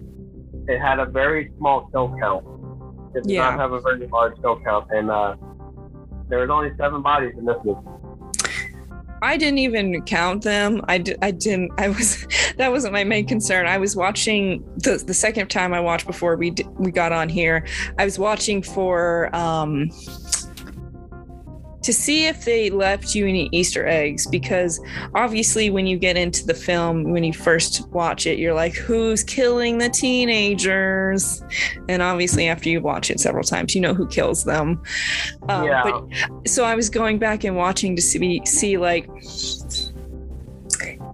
it 0.69 0.79
had 0.79 0.99
a 0.99 1.05
very 1.05 1.51
small 1.57 1.87
kill 1.91 2.15
count. 2.21 2.45
It 3.15 3.23
did 3.23 3.31
Yeah. 3.33 3.49
not 3.49 3.59
have 3.59 3.71
a 3.73 3.81
very 3.81 4.05
large 4.07 4.35
kill 4.41 4.59
count. 4.61 4.85
And 4.91 5.09
uh, 5.09 5.35
there 6.29 6.39
was 6.39 6.49
only 6.49 6.71
seven 6.77 7.01
bodies 7.01 7.33
in 7.37 7.45
this 7.45 7.57
movie. 7.65 7.79
i 9.21 9.35
didn't 9.35 9.57
even 9.57 10.01
count 10.03 10.43
them 10.43 10.81
i, 10.87 10.97
di- 10.97 11.15
I 11.21 11.31
didn't 11.31 11.71
i 11.77 11.89
was 11.89 12.25
that 12.57 12.71
wasn't 12.71 12.93
my 12.93 13.03
main 13.03 13.25
concern 13.27 13.65
i 13.67 13.77
was 13.77 13.93
watching 13.95 14.63
the, 14.77 14.93
the 15.05 15.13
second 15.13 15.49
time 15.49 15.73
i 15.73 15.79
watched 15.81 16.07
before 16.07 16.37
we 16.37 16.51
d- 16.51 16.65
we 16.77 16.89
got 16.91 17.11
on 17.11 17.27
here 17.27 17.65
i 17.97 18.05
was 18.05 18.17
watching 18.17 18.61
for 18.61 19.29
um 19.35 19.89
to 21.89 21.93
see 21.93 22.27
if 22.27 22.45
they 22.45 22.69
left 22.69 23.15
you 23.15 23.25
any 23.25 23.49
Easter 23.51 23.87
eggs 23.87 24.27
because 24.27 24.79
obviously 25.15 25.71
when 25.71 25.87
you 25.87 25.97
get 25.97 26.17
into 26.17 26.45
the 26.45 26.53
film, 26.53 27.09
when 27.09 27.23
you 27.23 27.33
first 27.33 27.89
watch 27.89 28.27
it, 28.27 28.37
you're 28.37 28.53
like, 28.53 28.75
who's 28.75 29.23
killing 29.23 29.79
the 29.79 29.89
teenagers? 29.89 31.43
And 31.87 32.03
obviously 32.03 32.47
after 32.47 32.69
you 32.69 32.79
watch 32.79 33.09
it 33.09 33.19
several 33.19 33.43
times, 33.43 33.73
you 33.73 33.81
know 33.81 33.95
who 33.95 34.05
kills 34.05 34.43
them. 34.43 34.79
Um, 35.47 35.65
yeah. 35.65 35.81
But 35.81 36.47
so 36.47 36.63
I 36.63 36.75
was 36.75 36.91
going 36.91 37.17
back 37.17 37.43
and 37.43 37.55
watching 37.55 37.95
to 37.95 38.03
see 38.03 38.39
see 38.45 38.77
like 38.77 39.09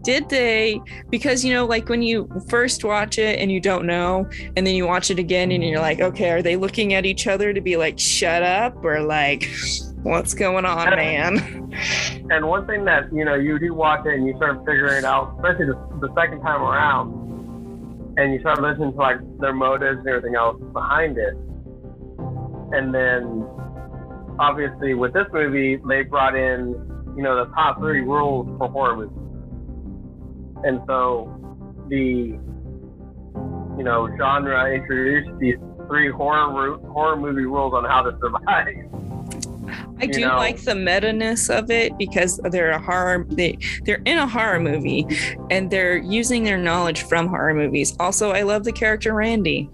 did 0.03 0.27
they 0.27 0.81
because 1.09 1.45
you 1.45 1.53
know 1.53 1.65
like 1.65 1.87
when 1.87 2.01
you 2.01 2.29
first 2.49 2.83
watch 2.83 3.17
it 3.17 3.39
and 3.39 3.49
you 3.49 3.61
don't 3.61 3.85
know 3.85 4.29
and 4.57 4.67
then 4.67 4.75
you 4.75 4.85
watch 4.85 5.09
it 5.09 5.17
again 5.17 5.51
and 5.51 5.63
you're 5.63 5.79
like 5.79 5.99
okay 5.99 6.29
are 6.29 6.43
they 6.43 6.55
looking 6.55 6.93
at 6.93 7.05
each 7.05 7.25
other 7.25 7.53
to 7.53 7.61
be 7.61 7.75
like 7.75 7.97
shut 7.97 8.43
up 8.43 8.85
or 8.85 9.01
like 9.01 9.49
what's 10.05 10.35
going 10.35 10.65
on 10.65 10.89
man? 10.91 11.73
and 12.29 12.47
one 12.47 12.65
thing 12.67 12.85
that 12.85 13.11
you 13.11 13.25
know 13.25 13.33
you 13.33 13.57
do 13.57 13.73
watch 13.73 14.05
it 14.05 14.13
and 14.13 14.27
you 14.27 14.35
start 14.37 14.59
figuring 14.59 14.99
it 14.99 15.03
out, 15.03 15.33
especially 15.37 15.65
the, 15.65 16.07
the 16.07 16.13
second 16.15 16.41
time 16.41 16.61
around, 16.61 18.13
and 18.17 18.31
you 18.31 18.39
start 18.39 18.61
listening 18.61 18.91
to 18.91 18.97
like 18.97 19.17
their 19.39 19.53
motives 19.53 19.99
and 19.99 20.07
everything 20.07 20.35
else 20.35 20.61
behind 20.73 21.17
it, 21.17 21.33
and 22.71 22.93
then 22.93 23.47
obviously 24.37 24.93
with 24.93 25.11
this 25.13 25.25
movie 25.33 25.79
they 25.87 26.03
brought 26.03 26.35
in 26.35 26.69
you 27.17 27.23
know 27.23 27.43
the 27.43 27.51
top 27.53 27.79
three 27.79 28.01
rules 28.01 28.45
for 28.59 28.69
horror 28.69 28.95
movies, 28.95 29.17
and 30.63 30.81
so 30.85 31.33
the 31.89 32.37
you 33.75 33.83
know 33.83 34.07
genre 34.17 34.71
introduced 34.71 35.31
these 35.39 35.57
three 35.87 36.11
horror 36.11 36.77
horror 36.93 37.17
movie 37.17 37.45
rules 37.45 37.73
on 37.73 37.85
how 37.85 38.03
to 38.03 38.15
survive. 38.21 39.24
I 39.99 40.05
do 40.05 40.21
know- 40.21 40.37
like 40.37 40.57
the 40.63 40.75
meta-ness 40.75 41.49
of 41.49 41.69
it 41.71 41.97
because 41.97 42.37
they're 42.51 42.71
a 42.71 42.79
horror 42.81 43.25
they 43.29 43.57
they're 43.85 44.01
in 44.05 44.17
a 44.17 44.27
horror 44.27 44.59
movie 44.59 45.05
and 45.49 45.69
they're 45.71 45.97
using 45.97 46.43
their 46.43 46.57
knowledge 46.57 47.03
from 47.03 47.27
horror 47.27 47.53
movies. 47.53 47.95
Also, 47.99 48.31
I 48.31 48.41
love 48.43 48.63
the 48.63 48.71
character 48.71 49.13
Randy. 49.13 49.69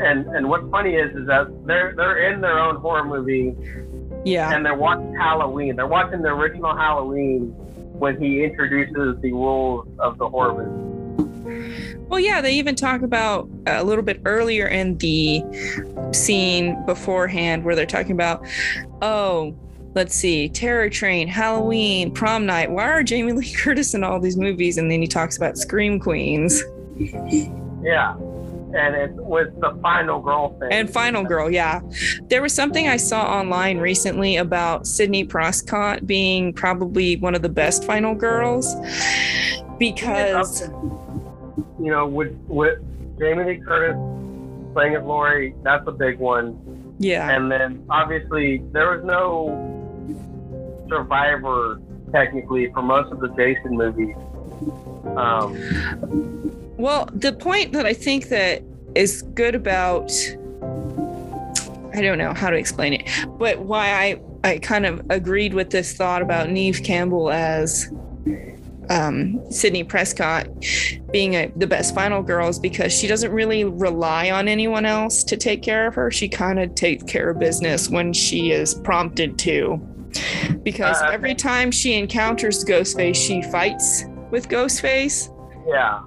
And 0.00 0.26
and 0.28 0.48
what's 0.48 0.68
funny 0.70 0.94
is 0.94 1.14
is 1.16 1.26
that 1.26 1.46
they're 1.66 1.92
they're 1.96 2.32
in 2.32 2.40
their 2.40 2.58
own 2.58 2.76
horror 2.76 3.04
movie 3.04 3.54
Yeah. 4.24 4.54
and 4.54 4.64
they're 4.64 4.74
watching 4.76 5.14
Halloween. 5.14 5.74
They're 5.76 5.86
watching 5.88 6.22
the 6.22 6.28
original 6.28 6.76
Halloween 6.76 7.52
when 7.98 8.20
he 8.20 8.44
introduces 8.44 9.20
the 9.22 9.32
rules 9.32 9.88
of 9.98 10.18
the 10.18 10.28
horror 10.28 10.64
movie. 10.64 10.87
Well, 12.08 12.20
yeah, 12.20 12.40
they 12.40 12.54
even 12.54 12.74
talk 12.74 13.02
about 13.02 13.48
uh, 13.66 13.74
a 13.76 13.84
little 13.84 14.04
bit 14.04 14.20
earlier 14.24 14.66
in 14.66 14.96
the 14.98 15.42
scene 16.12 16.84
beforehand 16.86 17.64
where 17.64 17.74
they're 17.74 17.86
talking 17.86 18.12
about, 18.12 18.46
oh, 19.02 19.54
let's 19.94 20.14
see, 20.14 20.48
Terror 20.48 20.88
Train, 20.88 21.28
Halloween, 21.28 22.10
Prom 22.12 22.46
Night. 22.46 22.70
Why 22.70 22.84
are 22.88 23.02
Jamie 23.02 23.32
Lee 23.34 23.52
Curtis 23.52 23.94
in 23.94 24.04
all 24.04 24.20
these 24.20 24.36
movies? 24.36 24.78
And 24.78 24.90
then 24.90 25.00
he 25.02 25.06
talks 25.06 25.36
about 25.36 25.58
Scream 25.58 26.00
Queens 26.00 26.62
Yeah. 27.82 28.14
And 28.74 28.94
it 28.94 29.12
was 29.12 29.48
the 29.60 29.78
final 29.80 30.20
girl 30.20 30.58
thing. 30.58 30.68
and 30.70 30.90
Final 30.90 31.24
Girl. 31.24 31.50
Yeah. 31.50 31.80
There 32.24 32.42
was 32.42 32.52
something 32.52 32.86
I 32.86 32.98
saw 32.98 33.22
online 33.24 33.78
recently 33.78 34.36
about 34.36 34.86
Sidney 34.86 35.24
Prescott 35.24 36.06
being 36.06 36.52
probably 36.52 37.16
one 37.16 37.34
of 37.34 37.40
the 37.40 37.48
best 37.48 37.84
Final 37.84 38.14
Girls 38.14 38.74
because, 39.78 40.68
you 41.80 41.90
know, 41.90 42.06
with 42.06 42.36
with 42.46 42.78
Jamie 43.18 43.44
Lee 43.44 43.60
Curtis 43.64 43.96
playing 44.72 44.94
as 44.94 45.02
Laurie, 45.04 45.54
that's 45.62 45.86
a 45.86 45.92
big 45.92 46.18
one. 46.18 46.58
yeah. 46.98 47.30
And 47.30 47.50
then 47.50 47.84
obviously 47.90 48.62
there 48.72 48.90
was 48.90 49.04
no 49.04 49.74
survivor 50.88 51.80
technically 52.12 52.70
for 52.72 52.82
most 52.82 53.12
of 53.12 53.20
the 53.20 53.28
Jason 53.28 53.76
movies. 53.76 54.16
Um, 55.16 55.56
Well, 56.76 57.08
the 57.12 57.32
point 57.32 57.72
that 57.72 57.86
I 57.86 57.92
think 57.92 58.28
that 58.28 58.62
is 58.94 59.22
good 59.34 59.54
about 59.54 60.10
I 61.94 62.00
don't 62.02 62.18
know 62.18 62.34
how 62.34 62.50
to 62.50 62.56
explain 62.56 62.92
it, 62.92 63.08
but 63.38 63.60
why 63.60 63.90
I 63.90 64.20
I 64.44 64.58
kind 64.58 64.86
of 64.86 65.02
agreed 65.10 65.54
with 65.54 65.70
this 65.70 65.92
thought 65.94 66.22
about 66.22 66.50
Neve 66.50 66.82
Campbell 66.84 67.30
as 67.30 67.90
um, 68.90 69.40
Sidney 69.50 69.84
Prescott 69.84 70.48
being 71.12 71.34
a, 71.34 71.52
the 71.56 71.66
best 71.66 71.94
final 71.94 72.22
girl 72.22 72.48
is 72.48 72.58
because 72.58 72.92
she 72.92 73.06
doesn't 73.06 73.32
really 73.32 73.64
rely 73.64 74.30
on 74.30 74.48
anyone 74.48 74.84
else 74.84 75.22
to 75.24 75.36
take 75.36 75.62
care 75.62 75.86
of 75.86 75.94
her. 75.94 76.10
She 76.10 76.28
kind 76.28 76.58
of 76.58 76.74
takes 76.74 77.04
care 77.04 77.30
of 77.30 77.38
business 77.38 77.88
when 77.88 78.12
she 78.12 78.52
is 78.52 78.74
prompted 78.74 79.38
to. 79.40 79.76
Because 80.62 81.00
Uh, 81.02 81.10
every 81.12 81.34
time 81.34 81.70
she 81.70 81.94
encounters 81.94 82.64
Ghostface, 82.64 83.14
she 83.14 83.42
fights 83.42 84.04
with 84.30 84.48
Ghostface. 84.48 85.34
Yeah. 85.66 86.02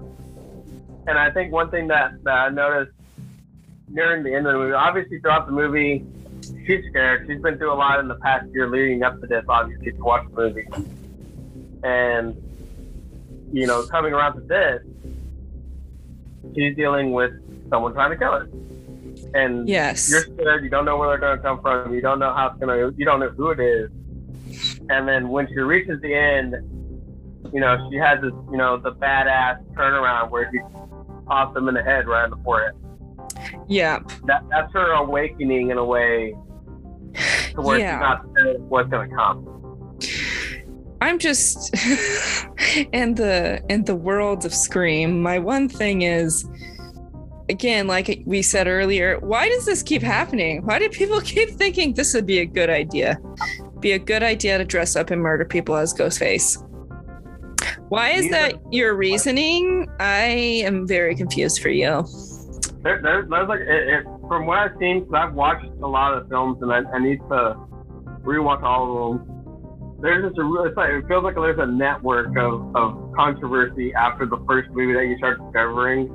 And 1.08 1.18
I 1.18 1.32
think 1.32 1.52
one 1.52 1.70
thing 1.70 1.88
that, 1.88 2.24
that 2.24 2.34
I 2.34 2.50
noticed 2.50 2.92
during 3.94 4.24
the 4.24 4.34
end 4.34 4.48
of 4.48 4.54
the 4.54 4.60
movie, 4.60 4.74
obviously 4.74 5.20
throughout 5.20 5.46
the 5.46 5.52
movie, 5.52 6.06
she's 6.66 6.84
scared. 6.90 7.28
She's 7.28 7.42
been 7.42 7.58
through 7.58 7.74
a 7.74 7.76
lot 7.76 8.00
in 8.00 8.08
the 8.08 8.16
past 8.16 8.48
year 8.54 8.68
leading 8.68 9.04
up 9.04 9.20
to 9.22 9.28
this, 9.28 9.46
obviously, 9.48 9.92
to 9.92 10.04
watch 10.04 10.26
the 10.34 10.42
movie. 10.42 10.68
And, 11.84 12.36
you 13.52 13.68
know, 13.68 13.86
coming 13.88 14.14
around 14.14 14.36
to 14.36 14.42
this, 14.42 14.82
she's 16.56 16.76
dealing 16.76 17.12
with 17.12 17.32
someone 17.70 17.94
trying 17.94 18.12
to 18.12 18.18
kill 18.18 18.32
her. 18.32 18.50
And 19.34 19.68
Yes. 19.68 20.10
you're 20.10 20.22
scared. 20.22 20.64
You 20.64 20.70
don't 20.70 20.86
know 20.86 20.98
where 20.98 21.10
they're 21.10 21.18
going 21.20 21.38
to 21.38 21.44
come 21.44 21.62
from. 21.62 21.94
You 21.94 22.02
don't 22.02 22.20
know 22.20 22.34
how 22.34 22.48
it's 22.48 22.60
going 22.60 22.92
to, 22.92 22.98
you 22.98 23.06
don't 23.06 23.20
know 23.20 23.30
who 23.30 23.52
it 23.52 23.60
is. 23.60 23.90
And 24.90 25.08
then 25.08 25.30
when 25.30 25.48
she 25.48 25.56
reaches 25.60 26.02
the 26.02 26.14
end, 26.14 26.56
you 27.54 27.60
know, 27.60 27.88
she 27.90 27.98
has 27.98 28.22
this, 28.22 28.34
you 28.52 28.58
know, 28.58 28.78
the 28.78 28.92
badass 28.94 29.64
turnaround 29.74 30.30
where 30.32 30.50
she 30.52 30.60
pops 31.26 31.56
him 31.56 31.68
in 31.70 31.76
the 31.76 31.84
head 31.84 32.08
right 32.08 32.26
in 32.26 32.32
the 32.32 32.38
forehead. 32.44 32.74
Yeah. 33.68 34.00
That 34.26 34.44
that's 34.50 34.72
her 34.74 34.92
awakening 34.94 35.70
in 35.70 35.78
a 35.78 35.86
way 35.86 36.36
to 37.56 37.62
where 37.62 37.80
Yeah. 37.80 37.94
she's 37.96 38.00
not 38.02 38.60
what's 38.70 38.90
going 38.90 39.10
to 39.10 39.16
come. 39.16 39.46
I'm 41.02 41.18
just 41.18 41.74
in 42.94 43.16
the 43.16 43.62
in 43.70 43.86
the 43.86 43.96
world 43.96 44.46
of 44.46 44.54
Scream. 44.54 45.22
My 45.22 45.40
one 45.40 45.68
thing 45.68 46.04
is 46.04 46.46
again, 47.50 47.88
like 47.88 48.22
we 48.26 48.42
said 48.42 48.68
earlier, 48.68 49.20
why 49.20 49.50
does 49.50 49.66
this 49.66 49.84
keep 49.84 50.04
happening? 50.04 50.64
Why 50.66 50.80
do 50.80 50.88
people 50.90 51.20
keep 51.34 51.50
thinking 51.50 51.94
this 51.96 52.14
would 52.14 52.26
be 52.26 52.40
a 52.40 52.46
good 52.46 52.70
idea? 52.70 53.18
Be 53.80 53.94
a 53.94 54.00
good 54.00 54.22
idea 54.22 54.60
to 54.60 54.64
dress 54.64 54.96
up 54.96 55.10
and 55.10 55.22
murder 55.22 55.44
people 55.44 55.76
as 55.76 55.94
Ghostface. 55.94 56.64
Why 57.90 58.12
is 58.12 58.30
that 58.30 58.54
your 58.72 58.96
reasoning? 58.96 59.88
I 60.00 60.22
am 60.64 60.88
very 60.88 61.16
confused 61.16 61.62
for 61.62 61.70
you. 61.70 62.06
There, 62.84 63.02
there, 63.02 63.26
there's 63.30 63.50
like, 63.50 63.60
it, 63.60 63.68
it, 63.90 64.04
from 64.28 64.46
what 64.46 64.60
I've 64.60 64.78
seen, 64.80 65.06
'cause 65.06 65.14
I've 65.14 65.34
watched 65.34 65.66
a 65.66 65.88
lot 65.88 66.14
of 66.14 66.24
the 66.24 66.30
films 66.30 66.62
and 66.62 66.72
I, 66.72 66.80
I 66.94 67.00
need 67.00 67.20
to 67.30 67.58
rewatch 68.24 68.64
all 68.64 69.14
of 69.14 69.20
them. 69.20 69.41
There's 70.02 70.26
just 70.26 70.40
a 70.40 70.44
real, 70.44 70.64
it's 70.64 70.76
like, 70.76 70.92
it 70.92 71.08
feels 71.08 71.24
like 71.24 71.36
there's 71.36 71.60
a 71.60 71.66
network 71.66 72.36
of, 72.36 72.76
of 72.76 73.14
controversy 73.16 73.94
after 73.94 74.26
the 74.26 74.38
first 74.48 74.70
movie 74.72 74.94
that 74.94 75.06
you 75.06 75.18
start 75.18 75.40
discovering. 75.40 76.10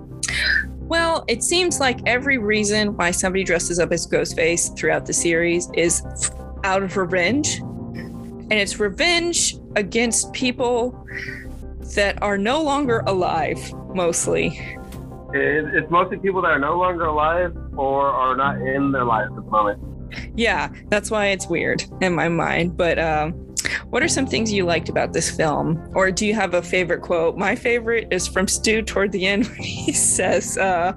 Well, 0.88 1.24
it 1.28 1.42
seems 1.42 1.78
like 1.78 2.00
every 2.06 2.38
reason 2.38 2.96
why 2.96 3.12
somebody 3.12 3.44
dresses 3.44 3.78
up 3.78 3.92
as 3.92 4.06
Ghostface 4.06 4.76
throughout 4.76 5.06
the 5.06 5.12
series 5.12 5.70
is 5.74 6.02
out 6.64 6.82
of 6.82 6.96
revenge. 6.96 7.58
And 7.58 8.52
it's 8.52 8.78
revenge 8.78 9.56
against 9.76 10.32
people 10.32 11.06
that 11.94 12.20
are 12.22 12.38
no 12.38 12.62
longer 12.62 13.04
alive, 13.06 13.72
mostly. 13.94 14.58
It, 15.32 15.74
it's 15.74 15.90
mostly 15.90 16.18
people 16.18 16.42
that 16.42 16.50
are 16.50 16.58
no 16.58 16.78
longer 16.78 17.04
alive 17.04 17.56
or 17.76 18.06
are 18.06 18.36
not 18.36 18.60
in 18.60 18.90
their 18.90 19.04
lives 19.04 19.30
at 19.30 19.36
the 19.36 19.42
moment. 19.42 19.82
Yeah, 20.36 20.72
that's 20.88 21.10
why 21.10 21.26
it's 21.26 21.46
weird 21.46 21.84
in 22.00 22.14
my 22.14 22.28
mind. 22.28 22.76
But 22.76 22.98
um, 22.98 23.45
what 23.90 24.02
are 24.02 24.08
some 24.08 24.26
things 24.26 24.52
you 24.52 24.64
liked 24.64 24.88
about 24.88 25.12
this 25.12 25.30
film? 25.30 25.90
Or 25.94 26.10
do 26.10 26.26
you 26.26 26.34
have 26.34 26.54
a 26.54 26.62
favorite 26.62 27.02
quote? 27.02 27.36
My 27.36 27.56
favorite 27.56 28.08
is 28.10 28.26
from 28.26 28.48
Stu 28.48 28.82
toward 28.82 29.12
the 29.12 29.26
end 29.26 29.46
when 29.48 29.62
he 29.62 29.92
says, 29.92 30.58
uh, 30.58 30.92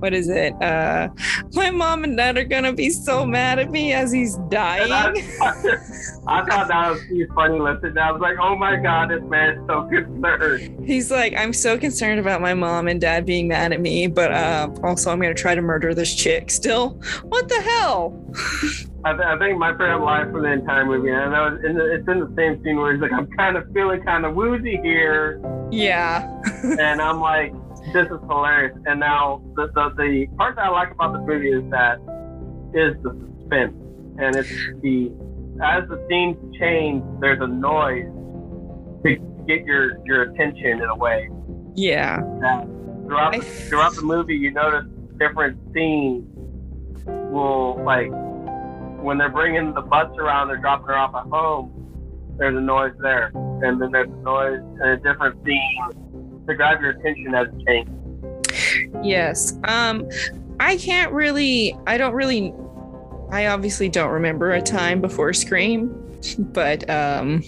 what 0.00 0.14
is 0.14 0.28
it? 0.28 0.54
Uh, 0.62 1.08
my 1.52 1.70
mom 1.70 2.04
and 2.04 2.16
dad 2.16 2.38
are 2.38 2.44
gonna 2.44 2.72
be 2.72 2.90
so 2.90 3.26
mad 3.26 3.58
at 3.58 3.70
me 3.70 3.92
as 3.92 4.10
he's 4.10 4.36
dying. 4.48 4.90
I, 4.90 5.08
I 6.26 6.44
thought 6.46 6.68
that 6.68 6.90
was 6.90 7.00
pretty 7.00 7.26
funny 7.34 7.58
listening. 7.58 7.98
I 7.98 8.10
was 8.10 8.20
like, 8.20 8.36
oh 8.40 8.56
my 8.56 8.76
god, 8.76 9.10
this 9.10 9.22
man 9.22 9.58
is 9.58 9.66
so 9.66 9.88
concerned. 9.88 10.86
He's 10.86 11.10
like, 11.10 11.34
I'm 11.36 11.52
so 11.52 11.78
concerned 11.78 12.18
about 12.18 12.40
my 12.40 12.54
mom 12.54 12.88
and 12.88 13.00
dad 13.00 13.26
being 13.26 13.48
mad 13.48 13.72
at 13.72 13.80
me, 13.80 14.06
but 14.06 14.32
uh, 14.32 14.70
also 14.82 15.10
I'm 15.10 15.20
gonna 15.20 15.34
try 15.34 15.54
to 15.54 15.62
murder 15.62 15.94
this 15.94 16.14
chick 16.14 16.50
still. 16.50 17.00
What 17.24 17.48
the 17.48 17.60
hell? 17.60 18.18
I, 19.04 19.12
th- 19.12 19.24
I 19.24 19.38
think 19.38 19.58
my 19.58 19.72
favorite 19.72 20.04
line 20.04 20.30
from 20.30 20.42
the 20.42 20.52
entire 20.52 20.84
movie, 20.84 21.10
and 21.10 21.18
I 21.18 21.28
know 21.30 21.56
it's 21.56 21.64
in, 21.64 21.74
the, 21.74 21.94
it's 21.94 22.08
in 22.08 22.20
the 22.20 22.32
same 22.36 22.62
scene 22.62 22.76
where 22.76 22.92
he's 22.92 23.00
like, 23.00 23.12
I'm 23.12 23.30
kind 23.30 23.56
of 23.56 23.64
feeling 23.72 24.02
kind 24.02 24.26
of 24.26 24.34
woozy 24.34 24.78
here. 24.82 25.40
Yeah. 25.70 26.42
and 26.62 27.00
I'm 27.00 27.20
like, 27.20 27.54
this 27.92 28.06
is 28.06 28.20
hilarious. 28.28 28.76
And 28.86 29.00
now 29.00 29.42
the, 29.56 29.68
the 29.74 29.90
the 29.96 30.26
part 30.36 30.56
that 30.56 30.66
I 30.66 30.70
like 30.70 30.90
about 30.92 31.12
the 31.12 31.20
movie 31.20 31.50
is 31.50 31.68
that 31.70 31.98
is 32.74 32.94
the 33.02 33.16
suspense, 33.38 33.74
and 34.18 34.36
it's 34.36 34.48
the 34.82 35.12
as 35.62 35.88
the 35.88 36.04
scenes 36.08 36.36
change, 36.58 37.02
there's 37.20 37.40
a 37.40 37.46
noise 37.46 38.06
to 39.04 39.44
get 39.46 39.64
your 39.64 40.04
your 40.06 40.22
attention 40.22 40.82
in 40.82 40.82
a 40.82 40.96
way. 40.96 41.28
Yeah. 41.74 42.20
That 42.40 42.66
throughout 43.06 43.32
the, 43.32 43.40
throughout 43.40 43.94
the 43.94 44.02
movie, 44.02 44.36
you 44.36 44.50
notice 44.50 44.86
different 45.18 45.58
scenes 45.74 46.26
will 47.06 47.82
like 47.84 48.10
when 49.02 49.18
they're 49.18 49.30
bringing 49.30 49.72
the 49.74 49.80
bus 49.80 50.10
around, 50.18 50.48
they're 50.48 50.58
dropping 50.58 50.86
her 50.86 50.96
off 50.96 51.14
at 51.14 51.30
home. 51.30 51.76
There's 52.38 52.56
a 52.56 52.60
noise 52.60 52.94
there, 53.00 53.32
and 53.34 53.80
then 53.80 53.90
there's 53.90 54.08
a 54.08 54.22
noise 54.22 54.60
in 54.82 54.88
a 54.88 54.96
different 54.98 55.44
scene 55.44 56.09
to 56.46 56.54
grab 56.54 56.80
your 56.80 56.90
attention 56.90 57.34
as 57.34 57.48
it 57.48 57.66
changes. 57.66 58.90
Yes. 59.02 59.58
Um, 59.64 60.08
I 60.58 60.76
can't 60.76 61.12
really. 61.12 61.76
I 61.86 61.96
don't 61.98 62.14
really. 62.14 62.54
I 63.30 63.46
obviously 63.46 63.88
don't 63.88 64.10
remember 64.10 64.52
a 64.52 64.60
time 64.60 65.00
before 65.00 65.32
Scream, 65.32 65.88
but 66.38 66.88
um, 66.90 67.42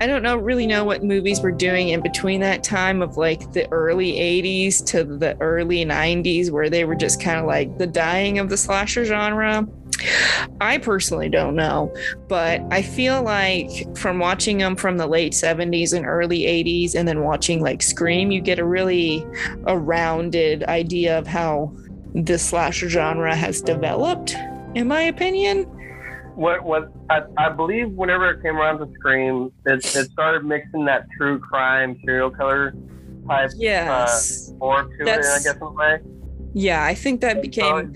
I 0.00 0.06
don't 0.06 0.22
know 0.22 0.36
really 0.36 0.66
know 0.66 0.84
what 0.84 1.02
movies 1.02 1.40
were 1.40 1.52
doing 1.52 1.90
in 1.90 2.00
between 2.00 2.40
that 2.40 2.64
time 2.64 3.02
of 3.02 3.16
like 3.16 3.52
the 3.52 3.70
early 3.72 4.12
80s 4.12 4.84
to 4.86 5.04
the 5.04 5.36
early 5.40 5.84
90s 5.84 6.50
where 6.50 6.68
they 6.68 6.84
were 6.84 6.94
just 6.94 7.20
kind 7.20 7.38
of 7.38 7.46
like 7.46 7.78
the 7.78 7.86
dying 7.86 8.38
of 8.38 8.48
the 8.48 8.56
slasher 8.56 9.04
genre. 9.04 9.66
I 10.60 10.78
personally 10.78 11.28
don't 11.28 11.54
know, 11.54 11.94
but 12.28 12.60
I 12.70 12.82
feel 12.82 13.22
like 13.22 13.96
from 13.96 14.18
watching 14.18 14.58
them 14.58 14.76
from 14.76 14.96
the 14.96 15.06
late 15.06 15.32
70s 15.32 15.92
and 15.92 16.06
early 16.06 16.40
80s 16.40 16.94
and 16.94 17.06
then 17.06 17.22
watching 17.22 17.60
like 17.60 17.82
Scream, 17.82 18.30
you 18.30 18.40
get 18.40 18.58
a 18.58 18.64
really 18.64 19.24
a 19.66 19.78
rounded 19.78 20.64
idea 20.64 21.18
of 21.18 21.26
how 21.26 21.72
the 22.14 22.38
slasher 22.38 22.88
genre 22.88 23.34
has 23.34 23.62
developed, 23.62 24.36
in 24.74 24.88
my 24.88 25.02
opinion. 25.02 25.64
What 26.34 26.64
was 26.64 26.88
I, 27.10 27.22
I 27.36 27.48
believe 27.50 27.90
whenever 27.90 28.30
it 28.30 28.42
came 28.42 28.56
around 28.56 28.78
to 28.78 28.92
Scream, 28.94 29.52
it, 29.66 29.84
it 29.84 30.10
started 30.10 30.44
mixing 30.44 30.84
that 30.86 31.06
true 31.16 31.38
crime 31.38 31.98
serial 32.04 32.30
killer 32.30 32.74
type 33.28 33.50
yes. 33.56 34.50
uh, 34.50 34.58
form 34.58 34.90
to 34.98 35.04
That's, 35.04 35.26
it, 35.26 35.50
I 35.50 35.52
guess 35.52 35.56
in 35.56 35.62
a 35.62 35.70
way. 35.70 35.98
Yeah, 36.54 36.84
I 36.84 36.94
think 36.94 37.20
that 37.20 37.42
became 37.42 37.94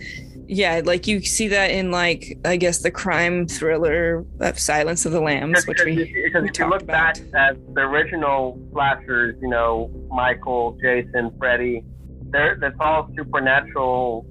yeah, 0.49 0.81
like 0.85 1.07
you 1.07 1.23
see 1.23 1.49
that 1.49 1.71
in 1.71 1.91
like 1.91 2.39
I 2.45 2.57
guess 2.57 2.79
the 2.79 2.91
crime 2.91 3.47
thriller 3.47 4.25
of 4.41 4.59
Silence 4.59 5.05
of 5.05 5.13
the 5.13 5.21
Lambs, 5.21 5.67
which 5.67 5.83
we 5.85 5.97
because 6.25 6.45
if 6.49 6.59
you 6.59 6.69
look 6.69 6.83
about. 6.83 6.87
back 6.87 7.17
at 7.35 7.75
the 7.75 7.81
original 7.81 8.61
slashers, 8.73 9.37
you 9.41 9.49
know 9.49 9.91
Michael, 10.09 10.79
Jason, 10.81 11.33
Freddy, 11.39 11.85
they're 12.31 12.57
that's 12.61 12.77
all 12.81 13.11
supernatural 13.17 14.27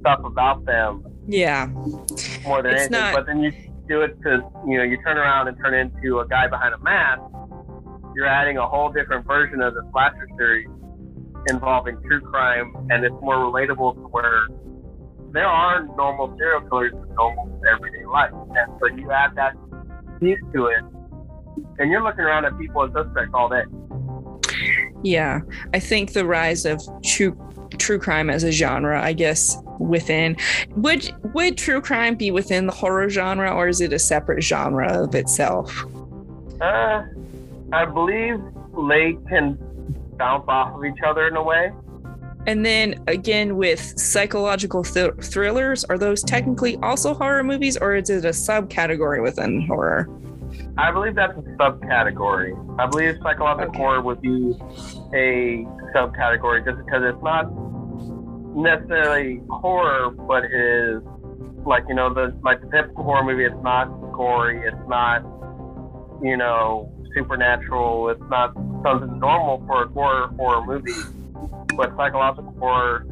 stuff 0.00 0.20
about 0.24 0.64
them. 0.66 1.04
Yeah, 1.26 1.66
more 2.44 2.62
than 2.62 2.72
it's 2.72 2.82
anything. 2.82 2.90
Not... 2.90 3.14
But 3.14 3.26
then 3.26 3.40
you 3.40 3.52
do 3.88 4.02
it 4.02 4.20
to 4.22 4.42
you 4.66 4.78
know 4.78 4.84
you 4.84 5.02
turn 5.02 5.16
around 5.16 5.48
and 5.48 5.56
turn 5.58 5.74
into 5.74 6.20
a 6.20 6.28
guy 6.28 6.46
behind 6.46 6.74
a 6.74 6.78
mask. 6.78 7.22
You're 8.14 8.26
adding 8.26 8.58
a 8.58 8.68
whole 8.68 8.90
different 8.90 9.26
version 9.26 9.60
of 9.62 9.74
the 9.74 9.88
slasher 9.92 10.28
series 10.36 10.68
involving 11.48 12.00
true 12.02 12.20
crime, 12.20 12.74
and 12.90 13.04
it's 13.04 13.16
more 13.20 13.36
relatable 13.36 13.94
to 13.94 14.00
where 14.08 14.46
there 15.34 15.48
are 15.48 15.84
normal 15.96 16.34
serial 16.38 16.60
killers 16.62 16.92
in 16.92 17.14
normal 17.14 17.60
everyday 17.74 18.06
life. 18.06 18.30
And 18.32 18.72
so 18.80 18.86
you 18.86 19.10
add 19.10 19.34
that 19.34 19.54
piece 20.20 20.38
to 20.52 20.66
it, 20.66 20.82
and 21.78 21.90
you're 21.90 22.02
looking 22.02 22.20
around 22.20 22.44
at 22.44 22.56
people 22.56 22.84
as 22.84 22.92
suspects 22.92 23.32
all 23.34 23.48
day. 23.48 23.64
Yeah, 25.02 25.40
I 25.74 25.80
think 25.80 26.12
the 26.12 26.24
rise 26.24 26.64
of 26.64 26.80
true 27.04 27.36
true 27.78 27.98
crime 27.98 28.30
as 28.30 28.44
a 28.44 28.52
genre, 28.52 29.02
I 29.02 29.12
guess, 29.12 29.58
within 29.80 30.36
would 30.76 31.12
would 31.34 31.58
true 31.58 31.80
crime 31.80 32.14
be 32.14 32.30
within 32.30 32.66
the 32.66 32.72
horror 32.72 33.10
genre, 33.10 33.52
or 33.52 33.66
is 33.66 33.80
it 33.80 33.92
a 33.92 33.98
separate 33.98 34.42
genre 34.42 34.86
of 35.02 35.16
itself? 35.16 35.84
Uh, 36.60 37.02
I 37.72 37.84
believe 37.84 38.40
they 38.88 39.18
can 39.28 39.58
bounce 40.16 40.44
off 40.46 40.76
of 40.76 40.84
each 40.84 41.02
other 41.04 41.26
in 41.26 41.34
a 41.34 41.42
way. 41.42 41.72
And 42.46 42.64
then 42.64 43.02
again, 43.06 43.56
with 43.56 43.98
psychological 43.98 44.84
th- 44.84 45.14
thrillers, 45.22 45.84
are 45.84 45.96
those 45.96 46.22
technically 46.22 46.76
also 46.82 47.14
horror 47.14 47.42
movies, 47.42 47.76
or 47.76 47.94
is 47.94 48.10
it 48.10 48.24
a 48.24 48.30
subcategory 48.30 49.22
within 49.22 49.66
horror? 49.66 50.08
I 50.76 50.90
believe 50.92 51.14
that's 51.14 51.36
a 51.36 51.42
subcategory. 51.42 52.52
I 52.78 52.86
believe 52.86 53.16
psychological 53.22 53.70
okay. 53.70 53.78
horror 53.78 54.02
would 54.02 54.20
be 54.20 54.54
a 55.14 55.64
subcategory 55.94 56.64
just 56.64 56.84
because 56.84 57.02
it's 57.02 57.22
not 57.22 57.48
necessarily 58.54 59.40
horror, 59.48 60.10
but 60.10 60.44
it 60.44 60.52
is 60.52 61.02
like 61.64 61.84
you 61.88 61.94
know 61.94 62.12
the 62.12 62.36
like 62.42 62.60
the 62.60 62.70
typical 62.70 63.04
horror 63.04 63.24
movie. 63.24 63.44
It's 63.44 63.62
not 63.62 63.86
gory. 64.12 64.66
It's 64.66 64.76
not 64.86 65.22
you 66.22 66.36
know 66.36 66.92
supernatural. 67.14 68.10
It's 68.10 68.22
not 68.28 68.52
something 68.82 69.18
normal 69.18 69.64
for 69.66 69.84
a 69.84 69.88
horror 69.88 70.28
horror 70.36 70.66
movie 70.66 70.92
but 71.76 71.94
psychological 71.96 72.54
horror 72.58 73.06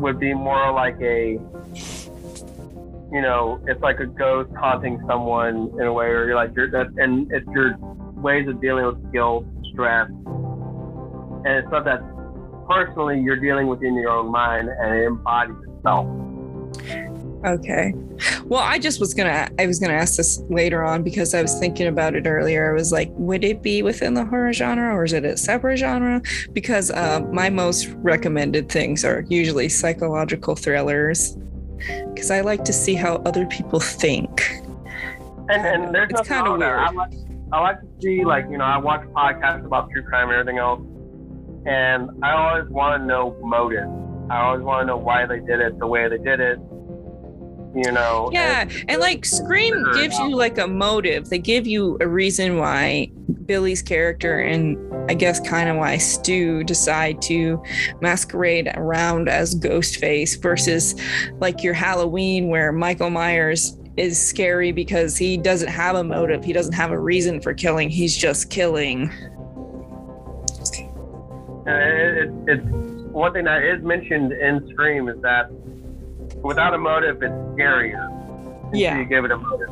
would 0.00 0.18
be 0.18 0.32
more 0.32 0.72
like 0.72 0.96
a 1.00 1.38
you 3.12 3.20
know 3.20 3.60
it's 3.66 3.80
like 3.82 4.00
a 4.00 4.06
ghost 4.06 4.50
haunting 4.56 5.02
someone 5.06 5.70
in 5.78 5.86
a 5.86 5.92
way 5.92 6.06
or 6.06 6.26
you're 6.26 6.36
like 6.36 6.50
you're 6.54 6.74
and 6.74 7.30
it's 7.32 7.46
your 7.48 7.76
ways 8.16 8.48
of 8.48 8.60
dealing 8.60 8.86
with 8.86 9.12
guilt 9.12 9.44
stress 9.72 10.08
and 10.08 11.46
it's 11.46 11.68
stuff 11.68 11.84
that 11.84 12.00
personally 12.68 13.20
you're 13.20 13.40
dealing 13.40 13.66
with 13.66 13.82
in 13.82 13.94
your 13.94 14.10
own 14.10 14.30
mind 14.30 14.68
and 14.68 14.94
it 14.94 15.06
embodies 15.06 15.56
itself 15.68 16.06
Okay. 17.44 17.94
Well, 18.44 18.60
I 18.60 18.78
just 18.78 19.00
was 19.00 19.14
gonna 19.14 19.48
I 19.58 19.66
was 19.66 19.78
gonna 19.78 19.94
ask 19.94 20.16
this 20.16 20.42
later 20.50 20.84
on 20.84 21.02
because 21.02 21.32
I 21.34 21.40
was 21.40 21.58
thinking 21.58 21.86
about 21.86 22.14
it 22.14 22.26
earlier. 22.26 22.70
I 22.70 22.74
was 22.74 22.92
like, 22.92 23.10
would 23.12 23.44
it 23.44 23.62
be 23.62 23.82
within 23.82 24.12
the 24.12 24.26
horror 24.26 24.52
genre 24.52 24.94
or 24.94 25.04
is 25.04 25.14
it 25.14 25.24
a 25.24 25.36
separate 25.38 25.78
genre? 25.78 26.20
Because 26.52 26.90
uh, 26.90 27.20
my 27.32 27.48
most 27.48 27.88
recommended 27.98 28.68
things 28.68 29.04
are 29.06 29.24
usually 29.28 29.70
psychological 29.70 30.54
thrillers 30.54 31.38
because 32.12 32.30
I 32.30 32.42
like 32.42 32.62
to 32.64 32.74
see 32.74 32.94
how 32.94 33.16
other 33.24 33.46
people 33.46 33.80
think. 33.80 34.60
And, 35.48 35.66
and 35.66 35.94
there's 35.94 36.10
it's 36.10 36.28
kind 36.28 36.46
of 36.46 36.58
weird. 36.58 36.78
I 36.78 36.90
like, 36.90 37.12
I 37.52 37.60
like 37.60 37.80
to 37.80 37.88
see 38.02 38.24
like 38.24 38.44
you 38.50 38.58
know 38.58 38.64
I 38.64 38.76
watch 38.76 39.00
podcasts 39.08 39.64
about 39.64 39.90
true 39.90 40.02
crime 40.02 40.28
and 40.28 40.38
everything 40.38 40.58
else, 40.58 40.82
and 41.64 42.10
I 42.22 42.32
always 42.32 42.70
want 42.70 43.00
to 43.00 43.06
know 43.06 43.34
motive. 43.42 43.88
I 44.30 44.42
always 44.42 44.62
want 44.62 44.82
to 44.82 44.86
know 44.86 44.98
why 44.98 45.24
they 45.24 45.40
did 45.40 45.60
it 45.60 45.78
the 45.78 45.86
way 45.86 46.06
they 46.08 46.18
did 46.18 46.38
it 46.38 46.60
you 47.74 47.92
know 47.92 48.28
yeah 48.32 48.62
and, 48.62 48.84
and 48.88 49.00
like 49.00 49.24
scream 49.24 49.84
gives 49.94 50.18
you 50.18 50.34
like 50.34 50.58
a 50.58 50.66
motive. 50.66 51.28
They 51.28 51.38
give 51.38 51.66
you 51.66 51.96
a 52.00 52.08
reason 52.08 52.56
why 52.58 53.10
billy's 53.46 53.82
character 53.82 54.38
and 54.40 54.76
i 55.10 55.14
guess 55.14 55.40
kind 55.40 55.68
of 55.68 55.76
why 55.76 55.96
stu 55.96 56.62
decide 56.64 57.20
to 57.20 57.60
masquerade 58.00 58.70
around 58.74 59.28
as 59.28 59.54
ghostface 59.56 60.40
versus 60.40 60.94
like 61.40 61.62
your 61.62 61.74
halloween 61.74 62.48
where 62.48 62.70
michael 62.70 63.10
myers 63.10 63.76
is 63.96 64.20
scary 64.20 64.72
because 64.72 65.16
he 65.16 65.36
doesn't 65.36 65.68
have 65.68 65.94
a 65.94 66.02
motive. 66.02 66.42
He 66.42 66.54
doesn't 66.54 66.72
have 66.72 66.90
a 66.90 66.98
reason 66.98 67.40
for 67.40 67.52
killing. 67.52 67.90
He's 67.90 68.16
just 68.16 68.48
killing. 68.48 69.10
Uh, 71.66 71.72
it, 71.72 72.28
it, 72.28 72.30
it's 72.46 72.64
one 73.12 73.32
thing 73.34 73.44
that 73.44 73.62
is 73.62 73.82
mentioned 73.82 74.32
in 74.32 74.66
scream 74.70 75.08
is 75.08 75.20
that 75.20 75.50
without 76.42 76.74
a 76.74 76.78
motive, 76.78 77.22
it's 77.22 77.32
scarier. 77.32 78.08
Yeah. 78.72 78.98
You 78.98 79.04
give 79.04 79.24
it 79.24 79.30
a 79.30 79.36
motive. 79.36 79.70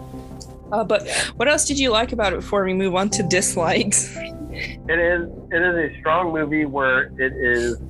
Uh, 0.70 0.84
but 0.84 1.08
what 1.36 1.48
else 1.48 1.64
did 1.64 1.78
you 1.78 1.90
like 1.90 2.12
about 2.12 2.32
it 2.32 2.36
before 2.36 2.64
we 2.64 2.74
move 2.74 2.94
on 2.94 3.08
to 3.10 3.22
dislikes? 3.22 4.16
It 4.16 4.98
is 4.98 5.30
it 5.52 5.62
is 5.62 5.92
a 5.92 6.00
strong 6.00 6.32
movie 6.32 6.64
where 6.64 7.12
it 7.18 7.32
is 7.32 7.80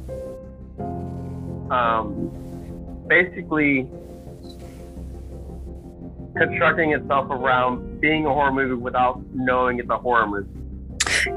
um, 1.70 2.30
basically 3.08 3.88
constructing 6.36 6.92
itself 6.92 7.30
around 7.30 8.00
being 8.00 8.26
a 8.26 8.28
horror 8.32 8.52
movie 8.52 8.74
without 8.74 9.20
knowing 9.34 9.78
it's 9.78 9.88
a 9.90 9.96
horror 9.96 10.26
movie. 10.26 10.48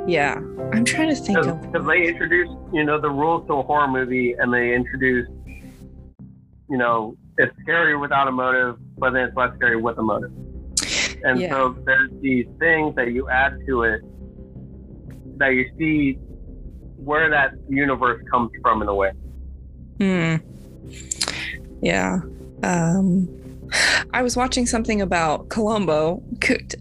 Yeah, 0.06 0.36
I'm 0.74 0.86
trying 0.86 1.10
to 1.10 1.16
think 1.16 1.40
because 1.62 1.88
they 1.88 2.08
introduced 2.08 2.52
you 2.74 2.84
know 2.84 3.00
the 3.00 3.10
rules 3.10 3.48
to 3.48 3.54
a 3.54 3.64
horror 3.64 3.88
movie 3.88 4.34
and 4.34 4.54
they 4.54 4.76
introduced 4.76 5.32
you 6.70 6.78
know 6.78 7.16
it's 7.38 7.56
scary 7.62 7.96
without 7.96 8.28
a 8.28 8.32
motive, 8.32 8.78
but 8.98 9.12
then 9.12 9.28
it's 9.28 9.38
less 9.38 9.56
scary 9.56 9.78
with 9.78 9.98
a 9.98 10.02
motive. 10.02 10.32
And 11.24 11.40
yeah. 11.40 11.52
so 11.52 11.76
there's 11.86 12.12
these 12.22 12.48
things 12.60 12.96
that 12.96 13.12
you 13.12 13.30
add 13.30 13.60
to 13.68 13.84
it 13.84 14.02
that 15.38 15.50
you 15.50 15.70
see 15.78 16.14
where 16.98 17.30
that 17.30 17.54
universe 17.70 18.24
comes 18.32 18.52
from 18.62 18.82
in 18.82 18.88
a 18.88 18.96
way. 18.96 19.12
Hmm. 20.00 20.36
Yeah. 21.82 22.20
Um, 22.64 23.28
I 24.14 24.22
was 24.22 24.36
watching 24.36 24.66
something 24.66 25.02
about 25.02 25.50
Columbo, 25.50 26.22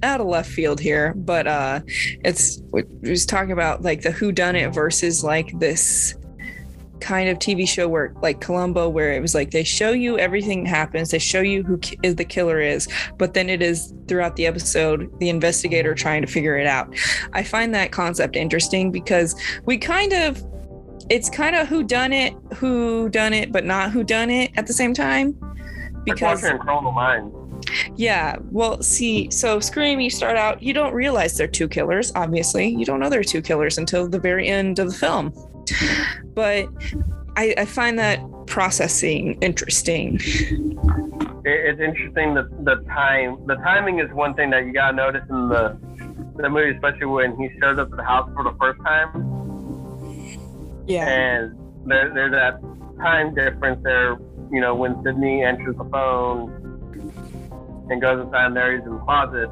out 0.03 0.21
of 0.21 0.27
left 0.27 0.51
field 0.51 0.81
here, 0.81 1.15
but 1.15 1.47
uh, 1.47 1.81
it's 1.87 2.61
it 2.75 2.89
was 3.03 3.25
talking 3.25 3.53
about 3.53 3.83
like 3.83 4.03
the 4.03 4.11
who 4.11 4.33
done 4.33 4.57
it 4.57 4.75
versus 4.75 5.23
like 5.23 5.59
this 5.59 6.17
kind 7.01 7.29
of 7.29 7.39
TV 7.39 7.67
show 7.69 7.89
work, 7.89 8.15
like 8.23 8.41
Columbo 8.41 8.89
where 8.89 9.13
it 9.13 9.21
was 9.21 9.35
like 9.35 9.51
they 9.51 9.65
show 9.65 9.91
you 9.91 10.19
everything 10.19 10.67
happens, 10.67 11.11
they 11.11 11.19
show 11.19 11.41
you 11.41 11.63
who 11.63 11.79
ki- 11.79 11.99
is 12.03 12.17
the 12.17 12.25
killer 12.25 12.61
is, 12.61 12.89
but 13.19 13.35
then 13.35 13.49
it 13.49 13.63
is 13.63 13.93
throughout 14.09 14.37
the 14.37 14.47
episode 14.47 15.11
the 15.19 15.29
investigator 15.29 15.95
trying 15.95 16.23
to 16.23 16.29
figure 16.29 16.57
it 16.57 16.67
out. 16.67 16.95
I 17.33 17.43
find 17.43 17.75
that 17.75 17.93
concept 17.93 18.37
interesting 18.37 18.91
because 18.91 19.35
we 19.65 19.79
kind 19.79 20.13
of 20.13 20.45
it's 21.11 21.29
kind 21.29 21.57
of 21.57 21.67
who 21.67 21.83
done 21.83 22.13
it, 22.13 22.35
who 22.55 23.09
done 23.09 23.33
it, 23.33 23.51
but 23.51 23.65
not 23.65 23.91
who 23.91 24.05
done 24.05 24.31
it 24.31 24.53
at 24.57 24.67
the 24.67 24.73
same 24.73 24.95
time. 24.95 25.37
Because 26.05 26.43
watching 26.43 26.59
Criminal 26.59 26.93
Minds. 26.93 27.35
yeah, 27.97 28.37
well, 28.51 28.81
see, 28.81 29.29
so 29.31 29.59
Scream, 29.61 30.01
you 30.01 30.09
start 30.09 30.37
out, 30.37 30.63
you 30.63 30.73
don't 30.73 30.95
realize 30.95 31.37
they're 31.37 31.49
two 31.49 31.69
killers, 31.69 32.13
obviously. 32.15 32.69
You 32.69 32.85
don't 32.85 33.01
know 33.01 33.11
they're 33.11 33.25
two 33.25 33.43
killers 33.43 33.77
until 33.77 34.09
the 34.09 34.21
very 34.21 34.47
end 34.49 34.79
of 34.79 34.89
the 34.89 34.95
film. 34.97 35.33
But 36.41 36.69
I, 37.37 37.55
I 37.59 37.65
find 37.67 37.99
that 37.99 38.19
processing 38.47 39.37
interesting. 39.43 40.19
It's 41.45 41.81
interesting 41.81 42.33
that 42.33 42.49
the 42.65 42.77
time, 42.89 43.47
the 43.47 43.57
timing 43.57 43.99
is 44.01 44.11
one 44.15 44.33
thing 44.33 44.49
that 44.51 44.65
you 44.65 44.73
gotta 44.73 44.97
notice 44.97 45.23
in 45.29 45.51
the 45.51 45.77
the 46.37 46.49
movie, 46.49 46.71
especially 46.75 47.05
when 47.05 47.37
he 47.37 47.51
shows 47.61 47.79
up 47.79 47.91
at 47.93 47.97
the 47.99 48.03
house 48.05 48.31
for 48.35 48.43
the 48.45 48.55
first 48.59 48.81
time, 48.87 49.11
Yeah. 50.87 51.07
and 51.07 51.59
there, 51.85 52.11
there's 52.15 52.33
that 52.33 52.59
time 53.03 53.35
difference 53.35 53.83
there. 53.85 54.17
You 54.51 54.63
know, 54.63 54.75
when 54.75 55.03
Sidney 55.05 55.45
enters 55.45 55.77
the 55.77 55.85
phone 55.85 56.51
and 57.91 58.01
goes 58.01 58.25
inside, 58.25 58.47
and 58.47 58.57
there 58.57 58.79
he's 58.79 58.87
in 58.87 58.95
the 58.95 59.01
closet, 59.01 59.51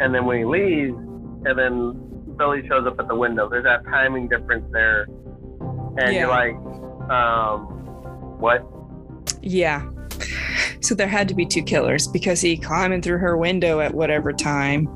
and 0.00 0.14
then 0.14 0.26
when 0.26 0.38
he 0.40 0.44
leaves, 0.44 0.94
and 1.46 1.58
then 1.58 1.76
Billy 2.36 2.68
shows 2.68 2.86
up 2.86 3.00
at 3.00 3.08
the 3.08 3.14
window. 3.16 3.48
There's 3.48 3.64
that 3.64 3.84
timing 3.86 4.28
difference 4.28 4.66
there, 4.72 5.06
and 5.98 6.14
you're 6.14 6.28
like, 6.28 6.54
um, 7.10 7.60
what? 8.40 8.66
Yeah. 9.42 9.88
So 10.80 10.94
there 10.94 11.08
had 11.08 11.28
to 11.28 11.34
be 11.34 11.46
two 11.46 11.62
killers 11.62 12.06
because 12.08 12.40
he 12.40 12.56
climbing 12.56 13.02
through 13.02 13.18
her 13.18 13.36
window 13.36 13.80
at 13.80 13.94
whatever 13.94 14.32
time. 14.32 14.88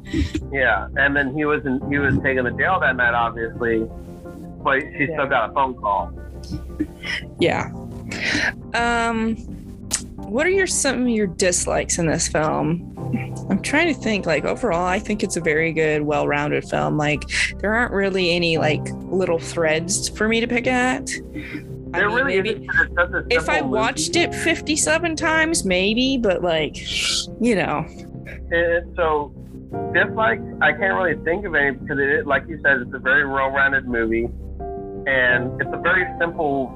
Yeah, 0.53 0.89
and 0.97 1.15
then 1.17 1.35
he 1.37 1.45
was 1.45 1.65
in, 1.65 1.81
he 1.91 1.99
was 1.99 2.19
taken 2.25 2.45
to 2.45 2.51
jail 2.53 2.81
that 2.81 2.97
night, 2.97 3.15
obviously, 3.15 3.87
but 4.63 4.81
she 4.81 5.05
Yeah. 5.05 5.15
still 5.15 5.27
got 5.29 5.51
a 5.51 5.53
phone 5.53 5.75
call. 5.75 6.13
Yeah. 7.39 7.71
Um 8.75 9.37
what 10.29 10.47
are 10.47 10.51
your 10.51 10.67
some 10.67 11.03
of 11.03 11.09
your 11.09 11.27
dislikes 11.27 11.99
in 11.99 12.07
this 12.07 12.29
film? 12.29 12.93
I'm 13.51 13.63
trying 13.63 13.93
to 13.95 14.01
think 14.01 14.27
like 14.27 14.45
overall 14.45 14.85
I 14.87 14.99
think 14.99 15.23
it's 15.23 15.37
a 15.37 15.41
very 15.41 15.73
good 15.73 16.03
well-rounded 16.03 16.65
film. 16.69 16.97
Like 16.97 17.23
there 17.59 17.75
aren't 17.75 17.93
really 17.93 18.33
any 18.33 18.59
like 18.59 18.83
little 19.05 19.39
threads 19.39 20.09
for 20.09 20.29
me 20.29 20.41
to 20.41 20.47
pick 20.47 20.67
at. 20.67 21.09
I 21.95 22.01
There 22.01 22.09
mean, 22.09 22.17
really 22.17 22.37
maybe 22.37 22.51
isn't. 22.51 22.67
'cause 22.69 22.87
It's 22.87 22.95
such 22.97 23.11
a 23.13 23.25
if 23.31 23.49
I 23.49 23.61
watched 23.63 24.17
it 24.17 24.35
57 24.35 25.17
times 25.17 25.65
maybe, 25.65 26.19
but 26.19 26.43
like 26.43 26.77
you 27.41 27.55
know. 27.55 27.87
It, 28.51 28.85
so 28.97 29.33
dislikes, 29.93 30.43
I 30.61 30.73
can't 30.73 30.95
really 31.01 31.17
think 31.25 31.45
of 31.47 31.55
any 31.55 31.73
because 31.73 31.99
it, 31.99 32.27
like 32.27 32.45
you 32.49 32.61
said, 32.63 32.79
it's 32.83 32.95
a 32.95 32.99
very 32.99 33.27
well-rounded 33.27 33.87
movie, 33.87 34.29
and 35.07 35.61
it's 35.61 35.71
a 35.73 35.79
very 35.79 36.05
simple 36.19 36.73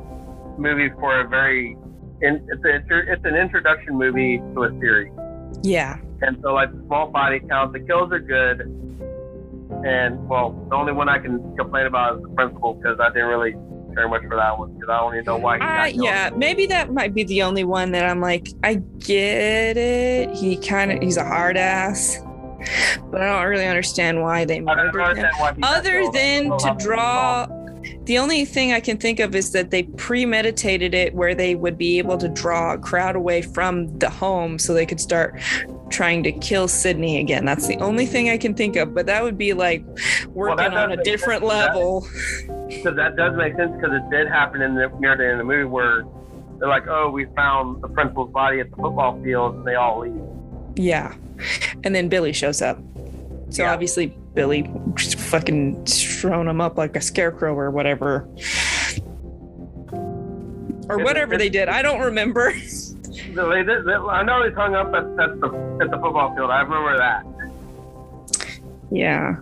movie 0.58 0.90
for 1.00 1.20
a 1.20 1.28
very. 1.28 1.76
In, 2.22 2.46
it's, 2.48 2.64
a, 2.64 3.12
it's 3.12 3.24
an 3.24 3.34
introduction 3.34 3.96
movie 3.96 4.38
to 4.54 4.64
a 4.64 4.70
series. 4.80 5.12
Yeah. 5.62 5.98
And 6.22 6.38
so, 6.42 6.52
like, 6.52 6.70
small 6.86 7.08
body 7.10 7.40
count, 7.40 7.72
the 7.72 7.80
kills 7.80 8.12
are 8.12 8.18
good. 8.18 8.60
And, 9.84 10.28
well, 10.28 10.50
the 10.68 10.76
only 10.76 10.92
one 10.92 11.08
I 11.08 11.18
can 11.18 11.56
complain 11.56 11.86
about 11.86 12.16
is 12.16 12.22
the 12.22 12.28
principal 12.30 12.74
because 12.74 13.00
I 13.00 13.08
didn't 13.08 13.28
really 13.28 13.52
care 13.94 14.08
much 14.08 14.22
for 14.22 14.36
that 14.36 14.58
one 14.58 14.74
because 14.74 14.88
I 14.88 14.98
don't 14.98 15.14
even 15.14 15.24
know 15.24 15.36
why 15.36 15.56
he 15.56 15.62
Uh, 15.98 16.04
yeah, 16.04 16.30
maybe 16.36 16.66
that 16.66 16.92
might 16.92 17.14
be 17.14 17.24
the 17.24 17.42
only 17.42 17.64
one 17.64 17.92
that 17.92 18.04
I'm 18.04 18.20
like, 18.20 18.48
I 18.62 18.74
get 18.98 19.76
it. 19.76 20.34
He 20.36 20.56
kind 20.56 20.92
of 20.92 21.02
he's 21.02 21.16
a 21.16 21.24
hard 21.24 21.56
ass, 21.56 22.18
but 23.10 23.20
I 23.20 23.40
don't 23.40 23.48
really 23.48 23.66
understand 23.66 24.22
why 24.22 24.44
they 24.44 24.60
murdered 24.60 24.94
him. 24.94 25.00
understand 25.00 25.34
why 25.38 25.54
he 25.54 25.60
got 25.60 25.78
Other 25.78 26.10
than 26.12 26.58
to 26.58 26.76
draw, 26.78 27.46
the 28.10 28.18
only 28.18 28.44
thing 28.44 28.72
I 28.72 28.80
can 28.80 28.96
think 28.96 29.20
of 29.20 29.36
is 29.36 29.52
that 29.52 29.70
they 29.70 29.84
premeditated 29.84 30.94
it 30.94 31.14
where 31.14 31.32
they 31.32 31.54
would 31.54 31.78
be 31.78 31.98
able 31.98 32.18
to 32.18 32.28
draw 32.28 32.72
a 32.72 32.78
crowd 32.78 33.14
away 33.14 33.40
from 33.40 33.96
the 34.00 34.10
home 34.10 34.58
so 34.58 34.74
they 34.74 34.84
could 34.84 35.00
start 35.00 35.40
trying 35.90 36.24
to 36.24 36.32
kill 36.32 36.66
Sidney 36.66 37.20
again. 37.20 37.44
That's 37.44 37.68
the 37.68 37.76
only 37.76 38.06
thing 38.06 38.28
I 38.28 38.36
can 38.36 38.52
think 38.52 38.74
of, 38.74 38.94
but 38.94 39.06
that 39.06 39.22
would 39.22 39.38
be 39.38 39.52
like 39.52 39.84
working 40.30 40.56
that 40.56 40.74
on 40.74 40.90
a 40.90 40.96
different 41.04 41.42
sense. 41.42 41.52
Level. 41.52 42.04
Because 42.66 42.96
that 42.96 43.14
does 43.14 43.36
make 43.36 43.54
sense 43.54 43.70
because 43.76 43.92
it 43.94 44.10
did 44.10 44.26
happen 44.26 44.60
in 44.60 44.74
the 44.74 44.88
near 44.98 45.16
the 45.16 45.22
end 45.22 45.32
of 45.34 45.38
the 45.38 45.44
movie 45.44 45.62
where 45.62 46.02
they're 46.58 46.68
like, 46.68 46.88
oh, 46.88 47.10
we 47.10 47.26
found 47.36 47.80
the 47.80 47.88
principal's 47.90 48.32
body 48.32 48.58
at 48.58 48.70
the 48.70 48.76
football 48.76 49.22
field 49.22 49.54
and 49.54 49.64
they 49.64 49.76
all 49.76 50.00
leave. 50.00 50.20
Yeah. 50.74 51.14
And 51.84 51.94
then 51.94 52.08
Billy 52.08 52.32
shows 52.32 52.60
up. 52.60 52.76
So 53.50 53.62
Yeah. 53.62 53.72
obviously 53.72 54.08
Billy 54.34 54.68
fucking 55.30 55.84
thrown 55.86 56.48
him 56.48 56.60
up 56.60 56.76
like 56.76 56.96
a 56.96 57.00
scarecrow 57.00 57.54
or 57.54 57.70
whatever. 57.70 58.28
Or 60.88 60.98
whatever 61.04 61.36
they 61.38 61.48
did. 61.48 61.68
I 61.68 61.82
don't 61.82 62.00
remember. 62.00 62.52
They, 63.10 63.62
they, 63.62 63.62
they- 63.62 63.92
I 63.94 64.22
know 64.24 64.42
they 64.42 64.52
hung 64.54 64.74
up 64.74 64.88
at, 64.88 65.04
at, 65.04 65.40
the, 65.40 65.78
at 65.82 65.90
the 65.90 65.98
football 66.00 66.34
field. 66.34 66.50
I 66.50 66.62
remember 66.62 66.96
that. 66.98 67.24
yeah. 68.90 69.36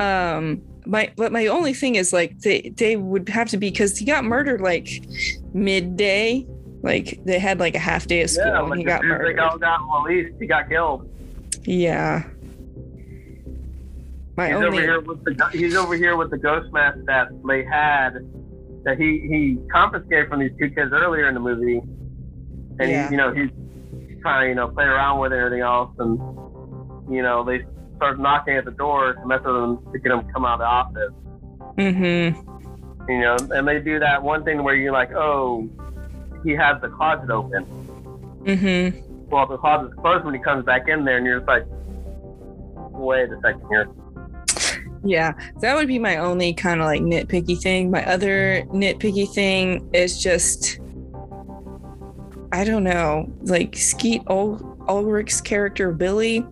Um 0.00 0.62
my 0.84 1.10
but 1.16 1.32
my 1.32 1.46
only 1.46 1.72
thing 1.74 1.94
is 1.94 2.12
like 2.12 2.38
they 2.40 2.72
they 2.76 2.96
would 2.96 3.28
have 3.30 3.48
to 3.50 3.56
be 3.56 3.70
because 3.70 3.96
he 3.96 4.04
got 4.04 4.24
murdered 4.24 4.60
like 4.60 5.04
midday. 5.54 6.46
Like 6.82 7.20
they 7.24 7.38
had 7.38 7.60
like 7.60 7.74
a 7.74 7.78
half 7.78 8.06
day 8.06 8.22
of 8.22 8.30
school 8.30 8.46
yeah, 8.46 8.60
and 8.60 8.68
like 8.70 8.78
he 8.78 8.84
got 8.84 8.96
as 8.96 9.00
they 9.02 9.06
murdered. 9.08 9.36
got, 9.36 9.60
got 9.60 9.80
released, 10.04 10.34
he 10.40 10.46
got 10.46 10.68
killed. 10.68 11.08
Yeah. 11.64 12.24
My 14.38 14.46
He's 14.46 14.54
only 14.54 14.66
over 14.68 14.80
here 14.80 15.00
with 15.00 15.24
the 15.24 15.50
he's 15.52 15.74
over 15.74 15.96
here 15.96 16.16
with 16.16 16.30
the 16.30 16.38
ghost 16.38 16.72
mask 16.72 16.98
that 17.06 17.26
they 17.44 17.64
had 17.64 18.24
that 18.84 18.96
he 18.96 19.18
he 19.28 19.58
confiscated 19.68 20.28
from 20.28 20.38
these 20.38 20.52
two 20.60 20.70
kids 20.70 20.92
earlier 20.92 21.26
in 21.26 21.34
the 21.34 21.40
movie, 21.40 21.78
and 22.78 22.88
Yeah. 22.88 23.08
he, 23.08 23.10
you 23.10 23.16
know 23.16 23.34
he's 23.34 23.50
trying 24.22 24.44
to 24.44 24.48
you 24.50 24.54
know 24.54 24.68
play 24.68 24.84
around 24.84 25.18
with 25.18 25.32
everything 25.32 25.62
else, 25.62 25.90
and 25.98 26.20
you 27.12 27.20
know 27.20 27.42
they 27.42 27.64
start 27.96 28.20
knocking 28.20 28.56
at 28.56 28.64
the 28.64 28.70
door 28.70 29.14
to 29.14 29.26
mess 29.26 29.40
with 29.44 29.56
him 29.56 29.78
to 29.92 29.98
get 29.98 30.12
him 30.12 30.24
to 30.24 30.32
come 30.32 30.44
out 30.44 30.60
of 30.60 30.60
the 30.60 30.66
office, 30.66 31.12
mm-hmm. 31.76 33.10
you 33.10 33.20
know, 33.20 33.36
and 33.50 33.66
they 33.66 33.80
do 33.80 33.98
that 33.98 34.22
one 34.22 34.44
thing 34.44 34.62
where 34.62 34.76
you're 34.76 34.92
like, 34.92 35.10
oh, 35.14 35.68
he 36.44 36.52
has 36.52 36.80
the 36.80 36.88
closet 36.90 37.28
open. 37.28 37.64
Mm-hmm. 38.44 39.30
Well, 39.30 39.48
the 39.48 39.58
closet's 39.58 39.98
closed 40.00 40.24
when 40.24 40.34
he 40.34 40.40
comes 40.40 40.64
back 40.64 40.86
in 40.86 41.04
there, 41.04 41.16
and 41.16 41.26
you're 41.26 41.40
just 41.40 41.48
like, 41.48 41.64
wait 42.92 43.32
a 43.32 43.40
second 43.42 43.66
here. 43.68 43.88
Yeah, 45.04 45.32
that 45.60 45.74
would 45.76 45.88
be 45.88 45.98
my 45.98 46.16
only 46.16 46.52
kind 46.52 46.80
of 46.80 46.86
like 46.86 47.00
nitpicky 47.02 47.60
thing. 47.60 47.90
My 47.90 48.04
other 48.06 48.62
nitpicky 48.68 49.28
thing 49.32 49.88
is 49.92 50.20
just, 50.22 50.80
I 52.52 52.64
don't 52.64 52.84
know, 52.84 53.32
like 53.42 53.76
Skeet 53.76 54.22
Ul- 54.28 54.76
Ulrich's 54.88 55.40
character 55.40 55.92
Billy. 55.92 56.44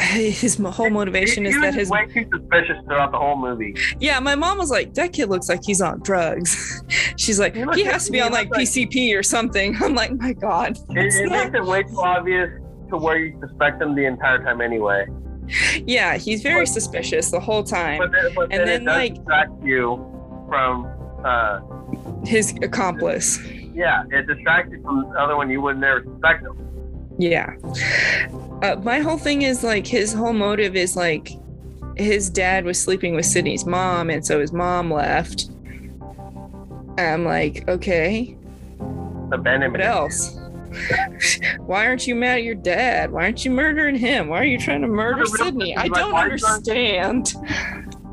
His 0.00 0.56
whole 0.56 0.88
motivation 0.90 1.44
he, 1.44 1.50
is 1.50 1.60
that 1.60 1.74
his 1.74 1.90
way 1.90 2.06
too 2.06 2.26
suspicious 2.34 2.76
throughout 2.86 3.12
the 3.12 3.18
whole 3.18 3.36
movie. 3.36 3.74
yeah. 3.98 4.18
My 4.18 4.34
mom 4.34 4.56
was 4.58 4.70
like, 4.70 4.94
that 4.94 5.12
kid 5.12 5.28
looks 5.28 5.48
like 5.48 5.60
he's 5.64 5.80
on 5.82 6.00
drugs. 6.00 6.82
She's 7.16 7.38
like, 7.38 7.54
He 7.54 7.64
he 7.74 7.84
has 7.84 8.06
to 8.06 8.12
be 8.12 8.20
on 8.20 8.32
like 8.32 8.48
PCP 8.50 9.16
or 9.16 9.22
something. 9.22 9.76
I'm 9.80 9.94
like, 9.94 10.12
my 10.12 10.32
God. 10.32 10.78
It, 10.90 10.96
it's 11.04 11.16
it 11.16 11.26
not- 11.28 11.52
makes 11.52 11.54
it 11.54 11.68
way 11.68 11.82
too 11.82 12.00
obvious 12.00 12.50
to 12.90 12.96
where 12.96 13.16
you 13.18 13.38
suspect 13.40 13.80
him 13.80 13.94
the 13.94 14.04
entire 14.06 14.38
time 14.42 14.60
anyway. 14.60 15.06
yeah, 15.86 16.16
he's 16.16 16.42
very 16.42 16.62
But- 16.62 16.68
suspicious 16.68 17.30
the 17.30 17.40
whole 17.40 17.62
time. 17.64 17.98
But 17.98 18.12
then, 18.12 18.32
but 18.36 18.42
And 18.52 18.60
then, 18.68 18.84
then, 18.84 18.84
like- 18.84 19.14
distract 19.14 19.52
you 19.64 20.04
from, 20.48 20.86
uh, 21.24 21.60
His 22.24 22.54
accomplice. 22.62 23.38
yeah, 23.74 24.04
it 24.10 24.26
distracts 24.26 24.72
you 24.72 24.82
from 24.82 25.08
the 25.12 25.18
other 25.18 25.36
one 25.36 25.50
you 25.50 25.60
would 25.60 25.78
never 25.78 26.02
suspect 26.04 26.42
him. 26.44 26.56
Yeah. 27.18 27.54
Uh, 28.62 28.76
my 28.82 29.00
whole 29.00 29.18
thing 29.18 29.42
is 29.42 29.62
like 29.64 29.86
his 29.86 30.12
whole 30.12 30.32
motive 30.32 30.76
is 30.76 30.96
like 30.96 31.32
his 31.96 32.30
dad 32.30 32.64
was 32.64 32.80
sleeping 32.80 33.14
with 33.14 33.26
Sidney's 33.26 33.66
mom, 33.66 34.08
and 34.10 34.24
so 34.24 34.40
his 34.40 34.52
mom 34.52 34.90
left. 34.92 35.50
And 36.96 37.00
I'm 37.00 37.24
like, 37.24 37.68
okay, 37.68 38.36
Abandonment. 39.32 39.72
what 39.72 39.80
else? 39.82 40.39
Why 41.58 41.86
aren't 41.86 42.06
you 42.06 42.14
mad 42.14 42.38
at 42.38 42.44
your 42.44 42.54
dad? 42.54 43.10
Why 43.12 43.24
aren't 43.24 43.44
you 43.44 43.50
murdering 43.50 43.96
him? 43.96 44.28
Why 44.28 44.38
are 44.40 44.44
you 44.44 44.58
trying 44.58 44.82
to 44.82 44.88
murder 44.88 45.24
Sidney? 45.26 45.76
I 45.76 45.88
question 45.88 45.90
is, 45.90 45.90
like, 45.90 46.00
don't 46.02 46.12
why 46.12 46.26
are 46.26 46.30
you 46.32 46.38
trying- 46.38 46.54
understand. 46.54 47.34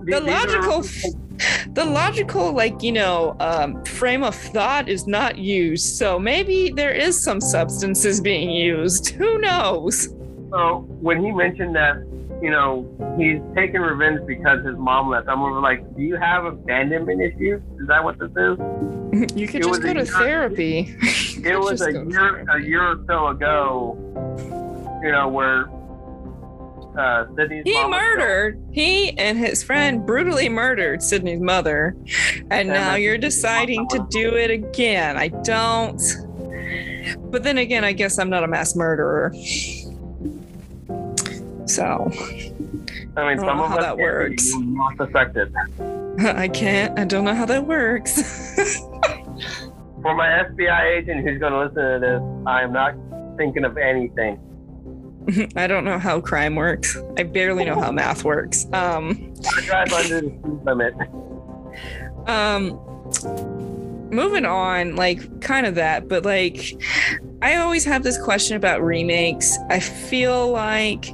The 0.06 0.22
logical, 0.22 0.82
the- 0.82 1.16
the 1.74 1.86
logical, 1.86 2.52
like 2.54 2.82
you 2.82 2.92
know, 2.94 3.36
um, 3.40 3.84
frame 3.84 4.24
of 4.24 4.34
thought 4.36 4.88
is 4.90 5.06
not 5.08 5.38
used. 5.38 5.96
So 5.98 6.18
maybe 6.18 6.72
there 6.76 6.94
is 6.94 7.22
some 7.22 7.42
substances 7.42 8.22
being 8.22 8.50
used. 8.50 9.10
Who 9.10 9.38
knows? 9.40 10.10
So 10.52 10.86
when 11.02 11.24
he 11.24 11.32
mentioned 11.32 11.76
that 11.76 11.98
you 12.42 12.52
know, 12.52 12.86
he's 13.18 13.40
taking 13.56 13.82
revenge 13.82 14.26
because 14.28 14.64
his 14.66 14.76
mom 14.78 15.10
left. 15.10 15.28
I'm 15.28 15.42
over 15.42 15.60
like, 15.60 15.96
do 15.96 16.02
you 16.04 16.16
have 16.18 16.46
abandonment 16.46 17.22
issues? 17.22 17.62
Is 17.80 17.88
that 17.88 18.04
what 18.04 18.18
this 18.20 18.30
is? 18.32 18.58
You 19.36 19.48
could 19.48 19.62
It 19.62 19.64
just 19.68 19.82
go 19.82 19.94
to 19.94 20.00
year- 20.00 20.06
therapy. 20.06 20.96
It 21.44 21.60
was 21.60 21.82
a 21.82 21.92
year, 21.92 22.46
a 22.50 22.62
year 22.62 22.84
or 22.92 23.04
so 23.08 23.28
ago, 23.28 23.98
you 25.04 25.12
know, 25.12 25.28
where 25.30 25.66
uh, 27.00 27.26
Sidney's 27.36 27.64
He 27.64 27.84
murdered. 27.88 28.62
He 28.74 29.18
and 29.18 29.38
his 29.38 29.64
friend 29.64 30.06
brutally 30.06 30.50
murdered 30.50 31.02
Sidney's 31.02 31.40
mother, 31.40 31.96
and 32.52 32.68
now 32.70 32.96
you're 32.96 33.18
deciding 33.18 33.88
to 33.90 34.06
do 34.10 34.36
it 34.36 34.52
again. 34.52 35.16
I 35.18 35.30
don't. 35.30 36.02
But 37.32 37.44
then 37.44 37.58
again, 37.58 37.84
I 37.86 37.94
guess 37.94 38.20
I'm 38.20 38.30
not 38.30 38.44
a 38.44 38.48
mass 38.48 38.76
murderer. 38.76 39.32
So 41.68 42.12
I 43.18 43.28
mean, 43.28 43.38
don't 43.38 43.40
some 43.40 43.60
of 43.60 43.70
how 43.70 43.82
that 43.82 43.98
works. 43.98 44.54
Not 44.56 45.00
affected. 45.00 45.54
I 46.20 46.48
can't. 46.48 46.98
I 46.98 47.06
don't 47.06 47.26
know 47.26 47.36
how 47.36 47.46
that 47.46 47.66
works. 47.66 48.56
For 50.02 50.16
my 50.16 50.28
FBI 50.28 50.98
agent 50.98 51.28
who's 51.28 51.40
going 51.40 51.54
to 51.54 51.60
listen 51.60 51.76
to 51.76 52.00
this, 52.00 52.22
I 52.48 52.62
am 52.64 52.72
not 52.72 52.96
thinking 53.38 53.66
of 53.66 53.78
anything. 53.78 54.40
I 55.56 55.68
don't 55.68 55.84
know 55.84 56.00
how 56.00 56.22
crime 56.22 56.56
works. 56.56 56.98
I 57.18 57.24
barely 57.24 57.66
know 57.66 57.80
how 57.80 57.92
math 57.92 58.24
works. 58.24 58.66
Um, 58.72 59.34
I 59.56 59.62
drive 59.62 59.94
under 59.94 60.22
the 60.22 60.30
speed 60.30 60.66
limit. 60.66 60.94
um, 62.28 62.80
moving 64.10 64.46
on, 64.46 64.96
like 64.96 65.42
kind 65.42 65.66
of 65.66 65.76
that, 65.76 66.08
but 66.08 66.24
like 66.24 66.82
I 67.42 67.58
always 67.58 67.84
have 67.86 68.04
this 68.04 68.18
question 68.18 68.56
about 68.56 68.82
remakes. 68.82 69.58
I 69.70 69.80
feel 69.80 70.50
like 70.52 71.08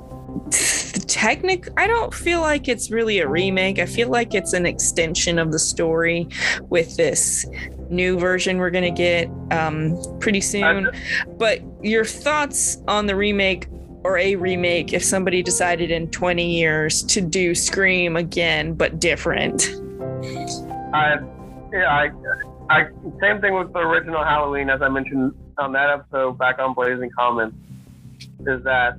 technic 1.08 1.68
I 1.78 1.88
don't 1.88 2.14
feel 2.14 2.42
like 2.42 2.68
it's 2.68 2.92
really 2.92 3.20
a 3.20 3.28
remake. 3.28 3.80
I 3.80 3.86
feel 3.86 4.10
like 4.10 4.34
it's 4.34 4.54
an 4.54 4.66
extension 4.66 5.40
of 5.40 5.52
the 5.52 5.60
story 5.60 6.28
with 6.70 6.96
this 6.98 7.46
new 7.90 8.18
version 8.18 8.58
we're 8.58 8.72
gonna 8.72 8.92
get 8.92 9.30
um 9.52 9.98
pretty 10.20 10.42
soon. 10.42 10.90
But 11.38 11.62
your 11.82 12.06
thoughts 12.06 12.78
on 12.88 13.06
the 13.06 13.16
remake 13.16 13.68
or 14.04 14.18
a 14.18 14.36
remake 14.36 14.94
if 14.94 15.04
somebody 15.04 15.42
decided 15.42 15.92
in 15.92 16.10
20 16.12 16.58
years 16.58 17.04
to 17.04 17.22
do 17.22 17.56
Scream 17.56 18.16
again 18.16 18.74
but 18.74 19.00
different? 19.00 19.70
I, 20.94 21.18
yeah, 21.72 21.90
I, 21.90 22.12
I, 22.70 22.88
same 23.22 23.42
thing 23.42 23.54
with 23.54 23.74
the 23.74 23.80
original 23.80 24.24
Halloween, 24.24 24.70
as 24.70 24.82
I 24.82 24.90
mentioned 24.90 25.34
on 25.58 25.72
that 25.74 25.90
episode 25.90 26.38
back 26.38 26.60
on 26.60 26.74
Blazing 26.74 27.10
Comments, 27.18 27.56
is 28.46 28.64
that 28.64 28.98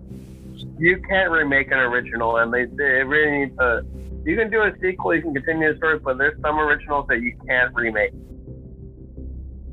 you 0.78 1.00
can't 1.08 1.30
remake 1.30 1.70
an 1.70 1.78
original, 1.78 2.36
and 2.38 2.52
they, 2.52 2.64
they 2.66 3.02
really 3.04 3.46
need 3.46 3.56
to. 3.58 3.82
You 4.24 4.36
can 4.36 4.50
do 4.50 4.62
a 4.62 4.72
sequel, 4.80 5.14
you 5.14 5.22
can 5.22 5.34
continue 5.34 5.72
the 5.72 5.76
story, 5.76 5.98
but 5.98 6.18
there's 6.18 6.40
some 6.40 6.58
originals 6.58 7.06
that 7.08 7.20
you 7.20 7.36
can't 7.46 7.74
remake. 7.74 8.12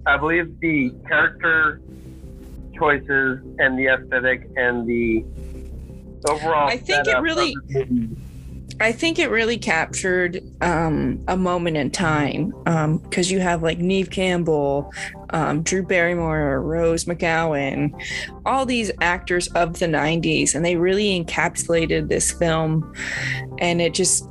I 0.05 0.17
believe 0.17 0.59
the 0.59 0.91
character 1.07 1.79
choices 2.77 3.39
and 3.59 3.77
the 3.77 3.87
aesthetic 3.87 4.49
and 4.57 4.87
the 4.87 5.23
overall. 6.29 6.69
I 6.69 6.77
think 6.77 7.07
it 7.07 7.19
really- 7.21 7.55
I 8.81 8.91
think 8.91 9.19
it 9.19 9.29
really 9.29 9.57
captured 9.57 10.41
um, 10.61 11.23
a 11.27 11.37
moment 11.37 11.77
in 11.77 11.91
time 11.91 12.49
because 13.03 13.29
you 13.29 13.39
have 13.39 13.61
like 13.61 13.77
Neve 13.77 14.09
Campbell, 14.09 14.91
um, 15.31 15.61
Drew 15.61 15.83
Barrymore, 15.83 16.61
Rose 16.61 17.05
McGowan, 17.05 17.93
all 18.45 18.65
these 18.65 18.91
actors 19.01 19.47
of 19.49 19.79
the 19.79 19.85
90s, 19.85 20.55
and 20.55 20.65
they 20.65 20.75
really 20.75 21.23
encapsulated 21.23 22.09
this 22.09 22.31
film. 22.31 22.93
And 23.59 23.81
it 23.81 23.93
just, 23.93 24.27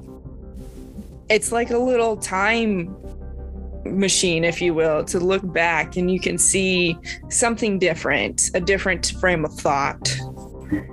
it's 1.28 1.53
like 1.53 1.70
a 1.70 1.78
little 1.78 2.16
time 2.16 2.96
machine, 3.84 4.44
if 4.44 4.61
you 4.61 4.74
will, 4.74 5.05
to 5.05 5.18
look 5.18 5.53
back 5.53 5.96
and 5.96 6.11
you 6.11 6.20
can 6.20 6.38
see 6.38 6.96
something 7.28 7.78
different, 7.78 8.51
a 8.55 8.61
different 8.61 9.12
frame 9.20 9.44
of 9.44 9.53
thought. 9.55 10.16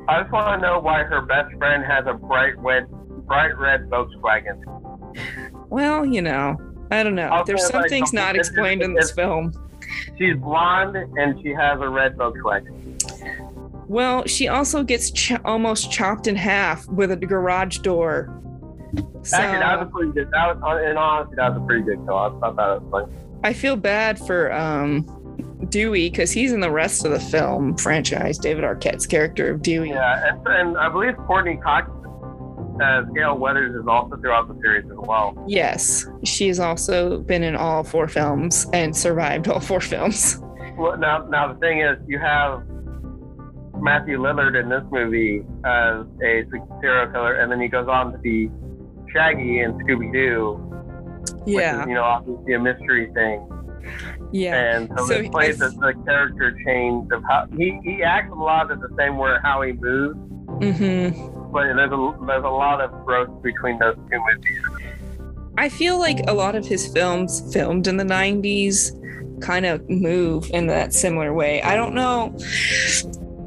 I 0.07 0.21
just 0.21 0.31
want 0.31 0.61
to 0.61 0.67
know 0.67 0.79
why 0.79 1.03
her 1.03 1.21
best 1.21 1.55
friend 1.57 1.83
has 1.85 2.05
a 2.07 2.13
bright 2.13 2.57
red, 2.57 2.87
bright 3.27 3.57
red 3.57 3.89
Volkswagen. 3.89 4.63
Well, 5.69 6.05
you 6.05 6.21
know, 6.21 6.57
I 6.91 7.03
don't 7.03 7.15
know. 7.15 7.29
Also, 7.29 7.45
There's 7.45 7.67
some 7.67 7.81
like, 7.81 7.89
things 7.89 8.13
not 8.13 8.35
explained 8.35 8.81
in 8.81 8.93
this 8.93 9.11
film. 9.11 9.53
She's 10.17 10.35
blonde 10.37 10.95
and 10.95 11.41
she 11.41 11.49
has 11.49 11.79
a 11.81 11.89
red 11.89 12.17
Volkswagen. 12.17 12.73
Well, 13.87 14.25
she 14.25 14.47
also 14.47 14.83
gets 14.83 15.11
ch- 15.11 15.39
almost 15.45 15.91
chopped 15.91 16.27
in 16.27 16.35
half 16.35 16.87
with 16.87 17.11
a 17.11 17.15
garage 17.15 17.79
door. 17.79 18.33
So 19.23 19.37
Actually, 19.37 19.59
that 19.59 19.79
was 19.79 19.87
a 19.87 19.91
pretty 19.91 20.11
good. 20.13 20.31
That 20.31 20.59
was, 20.59 20.83
in 20.89 20.97
honesty, 20.97 21.35
that 21.35 21.53
was 21.53 21.61
a 21.61 21.65
pretty 21.65 21.83
good 21.83 22.05
kill. 22.05 22.17
I 22.17 22.29
thought 22.39 22.55
that 22.55 22.81
was 22.81 22.83
funny. 22.91 23.13
I 23.43 23.53
feel 23.53 23.75
bad 23.75 24.17
for 24.19 24.51
um, 24.51 25.05
Dewey 25.69 26.09
because 26.09 26.31
he's 26.31 26.51
in 26.51 26.59
the 26.59 26.71
rest 26.71 27.05
of 27.05 27.11
the 27.11 27.19
film 27.19 27.77
franchise. 27.77 28.37
David 28.37 28.63
Arquette's 28.63 29.05
character 29.05 29.51
of 29.51 29.61
Dewey. 29.61 29.89
Yeah, 29.89 30.29
and, 30.29 30.47
and 30.47 30.77
I 30.77 30.89
believe 30.89 31.15
Courteney 31.17 31.57
Cox 31.57 31.89
as 32.81 33.05
Gale 33.15 33.37
Weathers 33.37 33.75
is 33.75 33.87
also 33.87 34.15
throughout 34.17 34.47
the 34.47 34.59
series 34.61 34.85
as 34.85 34.97
well. 34.97 35.43
Yes, 35.47 36.05
she's 36.23 36.59
also 36.59 37.19
been 37.19 37.43
in 37.43 37.55
all 37.55 37.83
four 37.83 38.07
films 38.07 38.65
and 38.73 38.95
survived 38.95 39.47
all 39.47 39.59
four 39.59 39.81
films. 39.81 40.41
Well, 40.77 40.97
now, 40.97 41.25
now 41.29 41.51
the 41.53 41.59
thing 41.59 41.79
is, 41.81 41.97
you 42.07 42.19
have 42.19 42.63
Matthew 43.79 44.19
Lillard 44.19 44.59
in 44.59 44.69
this 44.69 44.83
movie 44.91 45.39
as 45.65 46.05
a 46.23 46.43
serial 46.81 47.07
killer, 47.11 47.33
and 47.35 47.51
then 47.51 47.61
he 47.61 47.67
goes 47.67 47.87
on 47.87 48.11
to 48.11 48.17
be 48.17 48.49
Shaggy 49.13 49.59
in 49.61 49.73
Scooby 49.79 50.11
Doo, 50.11 50.53
which 51.45 51.55
Yeah, 51.55 51.81
is 51.83 51.87
you 51.87 51.93
know 51.95 52.03
obviously 52.03 52.53
a 52.53 52.59
mystery 52.59 53.09
thing. 53.13 53.47
yeah. 54.31 54.55
And 54.55 54.89
so, 54.97 55.05
So 55.05 55.13
it 55.15 55.31
plays 55.31 55.61
I- 55.61 55.67
the, 55.69 55.93
character 56.05 56.57
change 56.65 57.11
of 57.11 57.23
how 57.29 57.45
he, 57.57 57.79
he 57.83 58.03
acts 58.03 58.31
a 58.31 58.35
lot 58.35 58.69
of 58.71 58.79
the 58.81 58.89
same 58.97 59.17
way 59.17 59.35
how 59.43 59.61
he 59.61 59.73
moves, 59.73 60.17
hmm 60.79 61.36
but 61.51 61.63
there's 61.75 61.91
a 61.91 62.17
there's 62.25 62.43
a 62.43 62.49
lot 62.49 62.81
of 62.81 62.91
growth 63.05 63.41
between 63.41 63.79
those 63.79 63.95
two 64.09 64.19
movies. 64.19 64.61
I 65.57 65.69
feel 65.69 65.97
like 65.97 66.19
a 66.27 66.33
lot 66.33 66.55
of 66.55 66.65
his 66.65 66.87
films 66.87 67.41
filmed 67.51 67.87
in 67.87 67.97
the 67.97 68.03
90s 68.03 68.91
kind 69.41 69.65
of 69.65 69.89
move 69.89 70.49
in 70.51 70.67
that 70.67 70.93
similar 70.93 71.33
way. 71.33 71.61
I 71.63 71.75
don't 71.75 71.95
know. 71.95 72.37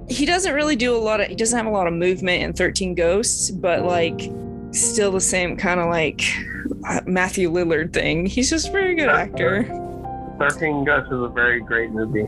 He 0.09 0.27
doesn't 0.27 0.53
really 0.53 0.75
do 0.75 0.95
a 0.95 0.99
lot 0.99 1.21
of, 1.21 1.29
he 1.29 1.37
doesn't 1.37 1.57
have 1.57 1.67
a 1.67 1.71
lot 1.71 1.87
of 1.87 1.93
movement 1.93 2.43
in 2.43 2.53
13 2.53 2.97
Ghosts, 2.97 3.53
but 3.53 3.85
like 3.85 4.29
still 4.73 5.13
the 5.13 5.21
same 5.21 5.57
kind 5.57 5.79
of 5.79 5.89
like 5.89 6.23
uh, 6.89 7.01
Matthew 7.07 7.51
Lillard 7.51 7.93
thing. 7.93 8.27
He's 8.27 8.51
just 8.51 8.69
a 8.69 8.73
very 8.73 8.95
good 8.95 9.09
actor. 9.09 9.65
Thirteen 10.39 10.85
Ghosts 10.85 11.13
is 11.13 11.21
a 11.21 11.29
very 11.29 11.61
great 11.61 11.91
movie. 11.91 12.27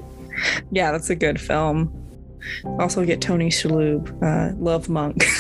Yeah, 0.71 0.93
that's 0.93 1.11
a 1.11 1.15
good 1.15 1.41
film. 1.41 1.99
Also 2.79 3.05
get 3.05 3.21
Tony 3.21 3.49
Shalhoub, 3.49 4.23
uh, 4.23 4.55
Love 4.57 4.89
Monk. 4.89 5.25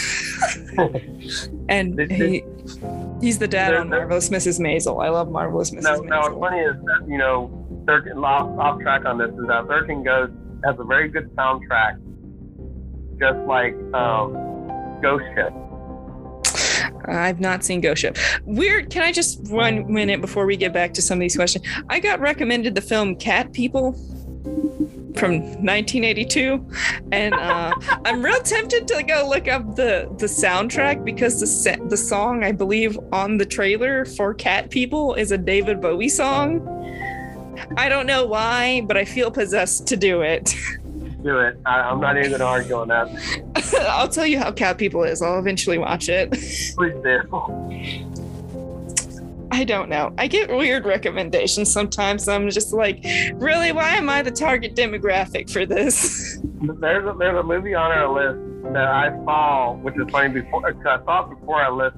and 1.68 1.98
he, 2.10 2.44
he's 3.20 3.38
the 3.38 3.48
dad 3.48 3.74
on 3.74 3.88
Marvelous 3.88 4.28
Mrs. 4.28 4.60
Maisel. 4.60 5.04
I 5.04 5.08
love 5.08 5.30
Marvelous 5.30 5.70
Mrs. 5.70 5.82
Now, 5.82 5.96
now 5.96 6.20
what's 6.22 6.38
funny 6.38 6.60
is 6.60 6.74
that 6.84 7.06
you 7.08 7.18
know, 7.18 7.84
13, 7.86 8.12
off, 8.18 8.58
off 8.58 8.80
track 8.80 9.04
on 9.04 9.18
this 9.18 9.30
is 9.30 9.46
that 9.48 9.66
Thirteen 9.66 10.02
Ghosts 10.02 10.34
has 10.64 10.76
a 10.78 10.84
very 10.84 11.08
good 11.08 11.34
soundtrack, 11.34 11.98
just 13.18 13.38
like 13.46 13.74
um, 13.94 15.00
Ghost 15.02 15.24
Ship. 15.34 15.52
I've 17.06 17.40
not 17.40 17.64
seen 17.64 17.80
Ghost 17.80 18.00
Ship. 18.00 18.16
Weird. 18.44 18.90
Can 18.90 19.02
I 19.02 19.12
just 19.12 19.50
one 19.50 19.92
minute 19.92 20.20
before 20.20 20.46
we 20.46 20.56
get 20.56 20.72
back 20.72 20.94
to 20.94 21.02
some 21.02 21.18
of 21.18 21.20
these 21.20 21.36
questions? 21.36 21.66
I 21.88 21.98
got 21.98 22.20
recommended 22.20 22.74
the 22.74 22.80
film 22.80 23.16
Cat 23.16 23.52
People 23.52 23.96
from 25.16 25.40
1982, 25.64 26.66
and 27.12 27.34
uh, 27.34 27.72
I'm 28.04 28.24
real 28.24 28.40
tempted 28.42 28.88
to 28.88 29.02
go 29.02 29.28
look 29.28 29.48
up 29.48 29.76
the 29.76 30.08
the 30.18 30.26
soundtrack 30.26 31.04
because 31.04 31.40
the 31.40 31.46
se- 31.46 31.80
the 31.88 31.96
song 31.96 32.44
I 32.44 32.52
believe 32.52 32.98
on 33.12 33.36
the 33.36 33.46
trailer 33.46 34.04
for 34.04 34.34
Cat 34.34 34.70
People 34.70 35.14
is 35.14 35.32
a 35.32 35.38
David 35.38 35.80
Bowie 35.80 36.08
song. 36.08 36.68
I 37.76 37.88
don't 37.88 38.06
know 38.06 38.26
why, 38.26 38.82
but 38.82 38.96
I 38.96 39.04
feel 39.04 39.30
possessed 39.30 39.86
to 39.88 39.96
do 39.96 40.22
it. 40.22 40.54
Do 41.22 41.38
it. 41.38 41.56
I, 41.64 41.80
I'm 41.80 42.00
not 42.00 42.16
even 42.16 42.30
going 42.30 42.40
to 42.40 42.46
argue 42.46 42.74
on 42.74 42.88
that. 42.88 43.08
I'll 43.88 44.08
tell 44.08 44.26
you 44.26 44.38
how 44.38 44.50
Cat 44.50 44.78
People 44.78 45.04
is. 45.04 45.22
I'll 45.22 45.38
eventually 45.38 45.78
watch 45.78 46.08
it. 46.08 46.30
Please 46.32 46.94
do. 47.04 48.31
I 49.52 49.64
don't 49.64 49.90
know. 49.90 50.14
I 50.16 50.28
get 50.28 50.50
weird 50.50 50.86
recommendations 50.86 51.70
sometimes. 51.70 52.26
I'm 52.26 52.48
just 52.48 52.72
like, 52.72 53.04
really? 53.34 53.70
Why 53.70 53.96
am 53.96 54.08
I 54.08 54.22
the 54.22 54.30
target 54.30 54.74
demographic 54.74 55.50
for 55.50 55.66
this? 55.66 56.38
There's 56.62 57.04
a, 57.04 57.12
there's 57.18 57.36
a 57.36 57.42
movie 57.42 57.74
on 57.74 57.90
our 57.90 58.08
list 58.08 58.72
that 58.72 58.86
I 58.86 59.10
saw, 59.24 59.74
which 59.74 59.96
is 59.96 60.08
funny 60.12 60.28
before 60.28 60.64
I 60.64 60.72
saw 60.82 61.24
it 61.24 61.40
before 61.40 61.60
I 61.60 61.68
list. 61.70 61.96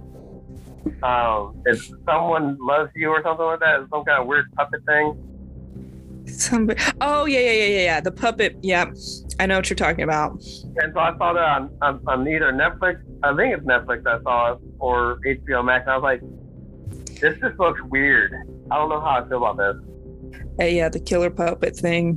Um, 1.03 1.63
it's 1.67 1.93
someone 2.07 2.57
loves 2.59 2.91
you 2.95 3.11
or 3.11 3.23
something 3.23 3.45
like 3.45 3.61
that. 3.61 3.81
It's 3.81 3.91
some 3.91 4.05
kind 4.07 4.23
of 4.23 4.27
weird 4.27 4.51
puppet 4.55 4.81
thing. 4.87 6.25
Somebody. 6.27 6.81
Oh 7.03 7.27
yeah, 7.27 7.41
yeah, 7.41 7.53
yeah, 7.53 7.65
yeah, 7.65 7.83
yeah. 7.83 8.01
The 8.01 8.11
puppet. 8.11 8.57
Yeah, 8.63 8.87
I 9.39 9.45
know 9.45 9.57
what 9.57 9.69
you're 9.69 9.77
talking 9.77 10.05
about. 10.05 10.33
And 10.33 10.95
so 10.95 11.01
I 11.01 11.15
saw 11.19 11.35
that 11.35 11.43
on, 11.43 11.71
on, 11.83 12.01
on 12.07 12.27
either 12.27 12.53
Netflix, 12.53 13.03
I 13.23 13.37
think 13.37 13.55
it's 13.59 13.67
Netflix 13.67 14.07
I 14.07 14.23
saw 14.23 14.53
it, 14.55 14.61
or 14.79 15.21
HBO 15.27 15.63
Max. 15.63 15.83
And 15.83 15.91
I 15.91 15.97
was 15.99 16.03
like, 16.03 16.23
this 17.21 17.39
just 17.41 17.59
looks 17.59 17.81
weird. 17.85 18.35
I 18.71 18.77
don't 18.77 18.89
know 18.89 19.01
how 19.01 19.23
I 19.25 19.29
feel 19.29 19.45
about 19.45 19.57
this. 19.57 20.41
Hey, 20.59 20.77
yeah, 20.77 20.89
the 20.89 21.01
killer 21.01 21.31
puppet 21.31 21.77
thing. 21.77 22.17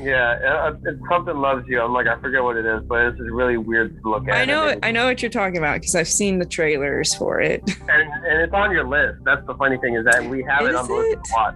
Yeah, 0.00 0.38
uh, 0.42 0.48
uh, 0.48 0.72
it, 0.72 0.80
it's 0.84 1.00
something 1.10 1.36
loves 1.36 1.66
you. 1.68 1.80
I'm 1.80 1.92
like, 1.92 2.06
I 2.06 2.18
forget 2.20 2.42
what 2.42 2.56
it 2.56 2.64
is, 2.64 2.82
but 2.84 3.06
it's 3.06 3.18
just 3.18 3.30
really 3.30 3.56
weird 3.56 4.00
to 4.02 4.10
look 4.10 4.28
at. 4.28 4.34
I 4.34 4.44
know, 4.44 4.68
And, 4.68 4.84
I 4.84 4.92
know 4.92 5.06
what 5.06 5.20
you're 5.22 5.30
talking 5.30 5.58
about 5.58 5.80
because 5.80 5.94
I've 5.94 6.08
seen 6.08 6.38
the 6.38 6.46
trailers 6.46 7.14
for 7.14 7.40
it. 7.40 7.62
and, 7.80 7.90
and 8.24 8.42
it's 8.42 8.52
on 8.52 8.70
your 8.70 8.86
list. 8.86 9.24
That's 9.24 9.44
the 9.46 9.54
funny 9.54 9.78
thing 9.78 9.96
is 9.96 10.04
that 10.04 10.24
we 10.24 10.42
have 10.44 10.62
it 10.62 10.74
on 10.74 10.86
the 10.86 10.94
list 10.94 11.12
it? 11.12 11.24
to 11.24 11.32
watch. 11.34 11.54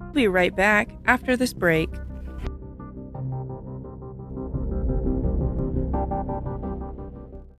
We'll 0.00 0.12
be 0.12 0.28
right 0.28 0.54
back 0.54 0.90
after 1.06 1.36
this 1.36 1.52
break. 1.52 1.90